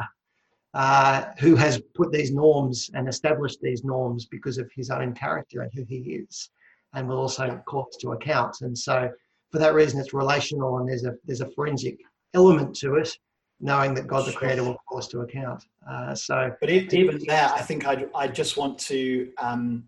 uh, 0.74 1.26
who 1.40 1.56
has 1.56 1.82
put 1.96 2.12
these 2.12 2.32
norms 2.32 2.90
and 2.94 3.08
established 3.08 3.60
these 3.62 3.84
norms 3.84 4.26
because 4.26 4.58
of 4.58 4.72
his 4.76 4.90
own 4.90 5.14
character 5.14 5.62
and 5.62 5.72
who 5.74 5.84
he 5.84 5.98
is, 5.98 6.50
and 6.94 7.08
will 7.08 7.18
also 7.18 7.62
call 7.68 7.88
us 7.90 7.98
to 7.98 8.12
account. 8.12 8.58
And 8.62 8.78
so 8.78 9.10
for 9.52 9.60
that 9.60 9.74
reason, 9.74 10.00
it's 10.00 10.14
relational 10.14 10.78
and 10.78 10.88
there's 10.88 11.06
a, 11.06 11.14
there's 11.26 11.42
a 11.42 11.50
forensic 11.52 12.00
element 12.34 12.76
to 12.78 12.96
it, 12.96 13.16
knowing 13.60 13.94
that 13.96 14.08
God 14.08 14.28
the 14.28 14.34
Creator 14.34 14.64
will 14.64 14.78
call 14.88 14.98
us 15.00 15.08
to 15.10 15.22
account. 15.22 15.64
Uh, 15.90 16.14
so, 16.16 16.52
but 16.60 16.70
even 16.70 17.20
there, 17.28 17.50
I 17.54 17.62
think 17.62 17.88
I 17.88 18.06
I 18.16 18.28
just 18.28 18.58
want 18.58 18.80
to 18.80 19.32
um, 19.38 19.84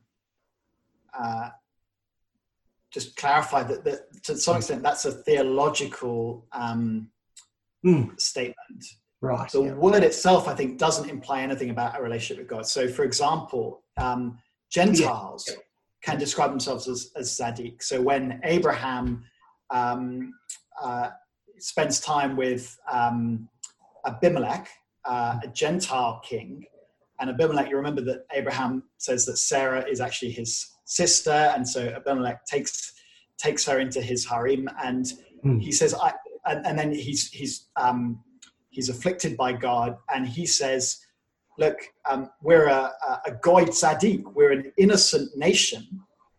uh, 1.17 1.49
just 2.95 3.17
clarify 3.17 3.61
that, 3.61 3.83
that 3.83 4.23
to 4.23 4.37
some 4.37 4.55
extent 4.55 4.81
that's 4.81 5.03
a 5.03 5.11
theological 5.11 6.47
um, 6.53 7.09
mm. 7.85 8.17
statement. 8.19 8.85
Right. 9.19 9.51
The 9.51 9.63
yeah. 9.63 9.73
word 9.73 10.03
itself, 10.03 10.47
I 10.47 10.55
think, 10.55 10.77
doesn't 10.77 11.09
imply 11.09 11.41
anything 11.41 11.71
about 11.71 11.99
a 11.99 12.01
relationship 12.01 12.37
with 12.37 12.47
God. 12.47 12.65
So, 12.65 12.87
for 12.87 13.03
example, 13.03 13.83
um, 13.97 14.39
Gentiles 14.71 15.45
yeah. 15.49 15.57
can 16.03 16.17
describe 16.17 16.51
themselves 16.51 16.87
as, 16.87 17.11
as 17.17 17.29
Tzaddik. 17.31 17.83
So 17.83 18.01
when 18.01 18.39
Abraham 18.45 19.25
um, 19.71 20.33
uh, 20.81 21.09
spends 21.59 21.99
time 21.99 22.37
with 22.37 22.77
um, 22.89 23.49
Abimelech, 24.05 24.69
uh, 25.03 25.39
a 25.43 25.47
Gentile 25.49 26.21
king. 26.23 26.63
And 27.19 27.29
Abimelech, 27.29 27.69
you 27.69 27.75
remember 27.75 28.01
that 28.03 28.25
Abraham 28.31 28.83
says 28.99 29.25
that 29.25 29.37
Sarah 29.37 29.83
is 29.85 29.99
actually 29.99 30.31
his 30.31 30.74
sister, 30.85 31.51
and 31.55 31.67
so 31.67 31.87
Abimelech 31.89 32.45
takes 32.45 32.93
takes 33.37 33.65
her 33.65 33.79
into 33.79 34.01
his 34.01 34.25
harem, 34.25 34.69
and 34.83 35.05
mm. 35.43 35.61
he 35.61 35.71
says, 35.71 35.93
I, 35.93 36.13
and, 36.45 36.65
and, 36.65 36.79
then 36.79 36.93
he's 36.93 37.29
he's 37.29 37.67
um, 37.75 38.23
he's 38.69 38.89
afflicted 38.89 39.35
by 39.35 39.53
God, 39.53 39.97
and 40.13 40.27
he 40.27 40.45
says, 40.45 40.99
"Look, 41.57 41.77
um, 42.09 42.29
we're 42.41 42.67
a, 42.67 42.91
a 43.25 43.31
goy 43.41 43.65
tzaddik, 43.65 44.23
we're 44.33 44.51
an 44.51 44.71
innocent 44.77 45.35
nation." 45.35 45.85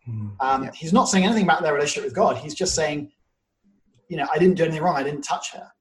Mm. 0.09 0.31
Um, 0.39 0.63
yeah. 0.63 0.71
He's 0.73 0.93
not 0.93 1.05
saying 1.05 1.25
anything 1.25 1.43
about 1.43 1.61
their 1.61 1.73
relationship 1.73 2.05
with 2.05 2.15
God. 2.15 2.37
He's 2.37 2.55
just 2.55 2.73
saying 2.73 3.11
you 4.09 4.17
know, 4.17 4.27
I 4.33 4.37
didn't 4.37 4.55
do 4.55 4.63
anything 4.63 4.81
wrong. 4.81 4.95
I 4.95 5.03
didn't 5.03 5.21
touch 5.21 5.51
her. 5.53 5.71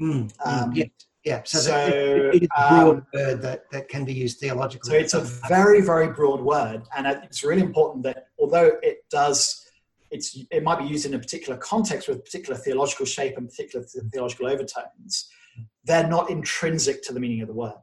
Mm, 0.00 0.32
um, 0.44 0.72
yeah, 0.72 0.86
yeah. 1.24 1.42
So, 1.44 1.58
so 1.58 1.76
it, 1.76 2.34
it 2.34 2.42
is 2.42 2.48
a 2.56 2.68
broad 2.68 2.96
um, 2.96 3.06
word 3.12 3.42
that, 3.42 3.70
that 3.72 3.88
can 3.88 4.04
be 4.04 4.14
used 4.14 4.38
theologically. 4.38 4.90
So 4.90 4.96
it's 4.96 5.14
a 5.14 5.20
very, 5.48 5.82
very 5.82 6.08
broad 6.08 6.40
word, 6.40 6.82
and 6.96 7.06
it's 7.06 7.44
really 7.44 7.62
important 7.62 8.04
that 8.04 8.28
although 8.38 8.72
it 8.82 9.04
does, 9.10 9.66
it's 10.10 10.38
it 10.50 10.62
might 10.62 10.78
be 10.78 10.86
used 10.86 11.06
in 11.06 11.14
a 11.14 11.18
particular 11.18 11.58
context 11.58 12.08
with 12.08 12.24
particular 12.24 12.58
theological 12.58 13.04
shape 13.04 13.36
and 13.36 13.48
particular 13.48 13.84
theological 14.12 14.48
overtones. 14.48 15.28
They're 15.84 16.08
not 16.08 16.30
intrinsic 16.30 17.02
to 17.04 17.12
the 17.12 17.20
meaning 17.20 17.42
of 17.42 17.48
the 17.48 17.54
word, 17.54 17.74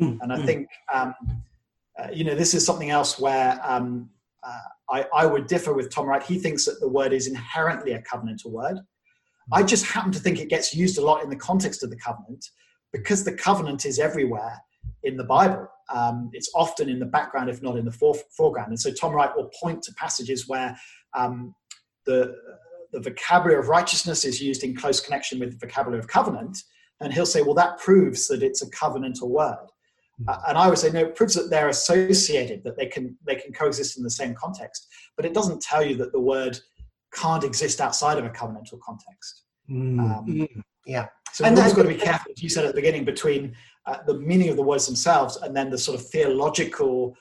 mm, 0.00 0.18
and 0.20 0.32
I 0.32 0.38
mm. 0.38 0.46
think 0.46 0.68
um, 0.92 1.14
uh, 1.98 2.08
you 2.12 2.24
know 2.24 2.34
this 2.34 2.54
is 2.54 2.64
something 2.64 2.90
else 2.90 3.18
where. 3.18 3.60
Um, 3.62 4.10
uh, 4.42 4.58
I, 4.88 5.04
I, 5.14 5.26
would 5.26 5.46
differ 5.46 5.74
with 5.74 5.90
Tom 5.90 6.06
Wright. 6.06 6.22
He 6.22 6.38
thinks 6.38 6.64
that 6.64 6.80
the 6.80 6.88
word 6.88 7.12
is 7.12 7.26
inherently 7.26 7.92
a 7.92 8.00
covenantal 8.00 8.46
word. 8.46 8.78
I 9.52 9.62
just 9.62 9.84
happen 9.84 10.10
to 10.12 10.18
think 10.18 10.40
it 10.40 10.48
gets 10.48 10.74
used 10.74 10.96
a 10.96 11.04
lot 11.04 11.22
in 11.22 11.28
the 11.28 11.36
context 11.36 11.82
of 11.82 11.90
the 11.90 11.96
covenant 11.96 12.48
because 12.92 13.24
the 13.24 13.32
covenant 13.32 13.84
is 13.84 13.98
everywhere 13.98 14.60
in 15.02 15.16
the 15.16 15.24
Bible. 15.24 15.68
Um, 15.94 16.30
it's 16.32 16.50
often 16.54 16.88
in 16.88 16.98
the 16.98 17.06
background, 17.06 17.50
if 17.50 17.62
not 17.62 17.76
in 17.76 17.84
the 17.84 18.22
foreground. 18.36 18.68
And 18.68 18.80
so 18.80 18.92
Tom 18.92 19.12
Wright 19.12 19.34
will 19.34 19.50
point 19.60 19.82
to 19.84 19.94
passages 19.94 20.48
where 20.48 20.76
um, 21.14 21.54
the, 22.06 22.36
the 22.92 23.00
vocabulary 23.00 23.58
of 23.58 23.68
righteousness 23.68 24.24
is 24.24 24.40
used 24.40 24.62
in 24.62 24.76
close 24.76 25.00
connection 25.00 25.38
with 25.40 25.58
the 25.58 25.66
vocabulary 25.66 25.98
of 25.98 26.08
covenant. 26.08 26.58
And 27.00 27.12
he'll 27.12 27.26
say, 27.26 27.42
well, 27.42 27.54
that 27.54 27.78
proves 27.78 28.28
that 28.28 28.42
it's 28.42 28.62
a 28.62 28.70
covenantal 28.70 29.28
word. 29.28 29.66
Uh, 30.28 30.38
and 30.48 30.58
I 30.58 30.68
would 30.68 30.78
say, 30.78 30.90
no, 30.90 31.00
it 31.00 31.16
proves 31.16 31.34
that 31.34 31.48
they're 31.48 31.70
associated, 31.70 32.62
that 32.64 32.76
they 32.76 32.86
can, 32.86 33.16
they 33.24 33.36
can 33.36 33.54
coexist 33.54 33.96
in 33.96 34.04
the 34.04 34.10
same 34.10 34.34
context. 34.34 34.86
But 35.16 35.24
it 35.24 35.32
doesn't 35.32 35.62
tell 35.62 35.82
you 35.84 35.96
that 35.96 36.12
the 36.12 36.20
word 36.20 36.58
can't 37.14 37.42
exist 37.42 37.80
outside 37.80 38.18
of 38.18 38.26
a 38.26 38.30
covenantal 38.30 38.78
context. 38.80 39.44
Mm. 39.70 39.98
Um, 39.98 40.26
mm. 40.26 40.62
Yeah. 40.86 41.08
So 41.32 41.44
and 41.44 41.56
we've 41.56 41.74
got 41.74 41.82
to 41.82 41.88
be 41.88 41.94
careful, 41.94 42.32
as 42.32 42.42
you 42.42 42.48
said 42.48 42.64
at 42.64 42.74
the 42.74 42.80
beginning, 42.80 43.04
between 43.04 43.54
uh, 43.86 43.98
the 44.06 44.18
meaning 44.18 44.48
of 44.48 44.56
the 44.56 44.62
words 44.62 44.86
themselves 44.86 45.36
and 45.36 45.56
then 45.56 45.70
the 45.70 45.78
sort 45.78 45.98
of 45.98 46.06
theological 46.08 47.16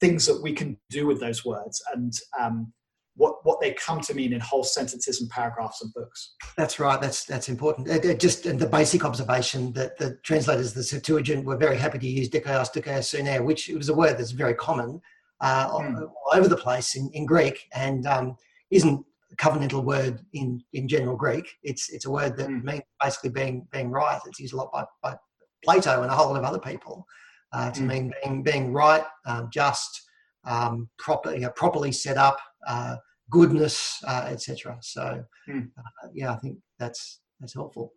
things 0.00 0.26
that 0.26 0.42
we 0.42 0.52
can 0.52 0.76
do 0.90 1.06
with 1.06 1.20
those 1.20 1.44
words 1.44 1.82
and 1.94 2.12
um, 2.38 2.72
what 3.16 3.36
what 3.44 3.60
they 3.60 3.72
come 3.72 4.00
to 4.00 4.14
mean 4.14 4.32
in 4.32 4.40
whole 4.40 4.64
sentences 4.64 5.20
and 5.20 5.30
paragraphs 5.30 5.82
and 5.82 5.92
books. 5.94 6.34
That's 6.56 6.78
right. 6.80 7.00
That's 7.00 7.24
that's 7.24 7.48
important. 7.48 7.88
It, 7.88 8.04
it 8.04 8.20
just 8.20 8.44
the 8.44 8.66
basic 8.66 9.04
observation 9.04 9.72
that 9.72 9.96
the 9.96 10.18
translators, 10.24 10.72
the 10.72 10.82
Septuagint, 10.82 11.44
were 11.44 11.56
very 11.56 11.78
happy 11.78 11.98
to 11.98 12.06
use 12.06 12.28
dikaios, 12.28 12.72
dikaiosune, 12.74 13.44
which 13.44 13.70
it 13.70 13.76
was 13.76 13.88
a 13.88 13.94
word 13.94 14.18
that's 14.18 14.32
very 14.32 14.54
common 14.54 15.00
uh, 15.40 15.68
mm. 15.68 15.72
all, 15.72 16.14
all, 16.26 16.38
over 16.38 16.48
the 16.48 16.56
place 16.56 16.96
in, 16.96 17.08
in 17.12 17.24
Greek 17.24 17.68
and 17.72 18.06
um, 18.06 18.36
isn't 18.70 19.04
covenantal 19.36 19.84
word 19.84 20.20
in, 20.32 20.62
in 20.72 20.88
general 20.88 21.16
Greek. 21.16 21.48
It's 21.62 21.90
it's 21.90 22.06
a 22.06 22.10
word 22.10 22.36
that 22.36 22.48
mm. 22.48 22.62
means 22.62 22.82
basically 23.02 23.30
being 23.30 23.66
being 23.72 23.90
right. 23.90 24.20
It's 24.26 24.40
used 24.40 24.54
a 24.54 24.56
lot 24.56 24.72
by, 24.72 24.84
by 25.02 25.16
Plato 25.64 26.02
and 26.02 26.10
a 26.10 26.14
whole 26.14 26.28
lot 26.28 26.38
of 26.38 26.44
other 26.44 26.58
people. 26.58 27.06
uh, 27.54 27.70
to 27.70 27.80
mm. 27.80 27.86
mean 27.86 28.12
being, 28.22 28.42
being 28.42 28.72
right, 28.72 29.04
um, 29.26 29.48
just, 29.52 30.02
um, 30.44 30.88
proper, 30.98 31.32
you 31.32 31.40
know, 31.40 31.50
properly 31.50 31.92
set 31.92 32.16
up, 32.18 32.38
uh, 32.66 32.96
goodness, 33.30 33.98
uh, 34.06 34.26
etc. 34.28 34.76
So, 34.82 35.24
mm. 35.48 35.68
yeah, 36.12 36.32
I 36.32 36.36
think 36.36 36.58
that's 36.78 37.20
that's 37.40 37.54
helpful. 37.54 37.92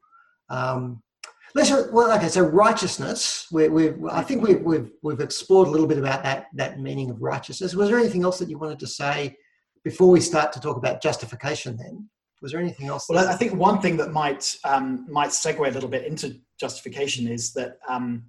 Um, 0.50 1.02
let's 1.56 1.72
well, 1.92 2.16
okay. 2.18 2.30
So 2.30 2.42
righteousness. 2.44 3.48
We, 3.52 3.68
we 3.68 3.94
I 4.10 4.22
think 4.22 4.44
we've, 4.44 4.62
we've 4.62 4.92
we've 5.02 5.20
explored 5.20 5.68
a 5.68 5.72
little 5.72 5.88
bit 5.88 5.98
about 5.98 6.24
that 6.24 6.46
that 6.54 6.80
meaning 6.80 7.10
of 7.10 7.22
righteousness. 7.22 7.76
Was 7.76 7.90
there 7.90 8.00
anything 8.00 8.24
else 8.24 8.40
that 8.40 8.50
you 8.50 8.58
wanted 8.58 8.80
to 8.80 8.88
say 8.88 9.36
before 9.90 10.10
we 10.10 10.20
start 10.20 10.52
to 10.52 10.60
talk 10.60 10.76
about 10.76 11.02
justification? 11.02 11.78
Then 11.78 12.10
was 12.42 12.52
there 12.52 12.62
anything 12.62 12.88
else? 12.88 13.08
Well, 13.08 13.28
I 13.28 13.36
think 13.36 13.54
one 13.54 13.80
thing 13.82 13.96
that 13.98 14.12
might 14.12 14.58
um, 14.64 15.06
might 15.10 15.30
segue 15.30 15.66
a 15.66 15.72
little 15.72 15.90
bit 15.90 16.06
into 16.06 16.40
justification 16.60 17.28
is 17.28 17.54
that 17.54 17.80
um, 17.88 18.26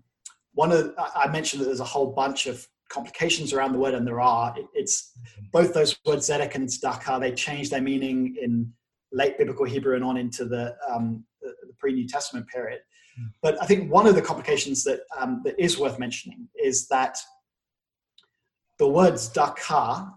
one 0.55 0.71
of 0.71 0.95
I 0.97 1.27
mentioned 1.29 1.61
that 1.61 1.67
there's 1.67 1.81
a 1.81 1.93
whole 1.97 2.13
bunch 2.13 2.47
of 2.47 2.67
complications 2.91 3.53
around 3.53 3.73
the 3.73 3.79
word, 3.79 3.95
and 3.95 4.07
there 4.07 4.21
are. 4.21 4.55
It's 4.73 5.13
both 5.53 5.75
those 5.75 5.99
words 6.07 6.29
zedek 6.29 6.55
and 6.55 6.69
tzedakah. 6.69 7.21
They 7.21 7.33
change 7.33 7.71
their 7.71 7.83
meaning 7.83 8.37
in 8.41 8.73
late 9.13 9.37
biblical 9.37 9.67
Hebrew 9.67 9.97
and 9.97 10.05
on 10.05 10.17
into 10.17 10.45
the, 10.45 10.77
um, 10.89 11.25
the, 11.43 11.55
the 11.67 11.75
pre 11.79 11.93
New 11.93 12.07
Testament 12.07 12.47
period. 12.47 12.81
Hmm. 13.17 13.27
But 13.43 13.61
I 13.61 13.67
think 13.67 13.93
one 13.93 14.07
of 14.07 14.15
the 14.15 14.23
complications 14.23 14.85
that 14.85 15.01
um, 15.19 15.43
that 15.45 15.59
is 15.59 15.77
worth 15.77 15.99
mentioning 15.99 16.49
is 16.55 16.87
that 16.89 17.19
the 18.79 18.89
word 18.89 19.15
tzedakah 19.15 20.13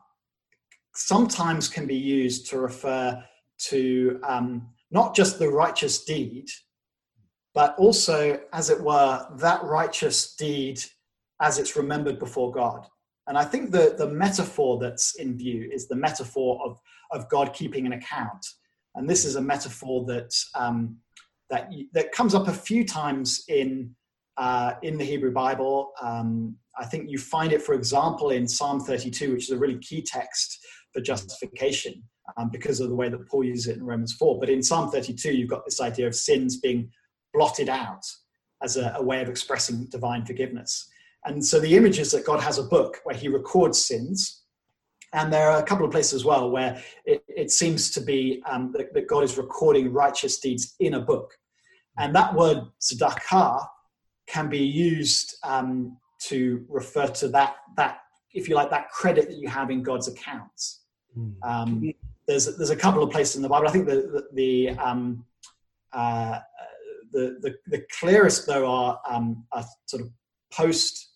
sometimes 0.96 1.68
can 1.68 1.86
be 1.86 1.96
used 1.96 2.50
to 2.50 2.60
refer 2.60 3.24
to 3.70 4.20
um, 4.28 4.68
not 4.92 5.16
just 5.16 5.40
the 5.40 5.50
righteous 5.50 6.04
deed, 6.04 6.48
but 7.54 7.76
also, 7.78 8.40
as 8.54 8.70
it 8.70 8.82
were, 8.82 9.26
that 9.38 9.64
righteous 9.64 10.36
deed 10.36 10.82
as 11.42 11.60
it's 11.60 11.76
remembered 11.76 12.20
before 12.20 12.52
God. 12.52 12.88
And 13.28 13.38
I 13.38 13.44
think 13.44 13.72
the, 13.72 13.96
the 13.98 14.08
metaphor 14.08 14.80
that's 14.80 15.16
in 15.16 15.38
view 15.38 15.70
is 15.72 15.88
the 15.88 15.96
metaphor 15.96 16.60
of, 16.66 16.80
of 17.12 17.30
God 17.30 17.54
keeping 17.54 17.86
an 17.86 17.94
account. 17.94 18.46
And 18.96 19.10
this 19.10 19.26
is 19.26 19.36
a 19.36 19.42
metaphor 19.42 20.06
that, 20.06 20.34
um, 20.56 20.98
that, 21.50 21.72
that 21.94 22.12
comes 22.12 22.36
up 22.36 22.48
a 22.48 22.54
few 22.54 22.86
times 22.86 23.44
in, 23.48 23.96
uh, 24.38 24.74
in 24.82 24.98
the 24.98 25.06
Hebrew 25.06 25.32
Bible. 25.32 25.92
Um, 26.02 26.56
I 26.78 26.86
think 26.86 27.10
you 27.10 27.18
find 27.18 27.52
it, 27.52 27.62
for 27.62 27.74
example, 27.74 28.32
in 28.32 28.48
Psalm 28.48 28.80
32, 28.80 29.34
which 29.34 29.44
is 29.44 29.52
a 29.52 29.58
really 29.58 29.78
key 29.80 30.02
text 30.02 30.58
for 30.94 31.02
justification 31.02 32.04
um, 32.38 32.50
because 32.50 32.80
of 32.80 32.90
the 32.90 32.96
way 32.96 33.10
that 33.10 33.28
Paul 33.28 33.44
uses 33.44 33.68
it 33.68 33.78
in 33.78 33.86
Romans 33.86 34.14
4. 34.14 34.40
But 34.40 34.50
in 34.50 34.64
Psalm 34.64 34.92
32, 34.92 35.34
you've 35.34 35.50
got 35.50 35.66
this 35.66 35.82
idea 35.82 36.08
of 36.08 36.16
sins 36.16 36.58
being 36.58 36.90
blotted 37.34 37.70
out 37.70 38.06
as 38.62 38.78
a, 38.78 38.94
a 38.98 39.04
way 39.04 39.22
of 39.22 39.30
expressing 39.30 39.86
divine 39.86 40.26
forgiveness. 40.26 40.88
And 41.26 41.44
so 41.44 41.60
the 41.60 41.76
image 41.76 42.00
is 42.00 42.12
that 42.12 42.26
God 42.26 42.42
has 42.42 42.58
a 42.58 42.64
book 42.64 43.00
where 43.04 43.16
he 43.16 43.28
records 43.28 43.84
sins. 43.84 44.44
And 45.14 45.32
there 45.32 45.50
are 45.50 45.60
a 45.62 45.66
couple 45.66 45.86
of 45.86 45.92
places 45.92 46.14
as 46.14 46.26
well 46.26 46.50
where 46.50 46.82
it, 47.06 47.24
it 47.28 47.52
seems 47.52 47.92
to 47.92 48.02
be 48.02 48.42
um, 48.50 48.72
that, 48.78 48.94
that, 48.94 49.08
God 49.08 49.24
is 49.24 49.38
recording 49.38 49.92
righteous 49.92 50.40
deeds 50.40 50.76
in 50.80 50.94
a 50.96 51.02
book. 51.02 51.34
And 51.98 52.16
that 52.16 52.34
word 52.34 52.60
tzedakah 52.80 53.66
can 54.28 54.48
be 54.48 54.60
used 54.60 55.36
um, 55.44 55.98
to 56.24 56.66
refer 56.70 57.08
to 57.08 57.28
that, 57.30 57.56
that, 57.76 58.00
if 58.34 58.48
you 58.48 58.56
like, 58.56 58.70
that 58.70 58.90
credit 58.90 59.28
that 59.28 59.38
you 59.38 59.50
have 59.50 59.70
in 59.70 59.84
God's 59.84 60.08
accounts. 60.08 60.81
Hmm. 61.14 61.32
Um, 61.44 61.94
there's, 62.28 62.58
there's 62.58 62.70
a 62.70 62.76
couple 62.76 63.04
of 63.04 63.10
places 63.10 63.36
in 63.36 63.42
the 63.42 63.50
Bible. 63.50 63.68
I 63.68 63.72
think 63.72 63.88
the, 63.88 63.96
the, 63.96 64.28
the 64.34 64.70
um, 64.80 65.26
uh, 65.94 66.40
the, 67.12 67.38
the, 67.42 67.56
the, 67.68 67.84
clearest 68.00 68.48
though 68.48 68.66
are, 68.72 69.02
um, 69.10 69.46
are 69.52 69.66
sort 69.86 70.04
of 70.04 70.10
post 70.54 71.10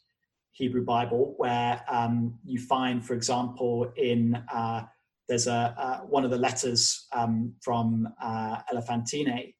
Hebrew 0.52 0.84
Bible, 0.84 1.36
where 1.38 1.82
um, 1.90 2.38
you 2.46 2.60
find, 2.60 3.06
for 3.06 3.14
example, 3.14 3.92
in 3.98 4.36
uh, 4.54 4.84
there's 5.28 5.48
a 5.48 5.76
uh, 5.78 5.98
one 6.02 6.24
of 6.24 6.32
the 6.32 6.38
letters 6.38 7.08
um, 7.14 7.54
from 7.62 8.08
uh, 8.22 8.62
Elephantine 8.72 9.54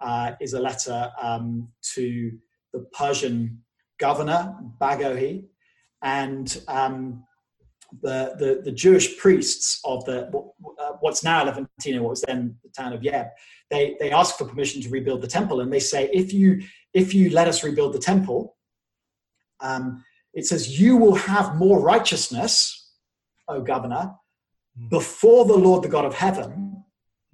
uh, 0.00 0.32
is 0.40 0.54
a 0.54 0.60
letter 0.60 1.10
um, 1.20 1.68
to 1.94 2.32
the 2.72 2.80
Persian 2.92 3.62
governor 3.98 4.54
Bagauhey, 4.80 5.44
and 6.02 6.62
um, 6.68 7.24
the, 8.00 8.34
the, 8.38 8.62
the 8.64 8.72
Jewish 8.72 9.18
priests 9.18 9.80
of 9.84 10.04
the 10.04 10.28
uh, 10.78 10.92
what's 11.00 11.22
now 11.22 11.40
Elephantine, 11.40 12.02
what 12.02 12.10
was 12.10 12.22
then 12.22 12.56
the 12.62 12.70
town 12.70 12.92
of 12.92 13.00
Yeb, 13.00 13.30
they 13.70 13.96
they 14.00 14.10
ask 14.10 14.36
for 14.36 14.46
permission 14.46 14.80
to 14.82 14.88
rebuild 14.88 15.20
the 15.20 15.26
temple, 15.26 15.60
and 15.60 15.72
they 15.72 15.80
say 15.80 16.08
if 16.12 16.32
you 16.32 16.62
if 16.94 17.14
you 17.14 17.30
let 17.30 17.48
us 17.48 17.62
rebuild 17.62 17.92
the 17.92 17.98
temple. 17.98 18.56
Um, 19.60 20.02
it 20.34 20.46
says, 20.46 20.80
You 20.80 20.96
will 20.96 21.14
have 21.14 21.56
more 21.56 21.80
righteousness, 21.80 22.90
O 23.48 23.60
governor, 23.60 24.14
mm. 24.80 24.90
before 24.90 25.44
the 25.44 25.56
Lord, 25.56 25.82
the 25.82 25.88
God 25.88 26.04
of 26.04 26.14
heaven, 26.14 26.84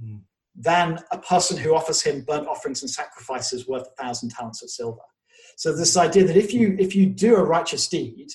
mm. 0.03 0.21
than 0.55 0.99
a 1.13 1.19
person 1.19 1.57
who 1.57 1.75
offers 1.75 2.03
him 2.03 2.23
burnt 2.23 2.49
offerings 2.49 2.83
and 2.83 2.91
sacrifices 2.91 3.69
worth 3.69 3.87
a 3.87 4.03
thousand 4.03 4.31
talents 4.31 4.63
of 4.63 4.71
silver. 4.71 5.03
So 5.57 5.75
this 5.75 5.97
idea 5.97 6.25
that 6.25 6.37
if 6.37 6.53
you 6.53 6.77
if 6.79 6.95
you 6.95 7.07
do 7.07 7.37
a 7.37 7.43
righteous 7.43 7.89
deed, 7.89 8.29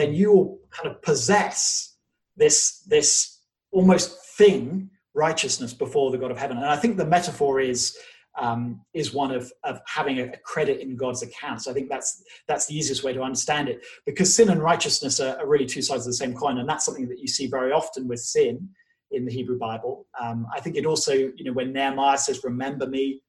then 0.00 0.14
you 0.14 0.32
will 0.32 0.58
kind 0.70 0.88
of 0.88 1.02
possess 1.02 1.96
this 2.36 2.80
this 2.88 3.40
almost 3.70 4.24
thing 4.36 4.90
righteousness 5.14 5.74
before 5.74 6.10
the 6.10 6.18
God 6.18 6.30
of 6.30 6.38
heaven. 6.38 6.56
And 6.56 6.66
I 6.66 6.76
think 6.76 6.96
the 6.96 7.06
metaphor 7.06 7.60
is 7.60 7.96
um, 8.38 8.80
is 8.94 9.12
one 9.12 9.32
of, 9.32 9.52
of 9.64 9.80
having 9.86 10.20
a, 10.20 10.36
credit 10.38 10.80
in 10.80 10.96
God's 10.96 11.22
accounts. 11.22 11.66
I 11.66 11.72
think 11.72 11.88
that's 11.88 12.22
that's 12.46 12.66
the 12.66 12.76
easiest 12.76 13.02
way 13.02 13.12
to 13.12 13.22
understand 13.22 13.68
it 13.68 13.84
because 14.06 14.34
sin 14.34 14.50
and 14.50 14.62
righteousness 14.62 15.20
are, 15.20 15.36
are, 15.38 15.46
really 15.46 15.66
two 15.66 15.82
sides 15.82 16.02
of 16.02 16.12
the 16.12 16.14
same 16.14 16.34
coin, 16.34 16.58
and 16.58 16.68
that's 16.68 16.84
something 16.84 17.08
that 17.08 17.18
you 17.18 17.26
see 17.26 17.48
very 17.48 17.72
often 17.72 18.08
with 18.08 18.20
sin 18.20 18.68
in 19.10 19.24
the 19.24 19.32
Hebrew 19.32 19.58
Bible. 19.58 20.06
Um, 20.18 20.46
I 20.54 20.60
think 20.60 20.76
it 20.76 20.86
also, 20.86 21.12
you 21.12 21.44
know, 21.44 21.52
when 21.52 21.72
Nehemiah 21.72 22.18
says, 22.18 22.44
"Remember 22.44 22.86
me 22.86 23.20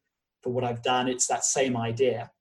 for 0.44 0.52
what 0.52 0.64
I've 0.64 0.84
done," 0.84 1.08
it's 1.08 1.28
that 1.28 1.44
same 1.44 1.76
idea. 1.76 2.32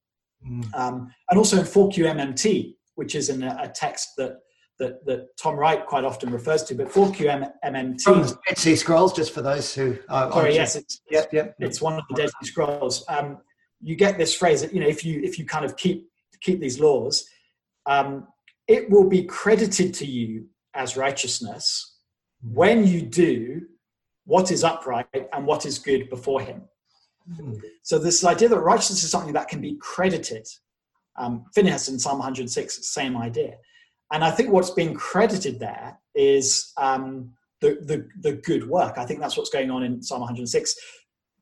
Mm. 0.46 0.74
Um, 0.74 1.14
and 1.28 1.38
also 1.38 1.58
in 1.58 1.64
4QMMT, 1.64 2.74
which 3.00 3.14
is 3.14 3.30
in 3.30 3.42
a, 3.42 3.56
a 3.62 3.68
text 3.68 4.10
that 4.18 4.40
that, 4.78 5.04
that 5.06 5.36
Tom 5.38 5.56
Wright 5.56 5.84
quite 5.86 6.04
often 6.04 6.30
refers 6.30 6.62
to, 6.64 6.74
but 6.74 6.88
4QMMT. 6.88 8.02
From 8.02 8.22
the 8.22 8.38
Dead 8.46 8.58
Sea 8.58 8.76
Scrolls, 8.76 9.12
just 9.14 9.32
for 9.32 9.42
those 9.42 9.74
who 9.74 9.96
are. 10.08 10.30
Sorry, 10.32 10.54
yes, 10.54 10.76
it's, 10.76 11.00
yep, 11.10 11.30
yep. 11.32 11.54
it's 11.58 11.80
one 11.80 11.94
of 11.94 12.04
the 12.08 12.14
Dead 12.14 12.30
Sea 12.30 12.46
Scrolls. 12.46 13.04
Um, 13.08 13.38
you 13.82 13.94
get 13.94 14.18
this 14.18 14.34
phrase 14.34 14.62
that, 14.62 14.74
you 14.74 14.80
know, 14.80 14.86
if 14.86 15.04
you, 15.04 15.20
if 15.22 15.38
you 15.38 15.44
kind 15.44 15.64
of 15.66 15.76
keep, 15.76 16.08
keep 16.40 16.60
these 16.60 16.80
laws, 16.80 17.26
um, 17.86 18.26
it 18.68 18.88
will 18.90 19.08
be 19.08 19.24
credited 19.24 19.92
to 19.94 20.06
you 20.06 20.46
as 20.74 20.96
righteousness 20.96 21.98
when 22.42 22.86
you 22.86 23.02
do 23.02 23.62
what 24.24 24.50
is 24.50 24.64
upright 24.64 25.06
and 25.32 25.46
what 25.46 25.66
is 25.66 25.78
good 25.78 26.08
before 26.08 26.40
him. 26.40 26.62
Mm. 27.30 27.60
So 27.82 27.98
this 27.98 28.24
idea 28.24 28.48
that 28.48 28.60
righteousness 28.60 29.04
is 29.04 29.10
something 29.10 29.34
that 29.34 29.48
can 29.48 29.60
be 29.60 29.76
credited. 29.80 30.46
Um, 31.16 31.44
Phinehas 31.54 31.88
in 31.88 31.98
Psalm 31.98 32.18
106, 32.18 32.86
same 32.88 33.16
idea. 33.16 33.56
And 34.12 34.24
I 34.24 34.30
think 34.30 34.50
what's 34.50 34.70
being 34.70 34.94
credited 34.94 35.60
there 35.60 35.98
is 36.14 36.72
um, 36.76 37.32
the, 37.60 37.78
the, 37.82 38.08
the 38.20 38.36
good 38.36 38.68
work. 38.68 38.98
I 38.98 39.04
think 39.04 39.20
that's 39.20 39.36
what's 39.36 39.50
going 39.50 39.70
on 39.70 39.82
in 39.82 40.02
Psalm 40.02 40.20
106. 40.20 40.74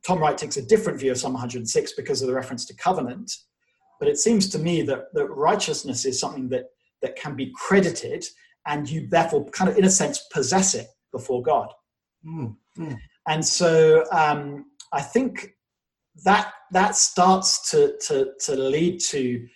Tom 0.07 0.19
Wright 0.19 0.37
takes 0.37 0.57
a 0.57 0.63
different 0.63 0.99
view 0.99 1.13
of 1.13 1.19
Psalm 1.19 1.33
106 1.33 1.93
because 1.93 2.23
of 2.23 2.29
the 2.29 2.35
reference 2.35 2.65
to 2.67 2.75
covenant. 2.77 3.33
But 3.99 4.09
it 4.09 4.19
seems 4.19 4.49
to 4.51 4.59
me 4.59 4.83
that, 4.83 5.13
that 5.15 5.27
righteousness 5.27 6.05
is 6.05 6.21
something 6.21 6.49
that, 6.51 6.67
that 7.03 7.17
can 7.17 7.35
be 7.35 7.53
credited 7.55 8.25
and 8.67 8.89
you 8.89 9.09
therefore 9.09 9.49
kind 9.51 9.71
of, 9.71 9.79
in 9.79 9.85
a 9.85 9.91
sense, 9.91 10.27
possess 10.33 10.75
it 10.75 10.89
before 11.11 11.43
God. 11.43 11.73
Mm, 12.27 12.57
mm. 12.79 12.99
And 13.27 13.45
so 13.45 14.05
um, 14.13 14.67
I 14.93 15.01
think 15.01 15.55
that 16.25 16.53
that 16.73 16.97
starts 16.97 17.71
to, 17.71 17.97
to, 18.07 18.33
to 18.41 18.57
lead 18.57 19.01
to 19.01 19.47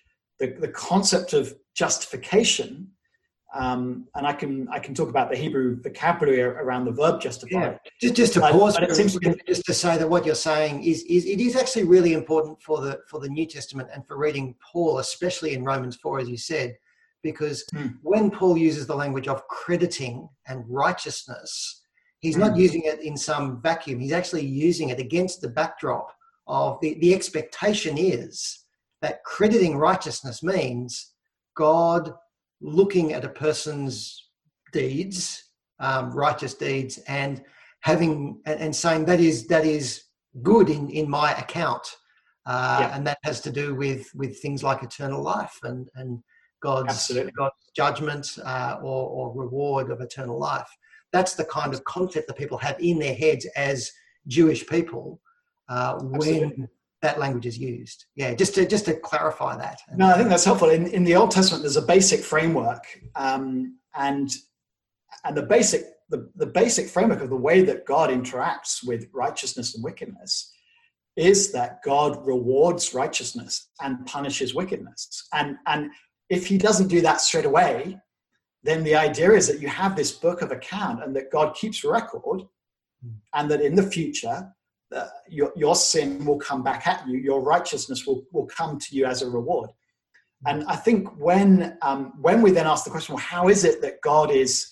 the, 0.43 0.49
the 0.61 0.69
concept 0.69 1.33
of 1.33 1.55
justification 1.75 2.91
um, 3.55 4.09
and 4.15 4.27
I 4.27 4.33
can 4.33 4.67
I 4.71 4.79
can 4.79 4.95
talk 4.95 5.11
about 5.11 5.31
the 5.31 5.37
Hebrew 5.37 5.79
vocabulary 5.83 6.41
around 6.41 6.87
the 6.87 6.93
verb 6.93 7.21
justify. 7.21 7.61
Yeah. 7.61 7.79
Just 8.01 8.15
just 8.15 8.33
to 8.33 8.41
pause, 8.41 8.79
but, 8.79 8.89
but 8.89 9.47
just 9.47 9.65
to 9.67 9.75
say 9.75 9.99
that 9.99 10.09
what 10.09 10.25
you're 10.25 10.35
saying 10.35 10.83
is 10.83 11.03
is 11.03 11.27
it 11.27 11.39
is 11.39 11.55
actually 11.55 11.85
really 11.85 12.15
important 12.15 12.63
for 12.63 12.81
the 12.81 13.01
for 13.11 13.21
the 13.21 13.29
New 13.29 13.45
Testament 13.45 13.91
and 13.93 14.07
for 14.07 14.17
reading 14.17 14.55
Paul, 14.73 15.01
especially 15.01 15.53
in 15.53 15.65
Romans 15.65 15.97
four, 15.97 16.19
as 16.19 16.31
you 16.31 16.39
said, 16.39 16.79
because 17.23 17.63
hmm. 17.75 17.89
when 18.03 18.31
Paul 18.31 18.57
uses 18.57 18.87
the 18.87 18.97
language 18.97 19.29
of 19.29 19.47
crediting 19.49 20.31
and 20.47 20.65
righteousness, 20.67 21.83
he's 22.21 22.37
hmm. 22.37 22.41
not 22.41 22.57
using 22.57 22.85
it 22.87 23.01
in 23.03 23.19
some 23.19 23.61
vacuum. 23.61 24.01
He's 24.01 24.13
actually 24.13 24.47
using 24.47 24.89
it 24.89 24.99
against 24.99 25.43
the 25.43 25.49
backdrop 25.49 26.11
of 26.47 26.79
the, 26.81 26.95
the 27.01 27.13
expectation 27.13 27.99
is 27.99 28.62
that 29.03 29.23
crediting 29.25 29.77
righteousness 29.77 30.43
means 30.43 31.13
God 31.57 32.13
looking 32.61 33.13
at 33.13 33.25
a 33.25 33.29
person's 33.29 34.31
deeds, 34.73 35.51
um, 35.81 36.13
righteous 36.13 36.55
deeds, 36.55 36.99
and 37.07 37.43
having 37.81 38.41
and 38.47 38.75
saying 38.75 39.05
that 39.07 39.21
is 39.21 39.47
that 39.49 39.67
is 39.67 40.05
good 40.43 40.71
in 40.71 40.89
in 40.89 41.11
my 41.11 41.35
account, 41.35 41.87
uh, 42.47 42.79
yeah. 42.81 42.97
and 42.97 43.07
that 43.07 43.19
has 43.25 43.41
to 43.43 43.51
do 43.51 43.75
with 43.75 44.11
with 44.15 44.41
things 44.41 44.63
like 44.63 44.83
eternal 44.83 45.23
life 45.23 45.59
and 45.65 45.91
and 45.97 46.23
God's, 46.63 46.91
Absolutely. 46.91 47.33
God's 47.37 47.55
judgment 47.77 48.39
uh, 48.45 48.79
or, 48.81 49.09
or 49.09 49.35
reward 49.35 49.91
of 49.91 50.01
eternal 50.01 50.39
life. 50.39 50.69
That's 51.13 51.35
the 51.35 51.45
kind 51.45 51.75
of 51.75 51.85
concept 51.85 52.29
that 52.29 52.39
people 52.39 52.57
have 52.59 52.77
in 52.81 52.99
their 52.99 53.15
heads 53.15 53.47
as 53.57 53.91
Jewish 54.29 54.67
people 54.67 55.21
uh, 55.69 55.99
when 56.01 56.69
that 57.03 57.19
language 57.19 57.47
is 57.47 57.59
used. 57.59 58.07
Yeah, 58.15 58.33
just 58.35 58.55
to 58.55 58.67
just 58.67 58.87
to 58.87 58.95
clarify 58.95 59.57
that. 59.57 59.81
No, 59.95 60.07
I 60.07 60.17
think 60.17 60.29
that's 60.29 60.45
helpful. 60.45 60.71
In, 60.71 60.87
in 60.87 61.05
the 61.05 61.17
Old 61.17 61.33
Testament, 61.33 61.63
there's 61.63 61.77
a 61.77 61.83
basic 61.83 62.21
framework, 62.21 62.85
um, 63.17 63.79
and 63.95 64.31
and 65.25 65.37
the 65.37 65.43
basic 65.43 65.85
the, 66.09 66.31
the 66.37 66.47
basic 66.47 66.89
framework 66.89 67.21
of 67.21 67.31
the 67.31 67.37
way 67.37 67.63
that 67.63 67.87
God 67.87 68.11
interacts 68.11 68.87
with 68.87 69.09
righteousness 69.13 69.75
and 69.75 69.83
wickedness 69.83 70.53
is 71.17 71.53
that 71.53 71.83
God 71.83 72.25
rewards 72.27 72.95
righteousness 72.95 73.69
and 73.81 74.07
punishes 74.07 74.55
wickedness. 74.55 75.27
And 75.33 75.57
and 75.67 75.91
if 76.31 76.47
he 76.47 76.57
doesn't 76.57 76.89
do 76.89 77.01
that 77.03 77.21
straight 77.21 77.45
away, 77.45 77.99
then 78.63 78.85
the 78.85 78.95
idea 78.95 79.33
is 79.33 79.49
that 79.49 79.61
you 79.61 79.69
have 79.69 79.97
this 79.97 80.13
book 80.13 80.41
of 80.41 80.53
account 80.53 81.03
and 81.03 81.15
that 81.17 81.33
God 81.33 81.55
keeps 81.57 81.85
record, 81.85 82.43
and 83.35 83.51
that 83.51 83.61
in 83.61 83.75
the 83.75 83.83
future 83.83 84.55
uh, 84.95 85.09
your, 85.29 85.53
your 85.57 85.75
sin 85.75 86.25
will 86.25 86.39
come 86.39 86.63
back 86.63 86.87
at 86.87 87.07
you, 87.09 87.19
your 87.19 87.43
righteousness 87.43 88.07
will, 88.07 88.25
will 88.33 88.47
come 88.47 88.79
to 88.79 88.97
you 88.97 89.07
as 89.07 89.23
a 89.23 89.31
reward. 89.31 89.71
And 90.47 90.65
I 90.65 90.77
think 90.77 91.09
when 91.19 91.79
um, 91.83 92.15
when 92.21 92.43
we 92.43 92.51
then 92.51 92.67
ask 92.67 92.85
the 92.85 92.91
question, 92.91 93.15
well, 93.15 93.23
how 93.23 93.49
is 93.49 93.65
it 93.65 93.81
that 93.83 94.01
God 94.03 94.31
is 94.31 94.69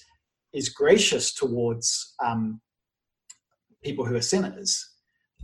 is 0.52 0.68
gracious 0.68 1.32
towards 1.32 2.14
um, 2.24 2.60
people 3.84 4.04
who 4.04 4.16
are 4.16 4.20
sinners? 4.20 4.84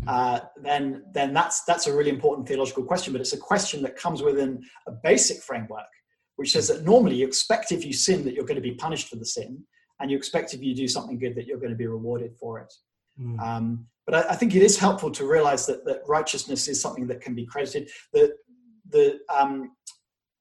Uh, 0.06 0.40
then 0.60 1.04
then 1.14 1.32
that's 1.32 1.62
that's 1.64 1.86
a 1.86 1.94
really 1.94 2.10
important 2.10 2.46
theological 2.48 2.82
question. 2.82 3.12
But 3.12 3.20
it's 3.20 3.34
a 3.34 3.38
question 3.38 3.82
that 3.82 3.96
comes 3.96 4.20
within 4.20 4.62
a 4.88 4.92
basic 4.92 5.42
framework, 5.42 5.86
which 6.36 6.52
says 6.52 6.66
that 6.68 6.84
normally 6.84 7.16
you 7.16 7.26
expect 7.26 7.70
if 7.70 7.86
you 7.86 7.92
sin 7.92 8.24
that 8.24 8.34
you're 8.34 8.44
going 8.44 8.56
to 8.56 8.60
be 8.60 8.74
punished 8.74 9.08
for 9.08 9.16
the 9.16 9.24
sin, 9.24 9.64
and 10.00 10.10
you 10.10 10.16
expect 10.16 10.54
if 10.54 10.60
you 10.62 10.74
do 10.74 10.88
something 10.88 11.18
good 11.20 11.36
that 11.36 11.46
you're 11.46 11.58
going 11.58 11.70
to 11.70 11.76
be 11.76 11.86
rewarded 11.86 12.34
for 12.36 12.58
it. 12.58 12.72
Mm. 13.20 13.40
Um, 13.40 13.86
but 14.06 14.14
I, 14.14 14.32
I, 14.32 14.36
think 14.36 14.54
it 14.54 14.62
is 14.62 14.78
helpful 14.78 15.10
to 15.10 15.26
realize 15.26 15.66
that, 15.66 15.84
that 15.84 16.02
righteousness 16.06 16.68
is 16.68 16.80
something 16.80 17.06
that 17.08 17.20
can 17.20 17.34
be 17.34 17.46
credited. 17.46 17.90
That 18.12 18.32
the 18.90 19.18
um, 19.34 19.72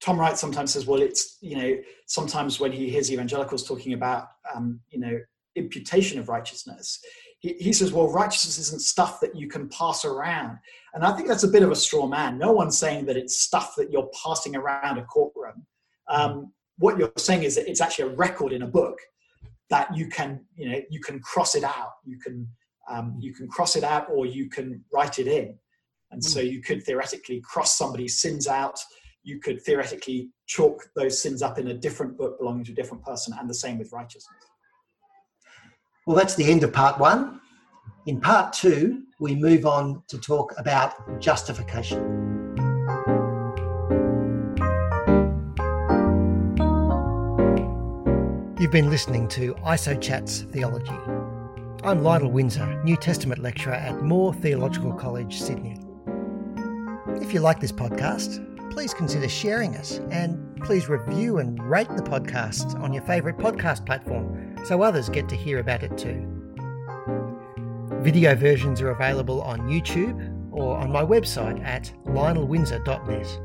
Tom 0.02 0.20
Wright 0.20 0.38
sometimes 0.38 0.74
says, 0.74 0.86
well, 0.86 1.02
it's 1.02 1.38
you 1.42 1.58
know 1.58 1.78
sometimes 2.06 2.60
when 2.60 2.72
he 2.72 2.90
hears 2.90 3.12
evangelicals 3.12 3.68
talking 3.68 3.94
about 3.94 4.28
um, 4.54 4.80
you 4.90 5.00
know 5.00 5.20
imputation 5.56 6.20
of 6.20 6.28
righteousness, 6.28 7.00
he, 7.40 7.54
he 7.54 7.74
says, 7.74 7.94
well, 7.94 8.12
righteousness 8.12 8.58
isn't 8.60 8.82
stuff 8.82 9.20
that 9.22 9.36
you 9.36 9.48
can 9.48 9.70
pass 9.70 10.06
around, 10.06 10.58
and 10.94 11.04
I 11.04 11.14
think 11.14 11.28
that's 11.28 11.44
a 11.44 11.50
bit 11.50 11.64
of 11.64 11.72
a 11.72 11.76
straw 11.76 12.08
man. 12.08 12.38
No 12.38 12.52
one's 12.52 12.78
saying 12.78 13.06
that 13.06 13.18
it's 13.18 13.40
stuff 13.42 13.74
that 13.78 13.92
you're 13.92 14.10
passing 14.24 14.56
around 14.56 14.98
a 14.98 15.06
courtroom. 15.06 15.66
Um, 16.08 16.54
what 16.78 16.98
you're 16.98 17.12
saying 17.18 17.44
is 17.44 17.56
that 17.56 17.70
it's 17.70 17.82
actually 17.82 18.12
a 18.12 18.16
record 18.16 18.52
in 18.52 18.64
a 18.64 18.68
book 18.68 19.00
that 19.70 19.96
you 19.96 20.08
can 20.08 20.46
you 20.56 20.70
know 20.70 20.80
you 20.90 21.00
can 21.00 21.20
cross 21.20 21.56
it 21.56 21.64
out 21.64 21.94
you 22.06 22.20
can 22.20 22.48
um, 22.90 23.16
you 23.20 23.34
can 23.34 23.48
cross 23.48 23.76
it 23.76 23.84
out 23.84 24.08
or 24.10 24.26
you 24.26 24.50
can 24.50 24.84
write 24.94 25.20
it 25.20 25.28
in. 25.28 25.58
And 26.12 26.24
so 26.24 26.42
hmm. 26.42 26.48
you 26.48 26.62
could 26.62 26.84
theoretically 26.84 27.42
cross 27.42 27.78
somebody's 27.78 28.20
sins 28.20 28.48
out. 28.48 28.80
You 29.24 29.40
could 29.40 29.62
theoretically 29.62 30.30
chalk 30.46 30.84
those 30.96 31.22
sins 31.22 31.42
up 31.42 31.58
in 31.58 31.70
a 31.70 31.74
different 31.74 32.18
book 32.18 32.38
belonging 32.40 32.64
to 32.66 32.72
a 32.72 32.76
different 32.76 33.04
person, 33.04 33.36
and 33.40 33.50
the 33.50 33.56
same 33.56 33.80
with 33.80 33.92
righteousness. 33.92 34.38
Well, 36.06 36.16
that's 36.16 36.36
the 36.36 36.46
end 36.46 36.64
of 36.64 36.72
part 36.72 37.00
one. 37.00 37.42
In 38.06 38.22
part 38.22 38.54
two, 38.54 39.04
we 39.20 39.34
move 39.34 39.66
on 39.66 40.04
to 40.10 40.20
talk 40.20 40.54
about 40.60 41.20
justification. 41.20 42.36
You've 48.60 48.72
been 48.72 48.90
listening 48.90 49.28
to 49.30 49.56
IsoChats 49.56 50.52
Theology. 50.52 51.25
I'm 51.86 52.02
Lionel 52.02 52.32
Windsor, 52.32 52.82
New 52.84 52.98
Testament 52.98 53.44
lecturer 53.44 53.76
at 53.76 54.02
Moore 54.02 54.34
Theological 54.34 54.92
College, 54.92 55.40
Sydney. 55.40 55.78
If 57.22 57.32
you 57.32 57.42
like 57.42 57.60
this 57.60 57.72
podcast, 57.72 58.72
please 58.72 58.92
consider 58.92 59.30
sharing 59.30 59.76
us 59.76 60.00
and 60.10 60.60
please 60.64 60.90
review 60.90 61.38
and 61.38 61.62
rate 61.70 61.90
the 61.90 62.02
podcast 62.02 62.74
on 62.82 62.92
your 62.92 63.04
favourite 63.04 63.38
podcast 63.38 63.86
platform 63.86 64.56
so 64.66 64.82
others 64.82 65.10
get 65.10 65.30
to 65.30 65.36
hear 65.36 65.60
about 65.60 65.84
it 65.84 65.96
too. 65.96 66.26
Video 68.02 68.34
versions 68.34 68.82
are 68.82 68.90
available 68.90 69.44
on 69.44 69.70
YouTube 69.70 70.52
or 70.52 70.76
on 70.78 70.92
my 70.92 71.06
website 71.06 71.64
at 71.64 71.94
lionelwindsor.net. 72.06 73.40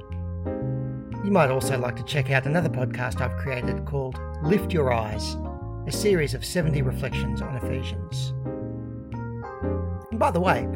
You 1.22 1.30
might 1.30 1.50
also 1.50 1.78
like 1.78 1.96
to 1.96 2.04
check 2.04 2.30
out 2.30 2.46
another 2.46 2.70
podcast 2.70 3.20
I've 3.20 3.36
created 3.36 3.84
called 3.84 4.18
Lift 4.42 4.72
Your 4.72 4.94
Eyes 4.94 5.36
a 5.86 5.92
series 5.92 6.34
of 6.34 6.44
70 6.44 6.82
reflections 6.82 7.40
on 7.42 7.56
Ephesians. 7.56 8.32
And 10.10 10.18
by 10.18 10.30
the 10.30 10.40
way, 10.40 10.68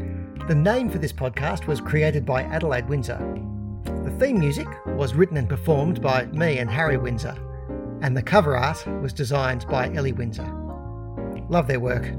the 0.49 0.55
name 0.55 0.91
for 0.91 0.99
this 0.99 1.13
podcast 1.13 1.67
was 1.67 1.81
created 1.81 2.25
by 2.27 2.43
Adelaide 2.43 2.89
Windsor. 2.89 3.19
The 3.85 4.17
theme 4.19 4.39
music 4.39 4.69
was 4.87 5.15
written 5.15 5.37
and 5.37 5.49
performed 5.49 6.01
by 6.01 6.27
me 6.27 6.59
and 6.59 6.71
Harry 6.71 6.97
Windsor, 6.97 7.37
and 8.03 8.17
the 8.17 8.23
cover 8.23 8.57
art 8.57 8.87
was 9.03 9.13
designed 9.13 9.67
by 9.69 9.93
Ellie 9.95 10.13
Windsor. 10.13 10.51
Love 11.49 11.67
their 11.67 11.81
work. 11.81 12.11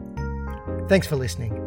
Thanks 0.87 1.07
for 1.07 1.15
listening. 1.15 1.64